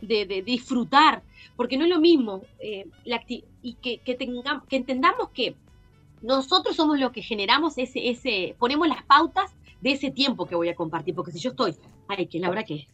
de, 0.00 0.26
de, 0.26 0.42
disfrutar, 0.42 1.22
porque 1.56 1.76
no 1.76 1.84
es 1.84 1.90
lo 1.90 2.00
mismo, 2.00 2.42
eh, 2.60 2.86
la 3.04 3.22
y 3.26 3.74
que, 3.74 3.98
que, 3.98 4.14
tengamos, 4.14 4.64
que 4.68 4.76
entendamos 4.76 5.30
que 5.30 5.56
nosotros 6.22 6.76
somos 6.76 6.98
los 6.98 7.12
que 7.12 7.22
generamos 7.22 7.78
ese, 7.78 8.08
ese, 8.08 8.54
ponemos 8.58 8.86
las 8.88 9.02
pautas 9.04 9.54
de 9.80 9.92
ese 9.92 10.10
tiempo 10.10 10.46
que 10.46 10.54
voy 10.54 10.68
a 10.68 10.74
compartir, 10.74 11.14
porque 11.14 11.32
si 11.32 11.38
yo 11.38 11.50
estoy, 11.50 11.74
ay, 12.08 12.26
que 12.26 12.38
la 12.38 12.50
hora 12.50 12.64
que 12.64 12.86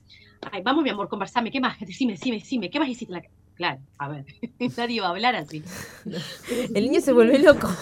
Ay, 0.51 0.63
vamos, 0.63 0.83
mi 0.83 0.91
amor, 0.91 1.09
conversame. 1.09 1.51
¿Qué 1.51 1.61
más? 1.61 1.79
Decime, 1.81 2.13
decime, 2.13 2.39
decime. 2.39 2.71
¿Qué 2.71 2.79
más 2.81 2.89
hiciste? 2.89 3.13
La... 3.13 3.23
Claro, 3.55 3.81
a 3.99 4.09
ver, 4.09 4.25
nadie 4.77 5.01
va 5.01 5.09
a 5.09 5.11
hablar 5.11 5.37
así. 5.37 5.63
El 6.75 6.85
niño 6.85 7.01
se 7.01 7.13
vuelve 7.13 7.39
loco. 7.39 7.69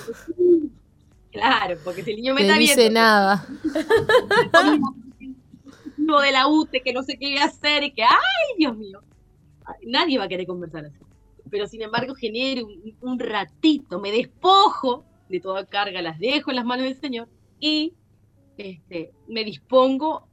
Claro, 1.32 1.78
porque 1.84 2.02
si 2.02 2.10
el 2.10 2.16
niño 2.16 2.34
me 2.34 2.40
está 2.40 2.58
viendo. 2.58 2.74
dice 2.74 2.90
nada. 2.90 3.46
Uno 5.96 6.20
de 6.20 6.32
la 6.32 6.48
UTE 6.48 6.82
que 6.82 6.92
no 6.92 7.04
sé 7.04 7.16
qué 7.16 7.38
hacer 7.38 7.84
y 7.84 7.92
que, 7.92 8.02
¡ay, 8.02 8.56
Dios 8.58 8.76
mío! 8.76 9.00
Nadie 9.86 10.18
va 10.18 10.24
a 10.24 10.28
querer 10.28 10.44
conversar 10.44 10.86
así. 10.86 10.98
Pero 11.48 11.68
sin 11.68 11.82
embargo, 11.82 12.16
genero 12.16 12.66
un, 12.66 12.96
un 13.00 13.18
ratito, 13.20 14.00
me 14.00 14.10
despojo 14.10 15.04
de 15.28 15.38
toda 15.38 15.64
carga, 15.66 16.02
las 16.02 16.18
dejo 16.18 16.50
en 16.50 16.56
las 16.56 16.64
manos 16.64 16.84
del 16.86 17.00
Señor 17.00 17.28
y 17.60 17.94
este, 18.60 19.12
me 19.26 19.42
dispongo 19.42 20.28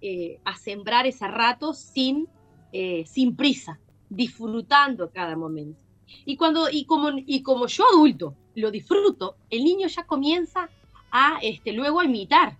eh, 0.00 0.38
a, 0.44 0.56
sembrar 0.56 1.06
ese 1.06 1.26
rato 1.26 1.74
sin, 1.74 2.28
eh, 2.72 3.04
sin 3.06 3.34
prisa, 3.34 3.80
disfrutando 4.08 5.10
cada 5.10 5.36
momento. 5.36 5.80
Y, 6.24 6.36
cuando, 6.36 6.70
y, 6.70 6.84
como, 6.84 7.10
y 7.26 7.42
como 7.42 7.66
yo 7.66 7.84
adulto 7.92 8.36
lo 8.54 8.70
disfruto, 8.70 9.36
el 9.50 9.64
niño 9.64 9.88
ya 9.88 10.04
comienza 10.04 10.68
a 11.10 11.38
este, 11.42 11.72
luego 11.72 12.00
a 12.00 12.04
imitar 12.04 12.56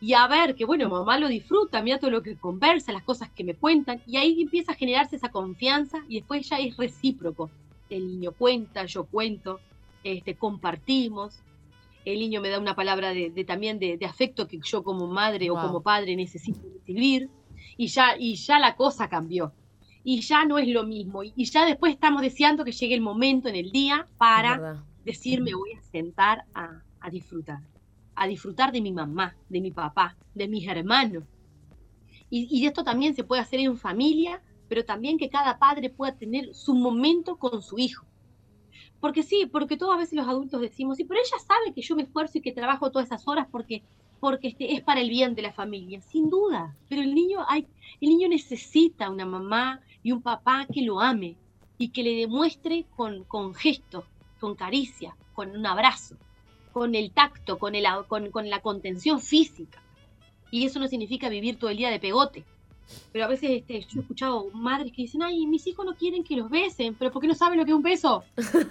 y 0.00 0.12
a 0.12 0.28
ver 0.28 0.54
que, 0.54 0.64
bueno, 0.64 0.88
mamá 0.88 1.18
lo 1.18 1.26
disfruta, 1.26 1.82
mira 1.82 1.98
todo 1.98 2.12
lo 2.12 2.22
que 2.22 2.36
conversa, 2.36 2.92
las 2.92 3.02
cosas 3.02 3.28
que 3.30 3.42
me 3.42 3.54
cuentan, 3.54 4.00
y 4.06 4.18
ahí 4.18 4.40
empieza 4.40 4.72
a 4.72 4.76
generarse 4.76 5.16
esa 5.16 5.30
confianza 5.30 6.04
y 6.08 6.20
después 6.20 6.48
ya 6.48 6.58
es 6.58 6.76
recíproco. 6.76 7.50
El 7.88 8.06
niño 8.06 8.30
cuenta, 8.32 8.84
yo 8.84 9.04
cuento, 9.04 9.58
este, 10.04 10.36
compartimos, 10.36 11.40
el 12.04 12.18
niño 12.18 12.40
me 12.40 12.48
da 12.48 12.58
una 12.58 12.74
palabra 12.74 13.12
de, 13.12 13.44
también 13.44 13.78
de, 13.78 13.98
afecto 14.06 14.48
que 14.48 14.58
yo 14.62 14.82
como 14.82 15.06
madre 15.06 15.50
o 15.50 15.54
como 15.54 15.82
padre 15.82 16.16
necesito 16.16 16.60
recibir 16.72 17.28
y 17.76 17.88
ya, 17.88 18.16
y 18.18 18.34
ya 18.36 18.58
la 18.58 18.76
cosa 18.76 19.08
cambió. 19.08 19.52
Y 20.02 20.22
ya 20.22 20.44
no 20.46 20.58
es 20.58 20.68
lo 20.68 20.84
mismo. 20.84 21.22
Y 21.22 21.44
ya 21.44 21.66
después 21.66 21.92
estamos 21.92 22.22
deseando 22.22 22.64
que 22.64 22.72
llegue 22.72 22.94
el 22.94 23.02
momento 23.02 23.48
en 23.48 23.56
el 23.56 23.70
día 23.70 24.06
para 24.16 24.82
decirme 25.04 25.54
voy 25.54 25.72
a 25.72 25.82
sentar 25.82 26.44
a, 26.54 26.82
disfrutar, 27.10 27.60
a 28.14 28.26
disfrutar 28.26 28.72
de 28.72 28.80
mi 28.80 28.92
mamá, 28.92 29.36
de 29.48 29.60
mi 29.60 29.70
papá, 29.70 30.16
de 30.34 30.48
mis 30.48 30.66
hermanos. 30.66 31.24
Y, 32.30 32.48
y 32.50 32.66
esto 32.66 32.82
también 32.82 33.14
se 33.14 33.24
puede 33.24 33.42
hacer 33.42 33.60
en 33.60 33.76
familia, 33.76 34.42
pero 34.68 34.84
también 34.84 35.18
que 35.18 35.28
cada 35.28 35.58
padre 35.58 35.90
pueda 35.90 36.16
tener 36.16 36.54
su 36.54 36.74
momento 36.74 37.36
con 37.36 37.60
su 37.60 37.78
hijo. 37.78 38.06
Porque 39.00 39.22
sí, 39.22 39.46
porque 39.50 39.76
todas 39.76 39.98
veces 39.98 40.14
los 40.14 40.28
adultos 40.28 40.60
decimos, 40.60 40.96
sí, 40.96 41.04
pero 41.04 41.20
ella 41.20 41.38
sabe 41.38 41.72
que 41.74 41.82
yo 41.82 41.96
me 41.96 42.02
esfuerzo 42.02 42.38
y 42.38 42.42
que 42.42 42.52
trabajo 42.52 42.90
todas 42.90 43.06
esas 43.08 43.26
horas 43.26 43.46
porque, 43.50 43.82
porque 44.20 44.48
este, 44.48 44.74
es 44.74 44.82
para 44.82 45.00
el 45.00 45.08
bien 45.08 45.34
de 45.34 45.42
la 45.42 45.52
familia, 45.52 46.02
sin 46.02 46.28
duda. 46.28 46.76
Pero 46.88 47.02
el 47.02 47.14
niño, 47.14 47.44
hay, 47.48 47.66
el 48.00 48.10
niño 48.10 48.28
necesita 48.28 49.10
una 49.10 49.24
mamá 49.24 49.80
y 50.02 50.12
un 50.12 50.20
papá 50.20 50.66
que 50.72 50.82
lo 50.82 51.00
ame 51.00 51.36
y 51.78 51.88
que 51.88 52.02
le 52.02 52.14
demuestre 52.14 52.84
con, 52.94 53.24
con 53.24 53.54
gestos, 53.54 54.04
con 54.38 54.54
caricia, 54.54 55.16
con 55.32 55.56
un 55.56 55.64
abrazo, 55.64 56.16
con 56.72 56.94
el 56.94 57.10
tacto, 57.12 57.58
con, 57.58 57.74
el, 57.74 57.86
con, 58.06 58.30
con 58.30 58.50
la 58.50 58.60
contención 58.60 59.20
física. 59.20 59.82
Y 60.50 60.66
eso 60.66 60.78
no 60.78 60.88
significa 60.88 61.30
vivir 61.30 61.58
todo 61.58 61.70
el 61.70 61.78
día 61.78 61.90
de 61.90 62.00
pegote. 62.00 62.44
Pero 63.12 63.24
a 63.24 63.28
veces 63.28 63.50
este, 63.50 63.80
yo 63.80 64.00
he 64.00 64.02
escuchado 64.02 64.50
madres 64.52 64.92
que 64.92 65.02
dicen, 65.02 65.22
ay, 65.22 65.46
mis 65.46 65.66
hijos 65.66 65.84
no 65.84 65.94
quieren 65.94 66.24
que 66.24 66.36
los 66.36 66.50
besen, 66.50 66.94
pero 66.94 67.10
¿por 67.10 67.20
qué 67.20 67.28
no 67.28 67.34
saben 67.34 67.58
lo 67.58 67.64
que 67.64 67.72
es 67.72 67.76
un 67.76 67.82
beso? 67.82 68.24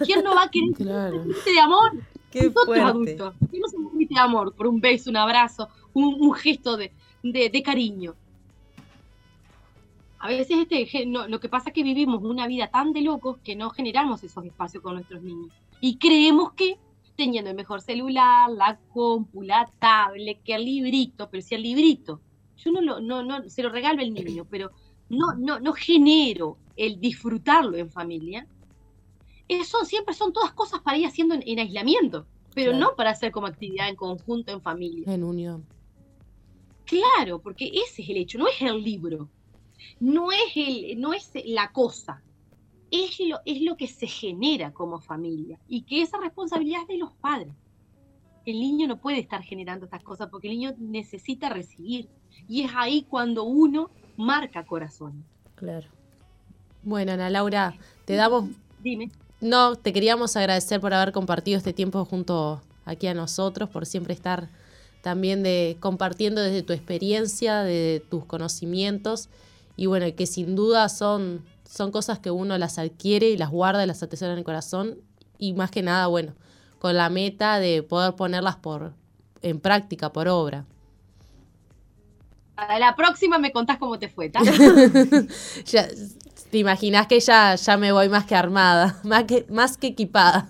¿Quién 0.05 0.23
no 0.23 0.35
va 0.35 0.43
a 0.43 0.49
querer 0.49 0.71
claro. 0.75 1.23
de 1.23 1.59
amor? 1.59 1.91
Qué 2.31 2.43
Nosotros 2.43 2.79
adultos. 2.79 3.33
¿Quién 3.49 3.61
no 3.61 3.67
se 3.67 3.77
de 4.05 4.19
amor 4.19 4.53
por 4.53 4.67
un 4.67 4.79
beso, 4.79 5.09
un 5.09 5.17
abrazo, 5.17 5.69
un, 5.93 6.15
un 6.19 6.33
gesto 6.33 6.77
de, 6.77 6.91
de, 7.23 7.49
de, 7.49 7.63
cariño? 7.63 8.15
A 10.19 10.27
veces 10.27 10.67
este, 10.69 11.05
no, 11.05 11.27
lo 11.27 11.39
que 11.39 11.49
pasa 11.49 11.69
es 11.69 11.73
que 11.73 11.83
vivimos 11.83 12.21
una 12.23 12.47
vida 12.47 12.67
tan 12.67 12.91
de 12.93 13.01
locos 13.01 13.37
que 13.43 13.55
no 13.55 13.69
generamos 13.69 14.23
esos 14.23 14.45
espacios 14.45 14.83
con 14.83 14.95
nuestros 14.95 15.21
niños. 15.21 15.51
Y 15.81 15.97
creemos 15.97 16.53
que 16.53 16.77
teniendo 17.19 17.49
el 17.49 17.55
mejor 17.57 17.81
celular, 17.81 18.49
la 18.49 18.79
compu, 18.93 19.41
la 19.41 19.69
tablet, 19.77 20.41
que 20.41 20.55
el 20.55 20.63
librito, 20.63 21.29
pero 21.29 21.43
si 21.43 21.53
el 21.55 21.63
librito 21.63 22.21
yo 22.63 22.71
no, 22.71 22.81
lo, 22.81 22.99
no, 22.99 23.23
no 23.23 23.49
se 23.49 23.63
lo 23.63 23.69
regalo 23.69 24.01
al 24.01 24.13
niño, 24.13 24.45
pero 24.49 24.71
no, 25.09 25.33
no, 25.35 25.59
no 25.59 25.73
genero 25.73 26.57
el 26.75 26.99
disfrutarlo 26.99 27.77
en 27.77 27.89
familia. 27.89 28.47
Eso 29.47 29.83
siempre 29.83 30.13
son 30.13 30.31
todas 30.31 30.53
cosas 30.53 30.81
para 30.81 30.97
ir 30.97 31.07
haciendo 31.07 31.35
en, 31.35 31.59
aislamiento, 31.59 32.27
pero 32.53 32.73
no 32.73 32.95
para 32.95 33.11
hacer 33.11 33.31
como 33.31 33.47
actividad 33.47 33.89
en 33.89 33.95
conjunto, 33.95 34.51
en 34.51 34.61
familia. 34.61 35.11
En 35.11 35.23
unión. 35.23 35.65
Claro, 36.85 37.39
porque 37.39 37.71
ese 37.73 38.01
es 38.01 38.09
el 38.09 38.17
hecho, 38.17 38.37
no 38.37 38.47
es 38.47 38.61
el 38.61 38.83
libro, 38.83 39.29
no 39.99 40.31
es, 40.31 40.55
el, 40.55 40.99
no 40.99 41.13
es 41.13 41.31
la 41.45 41.71
cosa, 41.71 42.23
es 42.91 43.19
lo, 43.19 43.39
es 43.45 43.61
lo 43.61 43.77
que 43.77 43.87
se 43.87 44.07
genera 44.07 44.73
como 44.73 44.99
familia 44.99 45.59
y 45.67 45.83
que 45.83 46.01
esa 46.01 46.17
responsabilidad 46.19 46.81
es 46.81 46.87
de 46.87 46.97
los 46.97 47.13
padres. 47.13 47.53
El 48.45 48.59
niño 48.59 48.87
no 48.87 48.97
puede 48.97 49.19
estar 49.19 49.41
generando 49.43 49.85
estas 49.85 50.03
cosas 50.03 50.29
porque 50.29 50.47
el 50.47 50.57
niño 50.57 50.73
necesita 50.77 51.49
recibir, 51.49 52.09
y 52.47 52.63
es 52.63 52.71
ahí 52.75 53.05
cuando 53.09 53.43
uno 53.43 53.89
marca 54.17 54.65
corazón. 54.65 55.23
Claro. 55.55 55.87
Bueno, 56.83 57.11
Ana 57.13 57.29
Laura, 57.29 57.75
te 58.05 58.15
damos... 58.15 58.49
Dime. 58.81 59.11
No, 59.41 59.75
te 59.75 59.93
queríamos 59.93 60.35
agradecer 60.35 60.81
por 60.81 60.93
haber 60.93 61.11
compartido 61.11 61.57
este 61.57 61.73
tiempo 61.73 62.03
junto 62.05 62.61
aquí 62.85 63.07
a 63.07 63.13
nosotros, 63.13 63.69
por 63.69 63.85
siempre 63.85 64.13
estar 64.13 64.49
también 65.01 65.43
de 65.43 65.77
compartiendo 65.79 66.41
desde 66.41 66.63
tu 66.63 66.73
experiencia, 66.73 67.63
de 67.63 68.03
tus 68.09 68.25
conocimientos 68.25 69.29
y 69.77 69.85
bueno, 69.85 70.05
que 70.13 70.25
sin 70.25 70.55
duda 70.55 70.89
son, 70.89 71.41
son 71.63 71.91
cosas 71.91 72.19
que 72.19 72.31
uno 72.31 72.57
las 72.57 72.77
adquiere 72.77 73.29
y 73.29 73.37
las 73.37 73.49
guarda 73.49 73.83
y 73.83 73.87
las 73.87 74.03
atesora 74.03 74.33
en 74.33 74.39
el 74.39 74.43
corazón 74.43 74.97
y 75.37 75.53
más 75.53 75.71
que 75.71 75.81
nada, 75.81 76.07
bueno, 76.07 76.33
con 76.79 76.95
la 76.95 77.09
meta 77.09 77.59
de 77.59 77.83
poder 77.83 78.15
ponerlas 78.15 78.55
por 78.55 78.93
en 79.41 79.59
práctica, 79.59 80.11
por 80.11 80.27
obra. 80.27 80.65
Para 82.55 82.79
la 82.79 82.95
próxima 82.95 83.37
me 83.37 83.51
contás 83.51 83.77
cómo 83.77 83.99
te 83.99 84.09
fue, 84.09 84.31
ya, 85.65 85.87
te 86.51 86.57
imaginas 86.57 87.07
que 87.07 87.19
ya, 87.19 87.55
ya 87.55 87.77
me 87.77 87.91
voy 87.91 88.09
más 88.09 88.25
que 88.25 88.35
armada, 88.35 88.99
más 89.03 89.23
que, 89.25 89.45
más 89.49 89.77
que 89.77 89.87
equipada. 89.87 90.49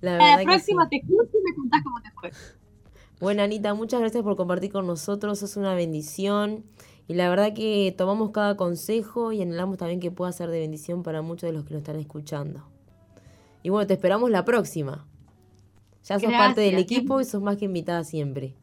La, 0.00 0.18
Para 0.18 0.36
la 0.36 0.42
próxima 0.42 0.86
te 0.88 0.96
escucho 0.96 1.30
y 1.32 1.50
me 1.50 1.54
contás 1.54 1.82
cómo 1.82 2.00
te 2.02 2.10
fue. 2.10 2.30
Bueno, 3.20 3.42
Anita, 3.42 3.72
muchas 3.72 4.00
gracias 4.00 4.22
por 4.22 4.36
compartir 4.36 4.70
con 4.70 4.86
nosotros. 4.86 5.42
Es 5.42 5.56
una 5.56 5.74
bendición. 5.74 6.64
Y 7.08 7.14
la 7.14 7.30
verdad 7.30 7.54
que 7.54 7.94
tomamos 7.96 8.30
cada 8.30 8.56
consejo 8.56 9.32
y 9.32 9.40
anhelamos 9.40 9.78
también 9.78 10.00
que 10.00 10.10
pueda 10.10 10.30
ser 10.32 10.50
de 10.50 10.58
bendición 10.58 11.02
para 11.02 11.22
muchos 11.22 11.48
de 11.48 11.52
los 11.52 11.64
que 11.64 11.72
nos 11.72 11.82
están 11.82 11.96
escuchando. 11.96 12.66
Y 13.62 13.70
bueno, 13.70 13.86
te 13.86 13.94
esperamos 13.94 14.30
la 14.30 14.44
próxima. 14.44 15.06
Ya 16.04 16.18
sos 16.18 16.32
parte 16.32 16.60
del 16.60 16.78
equipo 16.78 17.20
y 17.20 17.24
sos 17.24 17.42
más 17.42 17.56
que 17.56 17.64
invitada 17.64 18.04
siempre. 18.04 18.54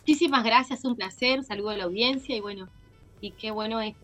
Muchísimas 0.00 0.44
gracias, 0.44 0.84
un 0.84 0.94
placer, 0.94 1.38
un 1.38 1.44
saludo 1.44 1.70
a 1.70 1.76
la 1.76 1.84
audiencia 1.84 2.36
y 2.36 2.40
bueno, 2.40 2.68
y 3.20 3.32
qué 3.32 3.50
bueno 3.50 3.80
es, 3.80 3.94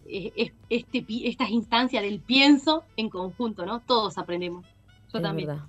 este, 0.68 1.04
estas 1.08 1.50
instancias 1.50 2.02
del 2.02 2.20
pienso 2.20 2.84
en 2.96 3.08
conjunto, 3.08 3.66
¿no? 3.66 3.80
Todos 3.80 4.18
aprendemos. 4.18 4.64
Yo 5.12 5.18
es 5.18 5.22
también. 5.22 5.48
Verdad. 5.48 5.66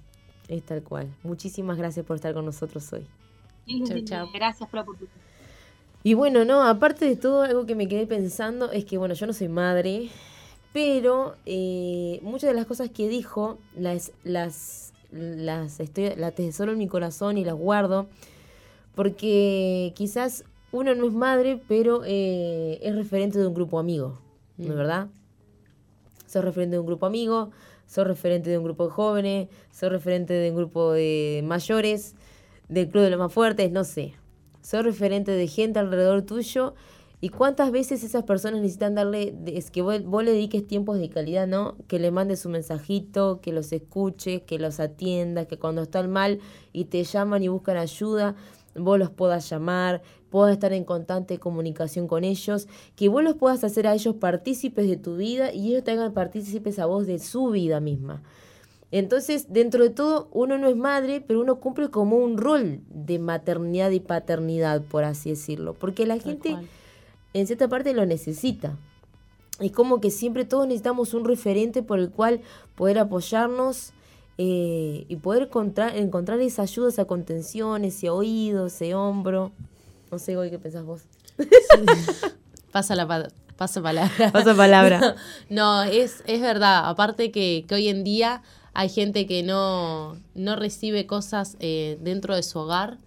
Es 0.48 0.64
tal 0.64 0.84
cual. 0.84 1.14
Muchísimas 1.24 1.78
gracias 1.78 2.06
por 2.06 2.16
estar 2.16 2.34
con 2.34 2.46
nosotros 2.46 2.92
hoy. 2.94 3.06
Chao, 4.06 4.30
Gracias 4.34 4.70
por 4.70 4.78
la 4.78 4.82
oportunidad. 4.82 5.16
Y 6.04 6.16
bueno, 6.16 6.44
no, 6.44 6.64
aparte 6.64 7.06
de 7.06 7.16
todo, 7.16 7.44
algo 7.44 7.66
que 7.66 7.76
me 7.76 7.88
quedé 7.88 8.06
pensando 8.06 8.72
es 8.72 8.84
que, 8.84 8.98
bueno, 8.98 9.14
yo 9.14 9.26
no 9.26 9.32
soy 9.32 9.48
madre, 9.48 10.10
pero 10.74 11.38
eh, 11.46 12.20
muchas 12.24 12.50
de 12.50 12.56
las 12.56 12.66
cosas 12.66 12.90
que 12.90 13.08
dijo 13.08 13.58
las, 13.74 14.12
las, 14.24 14.93
las, 15.14 15.80
estoy, 15.80 16.16
las 16.16 16.36
tesoro 16.36 16.72
en 16.72 16.78
mi 16.78 16.88
corazón 16.88 17.38
y 17.38 17.46
las 17.46 17.56
guardo 17.56 18.08
porque 18.96 19.94
quizás 19.96 20.44
uno 20.72 20.96
no 20.96 21.06
es 21.08 21.14
madre, 21.14 21.62
pero 21.68 22.02
eh, 22.06 22.80
es 22.82 22.96
referente 22.96 23.40
de 23.40 23.48
un 23.48 23.54
grupo 23.54 23.80
amigo, 23.80 24.20
¿no 24.58 24.66
es 24.66 24.72
mm. 24.72 24.78
verdad? 24.78 25.08
Sos 26.28 26.44
referente 26.44 26.76
de 26.76 26.80
un 26.80 26.88
grupo 26.88 27.06
amigo, 27.06 27.52
sos 27.86 28.08
referente 28.08 28.50
de 28.50 28.58
un 28.58 28.64
grupo 28.64 28.86
de 28.86 28.90
jóvenes, 28.92 29.50
sos 29.72 29.92
referente 29.92 30.34
de 30.34 30.50
un 30.50 30.58
grupo 30.58 30.92
de 30.94 31.42
mayores, 31.46 32.16
del 32.70 32.90
club 32.90 33.04
de 33.04 33.12
los 33.12 33.20
más 33.20 33.32
fuertes, 33.32 33.72
no 33.72 33.84
sé. 33.84 34.14
Sos 34.62 34.84
referente 34.84 35.32
de 35.32 35.48
gente 35.48 35.80
alrededor 35.80 36.24
tuyo 36.24 36.74
¿Y 37.24 37.30
cuántas 37.30 37.72
veces 37.72 38.04
esas 38.04 38.24
personas 38.24 38.60
necesitan 38.60 38.96
darle, 38.96 39.34
es 39.46 39.72
que 39.72 39.82
vos, 39.82 40.04
vos, 40.04 40.26
le 40.26 40.34
dediques 40.34 40.68
tiempos 40.68 41.00
de 41.00 41.08
calidad, 41.08 41.48
¿no? 41.48 41.78
Que 41.88 41.98
le 41.98 42.12
mandes 42.12 42.46
un 42.46 42.52
mensajito, 42.52 43.40
que 43.40 43.54
los 43.54 43.72
escuches, 43.72 44.42
que 44.42 44.60
los 44.60 44.82
atiendas, 44.82 45.48
que 45.48 45.58
cuando 45.58 45.84
están 45.84 46.12
mal 46.12 46.42
y 46.74 46.84
te 46.84 47.02
llaman 47.06 47.42
y 47.42 47.48
buscan 47.48 47.78
ayuda, 47.78 48.36
vos 48.76 49.00
los 49.00 49.10
puedas 49.10 49.50
llamar, 49.50 50.02
puedas 50.32 50.52
estar 50.52 50.74
en 50.74 50.84
constante 50.84 51.40
comunicación 51.40 52.10
con 52.10 52.26
ellos, 52.26 52.68
que 52.98 53.08
vos 53.08 53.24
los 53.24 53.36
puedas 53.36 53.64
hacer 53.64 53.88
a 53.88 53.94
ellos 53.94 54.16
partícipes 54.16 54.90
de 54.90 54.98
tu 54.98 55.16
vida 55.16 55.54
y 55.54 55.70
ellos 55.70 55.86
tengan 55.86 56.12
partícipes 56.12 56.78
a 56.78 56.88
vos 56.88 57.08
de 57.08 57.20
su 57.20 57.52
vida 57.52 57.80
misma. 57.80 58.22
Entonces, 58.92 59.46
dentro 59.48 59.82
de 59.82 59.92
todo, 59.92 60.28
uno 60.34 60.58
no 60.58 60.68
es 60.68 60.76
madre, 60.76 61.24
pero 61.26 61.40
uno 61.40 61.62
cumple 61.62 61.90
como 61.90 62.18
un 62.18 62.38
rol 62.38 62.82
de 62.90 63.18
maternidad 63.18 63.92
y 63.92 64.02
paternidad, 64.02 64.82
por 64.82 65.06
así 65.06 65.30
decirlo, 65.30 65.74
porque 65.74 66.06
la 66.06 66.20
gente 66.20 66.58
en 67.34 67.48
cierta 67.48 67.68
parte 67.68 67.94
lo 67.94 68.06
necesita. 68.06 68.78
Es 69.60 69.72
como 69.72 70.02
que 70.02 70.12
siempre 70.12 70.46
todos 70.46 70.68
necesitamos 70.68 71.14
un 71.14 71.26
referente 71.26 71.84
por 71.84 72.00
el 72.00 72.10
cual 72.10 72.42
poder 72.76 73.00
apoyarnos, 73.00 73.94
eh, 74.40 75.06
y 75.08 75.16
poder 75.18 75.44
encontrar, 75.44 75.96
encontrar 75.96 76.40
esa 76.40 76.64
ayuda, 76.64 76.90
esa 76.90 77.06
contención, 77.06 77.86
ese 77.86 78.10
oído, 78.10 78.68
ese 78.68 78.96
hombro. 78.96 79.52
No 80.12 80.18
sé, 80.18 80.36
hoy 80.38 80.50
qué 80.50 80.58
pensás 80.58 80.84
vos. 80.84 81.04
Pasa 82.72 82.96
la 82.96 83.08
pasa 83.56 83.84
palabra. 83.84 84.32
Pasa 84.32 84.56
palabra. 84.56 85.16
no, 85.50 85.84
es, 85.84 86.24
es 86.26 86.42
verdad. 86.42 86.90
Aparte 86.90 87.32
que, 87.32 87.66
que, 87.68 87.76
hoy 87.76 87.88
en 87.88 88.04
día 88.04 88.42
hay 88.74 88.90
gente 88.90 89.28
que 89.28 89.44
no, 89.44 90.18
no 90.34 90.56
recibe 90.56 91.06
cosas 91.06 91.56
eh, 91.60 92.00
dentro 92.02 92.36
de 92.36 92.42
su 92.42 92.58
hogar, 92.58 92.98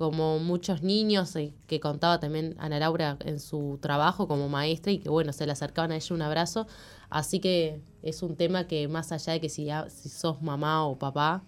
como 0.00 0.38
muchos 0.38 0.82
niños 0.82 1.36
eh, 1.36 1.52
que 1.66 1.78
contaba 1.78 2.18
también 2.18 2.54
Ana 2.58 2.78
Laura 2.78 3.18
en 3.22 3.38
su 3.38 3.78
trabajo 3.82 4.26
como 4.26 4.48
maestra 4.48 4.92
y 4.92 4.98
que 4.98 5.10
bueno, 5.10 5.34
se 5.34 5.44
le 5.44 5.52
acercaban 5.52 5.92
a 5.92 5.96
ella 5.96 6.14
un 6.14 6.22
abrazo. 6.22 6.66
Así 7.10 7.38
que 7.38 7.82
es 8.02 8.22
un 8.22 8.34
tema 8.34 8.66
que 8.66 8.88
más 8.88 9.12
allá 9.12 9.34
de 9.34 9.42
que 9.42 9.50
si, 9.50 9.68
si 9.88 10.08
sos 10.08 10.40
mamá 10.40 10.86
o 10.86 10.98
papá, 10.98 11.42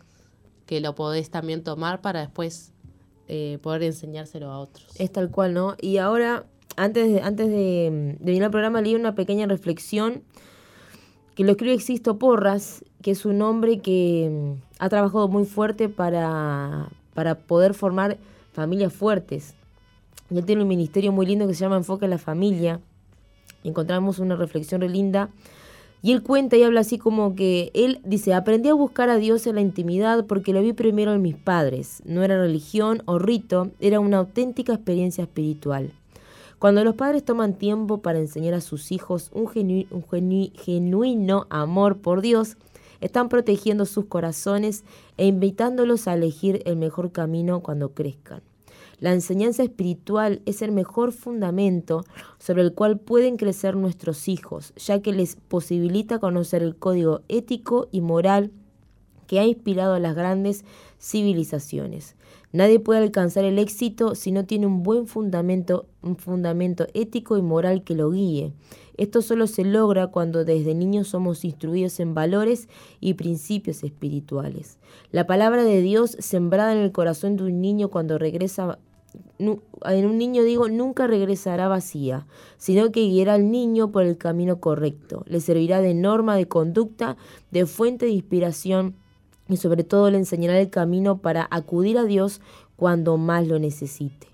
que 0.66 0.82
lo 0.82 0.94
podés 0.94 1.30
también 1.30 1.64
tomar 1.64 2.02
para 2.02 2.20
después 2.20 2.74
eh, 3.26 3.58
poder 3.62 3.84
enseñárselo 3.84 4.50
a 4.50 4.58
otros. 4.58 4.86
Es 4.98 5.10
tal 5.10 5.30
cual, 5.30 5.54
¿no? 5.54 5.74
Y 5.80 5.96
ahora, 5.96 6.44
antes 6.76 7.10
de, 7.10 7.22
antes 7.22 7.48
de, 7.48 8.18
venir 8.20 8.44
al 8.44 8.50
programa, 8.50 8.82
leí 8.82 8.94
una 8.94 9.14
pequeña 9.14 9.46
reflexión 9.46 10.24
que 11.34 11.44
lo 11.44 11.52
escribe 11.52 11.72
Existo 11.72 12.18
Porras, 12.18 12.84
que 13.00 13.12
es 13.12 13.24
un 13.24 13.40
hombre 13.40 13.78
que 13.78 14.28
mm, 14.30 14.62
ha 14.78 14.90
trabajado 14.90 15.26
muy 15.28 15.46
fuerte 15.46 15.88
para, 15.88 16.90
para 17.14 17.34
poder 17.34 17.72
formar 17.72 18.18
familias 18.52 18.92
fuertes. 18.92 19.54
Él 20.30 20.44
tiene 20.44 20.62
un 20.62 20.68
ministerio 20.68 21.12
muy 21.12 21.26
lindo 21.26 21.46
que 21.46 21.54
se 21.54 21.60
llama 21.60 21.76
Enfoque 21.76 22.06
en 22.06 22.10
la 22.10 22.18
Familia 22.18 22.80
encontramos 23.64 24.18
una 24.18 24.36
reflexión 24.36 24.80
re 24.80 24.88
linda 24.88 25.30
Y 26.02 26.12
él 26.12 26.22
cuenta 26.22 26.56
y 26.56 26.64
habla 26.64 26.80
así 26.80 26.98
como 26.98 27.36
que 27.36 27.70
él 27.74 28.00
dice, 28.04 28.34
aprendí 28.34 28.68
a 28.68 28.74
buscar 28.74 29.08
a 29.08 29.18
Dios 29.18 29.46
en 29.46 29.54
la 29.54 29.60
intimidad 29.60 30.26
porque 30.26 30.52
lo 30.52 30.60
vi 30.60 30.72
primero 30.72 31.14
en 31.14 31.22
mis 31.22 31.36
padres. 31.36 32.02
No 32.04 32.24
era 32.24 32.36
religión 32.38 33.02
o 33.06 33.20
rito, 33.20 33.70
era 33.78 34.00
una 34.00 34.18
auténtica 34.18 34.74
experiencia 34.74 35.22
espiritual. 35.22 35.92
Cuando 36.58 36.82
los 36.82 36.96
padres 36.96 37.24
toman 37.24 37.54
tiempo 37.54 37.98
para 37.98 38.18
enseñar 38.18 38.54
a 38.54 38.60
sus 38.60 38.90
hijos 38.90 39.30
un, 39.32 39.48
genuino 39.48 41.46
amor 41.50 41.98
por 41.98 42.20
Dios, 42.20 42.56
están 43.02 43.28
protegiendo 43.28 43.84
sus 43.84 44.06
corazones 44.06 44.84
e 45.18 45.26
invitándolos 45.26 46.08
a 46.08 46.14
elegir 46.14 46.62
el 46.64 46.76
mejor 46.76 47.12
camino 47.12 47.60
cuando 47.60 47.92
crezcan. 47.92 48.42
La 49.00 49.12
enseñanza 49.12 49.64
espiritual 49.64 50.42
es 50.46 50.62
el 50.62 50.70
mejor 50.70 51.10
fundamento 51.10 52.04
sobre 52.38 52.62
el 52.62 52.72
cual 52.72 53.00
pueden 53.00 53.36
crecer 53.36 53.74
nuestros 53.74 54.28
hijos, 54.28 54.72
ya 54.76 55.02
que 55.02 55.12
les 55.12 55.34
posibilita 55.34 56.20
conocer 56.20 56.62
el 56.62 56.76
código 56.76 57.22
ético 57.28 57.88
y 57.90 58.00
moral 58.00 58.52
que 59.26 59.40
ha 59.40 59.44
inspirado 59.44 59.94
a 59.94 59.98
las 59.98 60.14
grandes 60.14 60.64
civilizaciones. 61.00 62.14
Nadie 62.52 62.78
puede 62.80 63.00
alcanzar 63.00 63.44
el 63.44 63.58
éxito 63.58 64.14
si 64.14 64.30
no 64.30 64.44
tiene 64.44 64.66
un 64.66 64.82
buen 64.82 65.06
fundamento, 65.06 65.86
un 66.02 66.16
fundamento 66.16 66.86
ético 66.92 67.38
y 67.38 67.42
moral 67.42 67.82
que 67.82 67.94
lo 67.94 68.10
guíe. 68.10 68.52
Esto 68.98 69.22
solo 69.22 69.46
se 69.46 69.64
logra 69.64 70.08
cuando 70.08 70.44
desde 70.44 70.74
niños 70.74 71.08
somos 71.08 71.44
instruidos 71.46 71.98
en 71.98 72.14
valores 72.14 72.68
y 73.00 73.14
principios 73.14 73.82
espirituales. 73.82 74.78
La 75.10 75.26
palabra 75.26 75.64
de 75.64 75.80
Dios 75.80 76.16
sembrada 76.20 76.72
en 76.72 76.78
el 76.78 76.92
corazón 76.92 77.36
de 77.36 77.44
un 77.44 77.62
niño 77.62 77.88
cuando 77.88 78.18
regresa 78.18 78.78
en 79.38 80.06
un 80.06 80.18
niño 80.18 80.42
digo, 80.42 80.68
nunca 80.68 81.06
regresará 81.06 81.68
vacía, 81.68 82.26
sino 82.56 82.92
que 82.92 83.00
guiará 83.00 83.34
al 83.34 83.50
niño 83.50 83.90
por 83.90 84.04
el 84.04 84.16
camino 84.16 84.60
correcto. 84.60 85.24
Le 85.26 85.40
servirá 85.40 85.80
de 85.80 85.94
norma 85.94 86.36
de 86.36 86.48
conducta, 86.48 87.16
de 87.50 87.66
fuente 87.66 88.06
de 88.06 88.12
inspiración 88.12 88.94
y 89.52 89.58
sobre 89.58 89.84
todo 89.84 90.10
le 90.10 90.16
enseñará 90.16 90.58
el 90.58 90.70
camino 90.70 91.18
para 91.18 91.46
acudir 91.50 91.98
a 91.98 92.04
Dios 92.04 92.40
cuando 92.76 93.18
más 93.18 93.46
lo 93.46 93.58
necesite. 93.58 94.26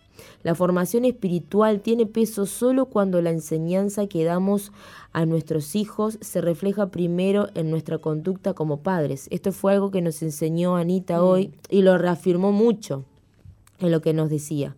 La 0.44 0.54
formación 0.54 1.04
espiritual 1.04 1.80
tiene 1.80 2.06
peso 2.06 2.46
solo 2.46 2.86
cuando 2.86 3.20
la 3.20 3.30
enseñanza 3.30 4.06
que 4.06 4.24
damos 4.24 4.72
a 5.12 5.26
nuestros 5.26 5.74
hijos 5.74 6.18
se 6.20 6.40
refleja 6.40 6.90
primero 6.90 7.48
en 7.54 7.70
nuestra 7.70 7.98
conducta 7.98 8.54
como 8.54 8.80
padres. 8.80 9.26
Esto 9.30 9.50
fue 9.50 9.72
algo 9.72 9.90
que 9.90 10.00
nos 10.00 10.22
enseñó 10.22 10.76
Anita 10.76 11.22
hoy 11.22 11.52
y 11.68 11.82
lo 11.82 11.98
reafirmó 11.98 12.52
mucho 12.52 13.04
en 13.80 13.90
lo 13.90 14.00
que 14.00 14.12
nos 14.12 14.30
decía. 14.30 14.76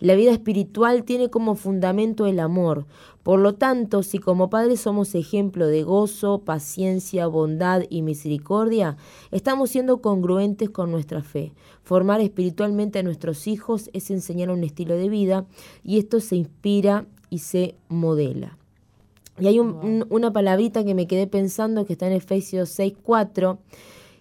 La 0.00 0.14
vida 0.14 0.32
espiritual 0.32 1.04
tiene 1.04 1.28
como 1.28 1.54
fundamento 1.54 2.26
el 2.26 2.40
amor. 2.40 2.86
Por 3.22 3.38
lo 3.38 3.54
tanto, 3.54 4.02
si 4.02 4.18
como 4.18 4.48
padres 4.48 4.80
somos 4.80 5.14
ejemplo 5.14 5.66
de 5.66 5.82
gozo, 5.82 6.38
paciencia, 6.38 7.26
bondad 7.26 7.82
y 7.90 8.00
misericordia, 8.00 8.96
estamos 9.30 9.70
siendo 9.70 10.00
congruentes 10.00 10.70
con 10.70 10.90
nuestra 10.90 11.22
fe. 11.22 11.52
Formar 11.82 12.22
espiritualmente 12.22 12.98
a 12.98 13.02
nuestros 13.02 13.46
hijos 13.46 13.90
es 13.92 14.10
enseñar 14.10 14.50
un 14.50 14.64
estilo 14.64 14.96
de 14.96 15.10
vida 15.10 15.44
y 15.84 15.98
esto 15.98 16.20
se 16.20 16.36
inspira 16.36 17.04
y 17.28 17.40
se 17.40 17.74
modela. 17.88 18.56
Y 19.38 19.46
hay 19.48 19.58
una 19.58 20.32
palabrita 20.32 20.84
que 20.84 20.94
me 20.94 21.06
quedé 21.06 21.26
pensando 21.26 21.84
que 21.84 21.92
está 21.92 22.06
en 22.06 22.14
Efesios 22.14 22.78
6.4 22.78 23.58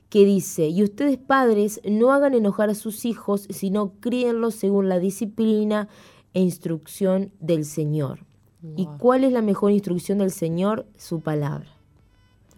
que 0.09 0.25
dice, 0.25 0.67
y 0.67 0.83
ustedes 0.83 1.17
padres 1.17 1.79
no 1.87 2.11
hagan 2.11 2.33
enojar 2.33 2.69
a 2.69 2.75
sus 2.75 3.05
hijos, 3.05 3.47
sino 3.49 3.93
críenlos 3.99 4.55
según 4.55 4.89
la 4.89 4.99
disciplina 4.99 5.87
e 6.33 6.41
instrucción 6.41 7.31
del 7.39 7.63
Señor. 7.63 8.25
¿Y 8.75 8.87
cuál 8.97 9.23
es 9.23 9.31
la 9.31 9.41
mejor 9.41 9.71
instrucción 9.71 10.17
del 10.17 10.31
Señor? 10.31 10.85
Su 10.97 11.21
palabra. 11.21 11.69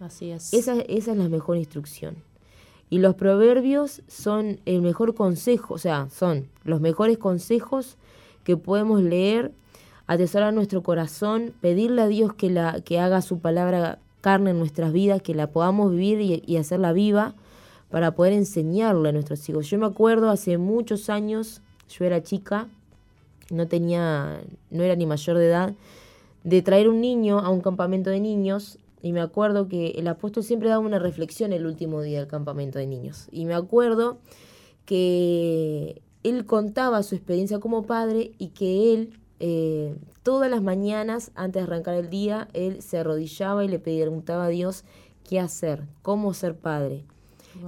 Así 0.00 0.30
es. 0.30 0.52
Esa, 0.52 0.80
esa 0.80 1.12
es 1.12 1.16
la 1.16 1.28
mejor 1.28 1.58
instrucción. 1.58 2.16
Y 2.90 2.98
los 2.98 3.14
proverbios 3.14 4.02
son 4.08 4.60
el 4.64 4.82
mejor 4.82 5.14
consejo, 5.14 5.74
o 5.74 5.78
sea, 5.78 6.08
son 6.10 6.48
los 6.64 6.80
mejores 6.80 7.18
consejos 7.18 7.98
que 8.42 8.56
podemos 8.56 9.00
leer, 9.00 9.52
atesorar 10.06 10.52
nuestro 10.52 10.82
corazón, 10.82 11.54
pedirle 11.60 12.02
a 12.02 12.08
Dios 12.08 12.34
que, 12.34 12.50
la, 12.50 12.80
que 12.80 12.98
haga 12.98 13.22
su 13.22 13.38
palabra 13.38 14.00
carne 14.20 14.50
en 14.50 14.58
nuestras 14.58 14.92
vidas, 14.92 15.22
que 15.22 15.34
la 15.34 15.52
podamos 15.52 15.92
vivir 15.92 16.20
y, 16.20 16.42
y 16.44 16.56
hacerla 16.56 16.92
viva 16.92 17.34
para 17.92 18.14
poder 18.14 18.32
enseñarle 18.32 19.10
a 19.10 19.12
nuestros 19.12 19.46
hijos. 19.50 19.68
Yo 19.68 19.78
me 19.78 19.84
acuerdo 19.84 20.30
hace 20.30 20.56
muchos 20.56 21.10
años, 21.10 21.60
yo 21.90 22.06
era 22.06 22.22
chica, 22.22 22.66
no 23.50 23.68
tenía, 23.68 24.40
no 24.70 24.82
era 24.82 24.96
ni 24.96 25.04
mayor 25.04 25.36
de 25.36 25.46
edad, 25.46 25.74
de 26.42 26.62
traer 26.62 26.88
un 26.88 27.02
niño 27.02 27.38
a 27.38 27.50
un 27.50 27.60
campamento 27.60 28.08
de 28.08 28.18
niños 28.18 28.78
y 29.02 29.12
me 29.12 29.20
acuerdo 29.20 29.68
que 29.68 29.88
el 29.90 30.08
apóstol 30.08 30.42
siempre 30.42 30.70
daba 30.70 30.80
una 30.80 30.98
reflexión 30.98 31.52
el 31.52 31.66
último 31.66 32.00
día 32.00 32.20
del 32.20 32.28
campamento 32.28 32.78
de 32.78 32.86
niños. 32.86 33.28
Y 33.30 33.44
me 33.44 33.52
acuerdo 33.52 34.16
que 34.86 36.00
él 36.22 36.46
contaba 36.46 37.02
su 37.02 37.14
experiencia 37.14 37.58
como 37.58 37.82
padre 37.82 38.32
y 38.38 38.48
que 38.48 38.94
él 38.94 39.18
eh, 39.38 39.94
todas 40.22 40.50
las 40.50 40.62
mañanas 40.62 41.30
antes 41.34 41.60
de 41.60 41.66
arrancar 41.66 41.96
el 41.96 42.08
día, 42.08 42.48
él 42.54 42.80
se 42.80 42.96
arrodillaba 42.96 43.66
y 43.66 43.68
le 43.68 43.78
preguntaba 43.78 44.46
a 44.46 44.48
Dios 44.48 44.84
qué 45.28 45.40
hacer, 45.40 45.82
cómo 46.00 46.32
ser 46.32 46.56
padre. 46.56 47.04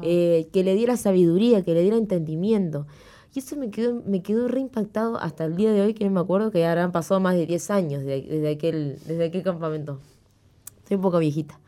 Eh, 0.03 0.49
que 0.53 0.65
le 0.65 0.75
diera 0.75 0.97
sabiduría, 0.97 1.63
que 1.63 1.75
le 1.75 1.83
diera 1.83 1.97
entendimiento. 1.97 2.87
Y 3.35 3.41
eso 3.41 3.57
me 3.57 3.71
quedó, 3.71 4.01
me 4.07 4.23
quedó 4.23 4.47
reimpactado 4.47 5.19
hasta 5.19 5.45
el 5.45 5.57
día 5.57 5.73
de 5.73 5.83
hoy, 5.83 5.95
que 5.95 6.09
me 6.09 6.21
acuerdo 6.21 6.51
que 6.51 6.65
habrán 6.65 6.93
pasado 6.93 7.21
más 7.21 7.35
de 7.35 7.47
10 7.47 7.71
años 7.71 8.05
desde, 8.05 8.49
aquel, 8.49 8.99
desde 9.07 9.25
aquel 9.25 9.43
campamento. 9.43 9.99
Estoy 10.79 10.97
un 10.97 11.03
poco 11.03 11.19
viejita. 11.19 11.59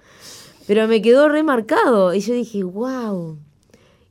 Pero 0.67 0.87
me 0.87 1.03
quedó 1.03 1.29
remarcado. 1.29 2.15
Y 2.15 2.21
yo 2.21 2.35
dije, 2.35 2.63
wow. 2.63 3.39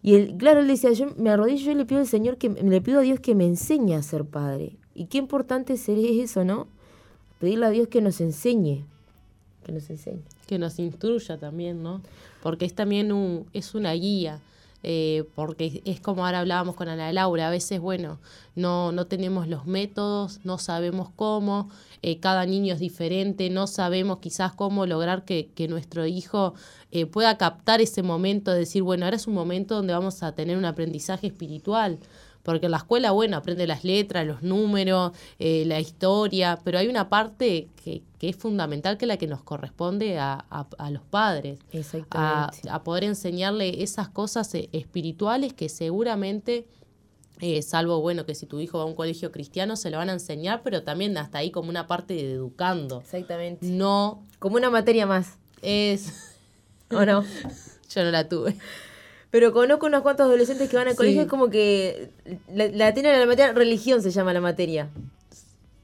Y 0.02 0.16
él, 0.16 0.36
claro, 0.38 0.60
él 0.60 0.68
decía, 0.68 0.92
yo 0.92 1.08
me 1.18 1.30
arrodillo 1.30 1.72
y 1.72 1.76
le 1.76 1.86
pido 1.86 2.02
al 2.02 2.08
Señor 2.08 2.38
que 2.38 2.50
le 2.50 2.82
pido 2.82 3.00
a 3.00 3.04
Dios 3.04 3.20
que 3.20 3.36
me 3.36 3.46
enseñe 3.46 3.96
a 3.96 4.04
ser 4.04 4.26
padre. 4.26 4.78
Y 4.94 5.06
qué 5.06 5.18
importante 5.18 5.78
sería 5.78 6.24
eso, 6.24 6.44
¿no? 6.46 6.68
Pedirle 7.40 7.66
a 7.66 7.70
Dios 7.70 7.88
que 7.88 8.02
nos 8.02 8.22
enseñe. 8.22 8.86
Que 9.66 9.72
nos 9.72 9.90
enseñe. 9.90 10.22
Que 10.48 10.60
nos 10.60 10.80
instruya 10.80 11.38
también, 11.38 11.84
¿no? 11.84 12.02
porque 12.46 12.66
es 12.66 12.76
también 12.76 13.12
un, 13.12 13.48
es 13.54 13.74
una 13.74 13.94
guía. 13.94 14.40
Eh, 14.84 15.24
porque 15.34 15.82
es 15.84 16.00
como 16.00 16.28
ahora 16.28 16.42
hablábamos 16.42 16.76
con 16.76 16.88
Ana 16.88 17.12
Laura, 17.12 17.48
a 17.48 17.50
veces, 17.50 17.80
bueno, 17.80 18.20
no, 18.54 18.92
no 18.92 19.08
tenemos 19.08 19.48
los 19.48 19.66
métodos, 19.66 20.42
no 20.44 20.60
sabemos 20.60 21.10
cómo, 21.16 21.72
eh, 22.04 22.20
cada 22.20 22.46
niño 22.46 22.76
es 22.76 22.80
diferente, 22.80 23.50
no 23.50 23.66
sabemos 23.66 24.20
quizás 24.20 24.54
cómo 24.54 24.86
lograr 24.86 25.26
que, 25.26 25.50
que 25.56 25.68
nuestro 25.68 26.06
hijo 26.06 26.54
eh, 26.92 27.08
pueda 27.08 27.36
captar 27.40 27.82
ese 27.82 28.04
momento 28.04 28.52
de 28.52 28.60
decir, 28.60 28.84
bueno, 28.84 29.06
ahora 29.06 29.18
es 29.18 29.26
un 29.26 29.34
momento 29.34 29.74
donde 29.74 29.94
vamos 29.94 30.22
a 30.22 30.36
tener 30.36 30.56
un 30.56 30.66
aprendizaje 30.66 31.26
espiritual, 31.26 31.98
porque 32.46 32.68
en 32.68 32.72
la 32.72 32.78
escuela, 32.78 33.12
bueno, 33.12 33.38
aprende 33.38 33.66
las 33.66 33.84
letras, 33.84 34.26
los 34.26 34.44
números, 34.44 35.14
eh, 35.40 35.64
la 35.66 35.80
historia, 35.80 36.60
pero 36.64 36.78
hay 36.78 36.88
una 36.88 37.10
parte 37.10 37.70
que, 37.84 38.04
es 38.22 38.36
fundamental 38.36 38.98
que 38.98 39.06
es 39.06 39.08
la 39.08 39.18
que 39.18 39.28
nos 39.28 39.44
corresponde 39.44 40.18
a, 40.18 40.46
los 40.92 41.04
padres. 41.04 41.60
A, 42.12 42.52
a, 42.70 42.84
poder 42.84 43.04
enseñarle 43.04 43.84
esas 43.84 44.10
cosas 44.10 44.54
eh, 44.56 44.70
espirituales 44.72 45.54
que 45.54 45.68
seguramente... 45.68 46.68
Eh, 47.42 47.62
salvo 47.64 48.00
bueno 48.00 48.26
que 48.26 48.34
si 48.34 48.46
tu 48.46 48.62
hijo 48.62 48.78
va 48.78 48.86
a 48.86 48.88
un 48.88 48.96
colegio 48.96 49.30
cristiano 49.30 49.76
se 49.76 49.90
lo 49.90 49.98
van 49.98 50.10
a 50.10 50.14
enseñar, 50.14 50.62
pero 50.64 50.84
también 50.84 51.18
hasta 51.18 51.40
ahí 51.40 51.52
como 51.52 51.68
una 51.68 51.86
parte 51.86 52.14
de 52.14 52.32
educando. 52.32 53.02
Exactamente. 53.02 53.66
No. 53.66 54.26
Como 54.40 54.56
una 54.56 54.70
materia 54.70 55.06
más. 55.06 55.38
Es. 55.62 56.38
¿O 56.90 57.04
no? 57.06 57.26
Yo 57.90 58.04
no 58.06 58.12
la 58.12 58.30
tuve. 58.30 58.56
Pero 59.36 59.52
conozco 59.52 59.88
unos 59.88 60.02
cuantos 60.02 60.28
adolescentes 60.28 60.70
que 60.70 60.78
van 60.78 60.88
al 60.88 60.96
colegio, 60.96 61.24
es 61.24 61.28
como 61.28 61.50
que 61.50 62.10
la, 62.54 62.94
tienen 62.94 63.20
la 63.20 63.26
materia, 63.26 63.52
religión 63.52 64.02
se 64.02 64.10
llama 64.10 64.32
la 64.32 64.40
materia. 64.40 64.88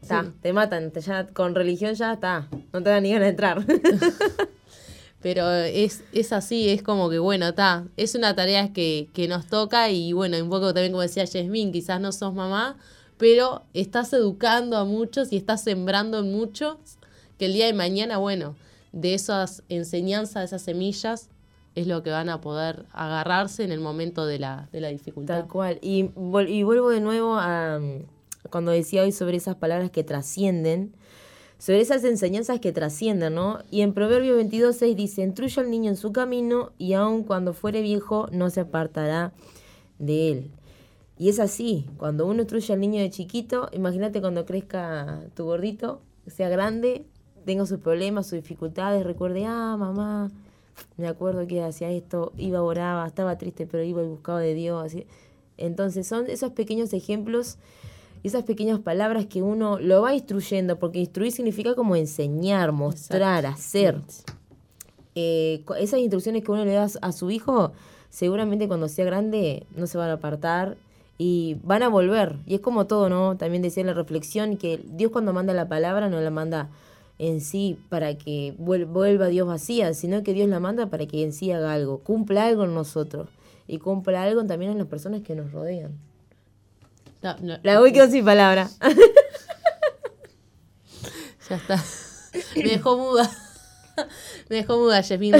Está, 0.02 0.32
te 0.41 0.54
matan, 0.54 0.93
ya, 0.93 1.28
con 1.28 1.54
religión 1.54 1.93
ya 1.95 2.14
está, 2.14 2.47
no 2.72 2.82
te 2.82 2.89
dan 2.89 3.04
ni 3.04 3.12
ganas 3.12 3.26
de 3.26 3.30
entrar. 3.32 3.66
Pero 5.22 5.52
es, 5.52 6.02
es 6.14 6.32
así, 6.32 6.70
es 6.70 6.82
como 6.82 7.10
que, 7.10 7.20
bueno, 7.20 7.49
está, 7.49 7.84
es 7.97 8.16
una 8.16 8.34
tarea 8.38 8.72
que, 8.72 9.10
que 9.14 9.28
nos 9.28 9.47
toca 9.47 9.89
y 9.89 10.14
bueno, 10.14 10.41
un 10.41 10.49
poco 10.49 10.74
también 10.74 10.93
como 10.93 11.02
decía 11.02 11.26
Yasmin, 11.26 11.74
quizás 11.74 11.99
no 11.99 12.14
sos 12.14 12.34
mamá, 12.34 12.78
pero 13.18 13.64
estás 13.74 14.14
educando 14.14 14.78
a 14.78 14.86
muchos 14.86 15.34
y 15.34 15.36
estás 15.36 15.62
sembrando 15.62 16.20
en 16.20 16.32
muchos 16.32 16.78
que 17.38 17.47
el 17.47 17.54
día 17.54 17.66
de 17.66 17.74
mañana, 17.74 18.18
bueno, 18.18 18.56
de 18.93 19.14
esas 19.14 19.64
enseñanzas, 19.68 20.36
de 20.36 20.45
esas 20.45 20.62
semillas, 20.62 21.28
es 21.76 21.88
lo 21.88 22.03
que 22.03 22.09
van 22.09 22.30
a 22.30 22.41
poder 22.41 22.86
agarrarse 22.91 23.63
en 23.63 23.72
el 23.72 23.80
momento 23.80 24.26
de 24.26 24.39
la, 24.39 24.67
de 24.72 24.82
la 24.82 24.89
dificultad. 24.89 25.39
Tal 25.41 25.47
cual. 25.47 25.80
Y, 25.82 26.03
vuelvo 26.15 26.89
de 26.89 27.01
nuevo 27.01 27.36
a 27.38 27.80
cuando 28.49 28.72
decía 28.72 29.03
hoy 29.03 29.11
sobre 29.11 29.38
esas 29.38 29.55
palabras 29.55 29.91
que 29.91 30.03
trascienden, 30.03 30.93
sobre 31.57 31.82
esas 31.82 32.03
enseñanzas 32.03 32.59
que 32.59 32.72
trascienden, 32.72 33.36
¿no? 33.36 33.59
Y 33.69 33.82
en 33.82 33.93
Proverbio 33.93 34.39
22.6 34.39 34.95
dice, 34.95 35.22
intruya 35.22 35.61
al 35.61 35.69
niño 35.69 35.91
en 35.91 35.97
su 35.97 36.11
camino 36.11 36.72
y 36.78 36.93
aun 36.93 37.24
cuando 37.24 37.53
fuere 37.53 37.82
viejo 37.82 38.28
no 38.32 38.49
se 38.49 38.61
apartará 38.61 39.32
de 39.99 40.32
él. 40.32 40.51
Y 41.19 41.30
es 41.30 41.39
así, 41.39 41.86
cuando 41.97 42.26
uno 42.26 42.41
instruye 42.41 42.74
al 42.74 42.80
niño 42.80 42.99
de 42.99 43.11
chiquito, 43.11 43.69
imagínate 43.74 44.22
cuando 44.22 44.45
crezca 44.45 45.22
tu 45.36 45.45
gordito, 45.45 46.01
sea 46.26 46.49
grande, 46.49 47.05
tenga 47.45 47.67
sus 47.67 47.80
problemas, 47.80 48.26
sus 48.26 48.41
dificultades, 48.41 49.05
recuerde, 49.05 49.45
ah, 49.45 49.76
mamá, 49.78 50.32
me 50.97 51.07
acuerdo 51.07 51.47
que 51.47 51.63
hacía 51.63 51.89
esto, 51.89 52.34
iba, 52.38 52.61
oraba, 52.61 53.07
estaba 53.07 53.38
triste, 53.38 53.65
pero 53.65 53.84
iba 53.84 54.03
y 54.03 54.07
buscaba 54.07 54.39
de 54.39 54.53
Dios. 54.53 54.84
Así. 54.86 55.05
Entonces 55.57 56.07
son 56.07 56.29
esos 56.29 56.51
pequeños 56.51 56.93
ejemplos, 56.93 57.57
esas 58.23 58.43
pequeñas 58.43 58.79
palabras 58.79 59.25
que 59.25 59.41
uno 59.41 59.79
lo 59.79 60.01
va 60.01 60.13
instruyendo, 60.13 60.77
porque 60.79 60.99
instruir 60.99 61.32
significa 61.32 61.75
como 61.75 61.95
enseñar, 61.95 62.71
mostrar, 62.71 63.45
hacer. 63.45 64.01
Eh, 65.15 65.63
esas 65.79 65.99
instrucciones 65.99 66.43
que 66.43 66.51
uno 66.51 66.65
le 66.65 66.73
da 66.73 66.88
a 67.01 67.11
su 67.11 67.32
hijo, 67.32 67.73
seguramente 68.09 68.67
cuando 68.67 68.88
sea 68.88 69.05
grande 69.05 69.65
no 69.75 69.88
se 69.88 69.97
van 69.97 70.09
a 70.09 70.13
apartar 70.13 70.77
y 71.17 71.57
van 71.63 71.84
a 71.84 71.89
volver. 71.89 72.38
Y 72.45 72.55
es 72.55 72.61
como 72.61 72.88
todo, 72.88 73.09
¿no? 73.09 73.38
También 73.38 73.61
decía 73.61 73.84
la 73.84 73.93
reflexión 73.93 74.57
que 74.57 74.79
Dios 74.84 75.11
cuando 75.11 75.34
manda 75.34 75.53
la 75.53 75.67
palabra 75.67 76.09
no 76.09 76.19
la 76.19 76.32
manda 76.32 76.69
en 77.22 77.39
sí 77.39 77.78
para 77.89 78.17
que 78.17 78.55
vuelva 78.57 79.28
Dios 79.28 79.47
vacía, 79.47 79.93
sino 79.93 80.24
que 80.24 80.34
Dios 80.34 80.49
la 80.49 80.59
manda 80.59 80.88
para 80.88 81.05
que 81.05 81.24
en 81.24 81.34
sí 81.34 81.51
haga 81.51 81.72
algo, 81.72 81.99
cumpla 81.99 82.47
algo 82.47 82.63
en 82.63 82.74
nosotros 82.74 83.30
y 83.67 83.78
cumpla 83.78 84.24
algo 84.24 84.43
también 84.45 84.72
en 84.72 84.80
las 84.80 84.88
personas 84.88 85.22
que 85.22 85.36
nos 85.36 85.51
rodean. 85.51 85.99
La 87.22 87.80
voy 87.80 87.93
quedó 87.93 88.09
sin 88.09 88.26
palabra. 88.26 88.72
ya 91.47 91.57
está. 91.57 91.80
Me 92.55 92.63
dejó 92.63 92.97
muda. 92.97 93.30
Me 94.49 94.55
dejó 94.55 94.80
muda, 94.80 95.03
Jasmine. 95.03 95.38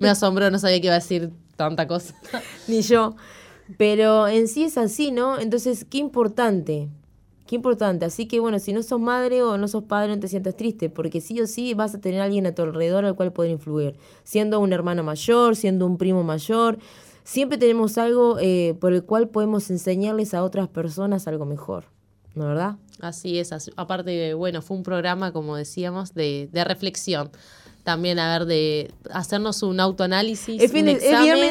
me 0.00 0.08
asombró, 0.08 0.50
no 0.50 0.58
sabía 0.58 0.80
que 0.80 0.88
iba 0.88 0.96
a 0.96 0.98
decir 0.98 1.30
tanta 1.54 1.86
cosa. 1.86 2.16
Ni 2.66 2.82
yo. 2.82 3.14
Pero 3.78 4.26
en 4.26 4.48
sí 4.48 4.64
es 4.64 4.76
así, 4.76 5.12
¿no? 5.12 5.38
Entonces, 5.38 5.86
qué 5.88 5.98
importante 5.98 6.88
Qué 7.46 7.56
importante. 7.56 8.06
Así 8.06 8.26
que 8.26 8.40
bueno, 8.40 8.58
si 8.58 8.72
no 8.72 8.82
sos 8.82 9.00
madre 9.00 9.42
o 9.42 9.58
no 9.58 9.68
sos 9.68 9.84
padre, 9.84 10.14
no 10.14 10.20
te 10.20 10.28
sientas 10.28 10.56
triste, 10.56 10.88
porque 10.88 11.20
sí 11.20 11.40
o 11.40 11.46
sí 11.46 11.74
vas 11.74 11.94
a 11.94 12.00
tener 12.00 12.20
a 12.20 12.24
alguien 12.24 12.46
a 12.46 12.54
tu 12.54 12.62
alrededor 12.62 13.04
al 13.04 13.16
cual 13.16 13.32
poder 13.32 13.50
influir. 13.50 13.96
Siendo 14.22 14.60
un 14.60 14.72
hermano 14.72 15.02
mayor, 15.02 15.54
siendo 15.54 15.86
un 15.86 15.98
primo 15.98 16.22
mayor, 16.22 16.78
siempre 17.22 17.58
tenemos 17.58 17.98
algo 17.98 18.38
eh, 18.40 18.74
por 18.80 18.94
el 18.94 19.04
cual 19.04 19.28
podemos 19.28 19.70
enseñarles 19.70 20.32
a 20.32 20.42
otras 20.42 20.68
personas 20.68 21.28
algo 21.28 21.44
mejor. 21.44 21.84
¿No 22.34 22.46
verdad? 22.46 22.76
Así 23.00 23.38
es. 23.38 23.52
Aparte, 23.76 24.34
bueno, 24.34 24.60
fue 24.60 24.76
un 24.76 24.82
programa, 24.82 25.32
como 25.32 25.54
decíamos, 25.54 26.14
de, 26.14 26.48
de 26.50 26.64
reflexión 26.64 27.30
también 27.84 28.18
a 28.18 28.38
ver 28.38 28.46
de 28.46 28.90
hacernos 29.12 29.62
un 29.62 29.78
autoanálisis. 29.78 30.60
Es, 30.60 30.72
un 30.72 30.84
viernes, 30.84 31.02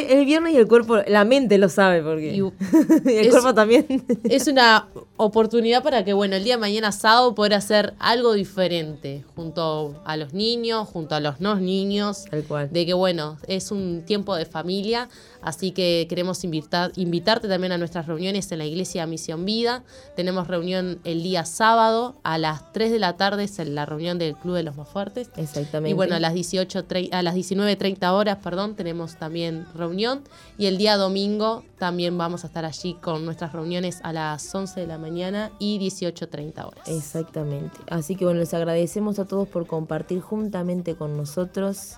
el 0.09 0.25
viernes 0.25 0.53
y 0.55 0.57
el 0.57 0.67
cuerpo, 0.67 0.97
la 1.07 1.23
mente 1.23 1.59
lo 1.59 1.69
sabe 1.69 2.01
porque 2.01 2.35
el 3.05 3.29
cuerpo 3.29 3.53
también. 3.53 3.85
es 4.23 4.47
una 4.47 4.87
oportunidad 5.23 5.83
para 5.83 6.03
que, 6.03 6.13
bueno, 6.13 6.35
el 6.35 6.43
día 6.43 6.55
de 6.55 6.61
mañana 6.61 6.91
sábado 6.91 7.33
poder 7.35 7.53
hacer 7.53 7.93
algo 7.99 8.33
diferente 8.33 9.23
junto 9.35 10.01
a 10.05 10.17
los 10.17 10.33
niños, 10.33 10.87
junto 10.87 11.15
a 11.15 11.19
los 11.19 11.39
no 11.39 11.55
niños. 11.55 12.25
Tal 12.29 12.43
cual. 12.43 12.69
De 12.71 12.85
que, 12.85 12.93
bueno, 12.93 13.37
es 13.47 13.71
un 13.71 14.03
tiempo 14.05 14.35
de 14.35 14.45
familia, 14.45 15.09
así 15.41 15.71
que 15.71 16.05
queremos 16.09 16.43
invitar, 16.43 16.91
invitarte 16.95 17.47
también 17.47 17.71
a 17.71 17.77
nuestras 17.77 18.07
reuniones 18.07 18.51
en 18.51 18.57
la 18.59 18.65
Iglesia 18.65 19.05
Misión 19.05 19.45
Vida. 19.45 19.83
Tenemos 20.15 20.47
reunión 20.47 20.99
el 21.03 21.23
día 21.23 21.45
sábado 21.45 22.15
a 22.23 22.37
las 22.37 22.71
3 22.73 22.91
de 22.91 22.99
la 22.99 23.15
tarde, 23.15 23.45
es 23.45 23.57
la 23.59 23.85
reunión 23.85 24.17
del 24.17 24.35
Club 24.35 24.55
de 24.55 24.63
los 24.63 24.75
Más 24.75 24.89
Fuertes. 24.89 25.29
Exactamente. 25.37 25.91
Y 25.91 25.93
bueno, 25.93 26.19
las 26.19 26.33
18 26.33 26.85
a 27.11 27.21
las 27.21 27.35
19.30 27.35 28.11
horas, 28.11 28.37
perdón, 28.43 28.75
tenemos 28.75 29.15
también 29.17 29.65
reunión 29.73 30.23
y 30.57 30.65
el 30.65 30.77
día 30.77 30.97
domingo 30.97 31.63
también 31.79 32.17
vamos 32.17 32.43
a 32.43 32.47
estar 32.47 32.65
allí 32.65 32.95
con 32.95 33.25
nuestras 33.25 33.53
reuniones 33.53 33.99
a 34.03 34.13
las 34.13 34.53
11 34.53 34.81
de 34.81 34.87
la 34.87 34.97
mañana 34.97 35.12
y 35.59 35.79
18.30 35.79 36.67
horas. 36.67 36.87
Exactamente. 36.87 37.77
Así 37.89 38.15
que 38.15 38.25
bueno, 38.25 38.39
les 38.39 38.53
agradecemos 38.53 39.19
a 39.19 39.25
todos 39.25 39.47
por 39.47 39.67
compartir 39.67 40.21
juntamente 40.21 40.95
con 40.95 41.17
nosotros. 41.17 41.97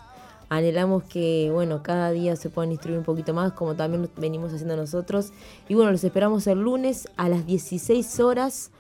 Anhelamos 0.49 1.03
que, 1.03 1.49
bueno, 1.51 1.82
cada 1.82 2.11
día 2.11 2.36
se 2.36 2.49
puedan 2.49 2.72
instruir 2.72 2.99
un 2.99 3.03
poquito 3.03 3.34
más, 3.34 3.53
como 3.53 3.76
también 3.76 4.09
venimos 4.18 4.53
haciendo 4.53 4.76
nosotros. 4.76 5.32
Y 5.68 5.74
bueno, 5.74 5.91
los 5.91 6.03
esperamos 6.03 6.45
el 6.47 6.59
lunes 6.59 7.09
a 7.18 7.30
las 7.30 7.45
16 7.47 8.20
horas 8.20 8.72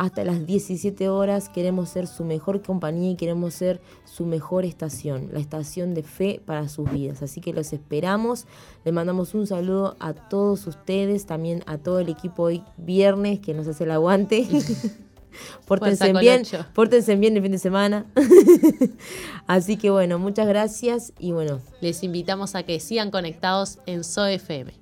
hasta 0.00 0.24
las 0.24 0.46
17 0.46 1.10
horas. 1.10 1.50
Queremos 1.50 1.90
ser 1.90 2.06
su 2.06 2.24
mejor 2.24 2.62
compañía 2.62 3.10
y 3.10 3.16
queremos 3.16 3.52
ser 3.52 3.82
su 4.06 4.24
mejor 4.24 4.64
estación, 4.64 5.28
la 5.30 5.40
estación 5.40 5.92
de 5.92 6.02
fe 6.02 6.40
para 6.46 6.70
sus 6.70 6.90
vidas. 6.90 7.22
Así 7.22 7.42
que 7.42 7.52
los 7.52 7.74
esperamos. 7.74 8.46
Les 8.86 8.94
mandamos 8.94 9.34
un 9.34 9.46
saludo 9.46 9.96
a 10.00 10.14
todos 10.14 10.66
ustedes, 10.66 11.26
también 11.26 11.62
a 11.66 11.76
todo 11.76 12.00
el 12.00 12.08
equipo 12.08 12.44
hoy 12.44 12.64
viernes 12.78 13.40
que 13.40 13.52
nos 13.52 13.68
hace 13.68 13.84
el 13.84 13.90
aguante. 13.90 14.48
pórtense 15.66 16.14
bien, 16.14 16.44
pórtense 16.72 17.16
bien 17.16 17.36
el 17.36 17.42
fin 17.42 17.52
de 17.52 17.58
semana. 17.58 18.06
Así 19.46 19.76
que 19.76 19.90
bueno, 19.90 20.18
muchas 20.18 20.48
gracias 20.48 21.12
y 21.18 21.32
bueno. 21.32 21.60
Les 21.82 22.02
invitamos 22.02 22.54
a 22.54 22.62
que 22.62 22.80
sigan 22.80 23.10
conectados 23.10 23.80
en 23.84 24.02
SOFM. 24.02 24.79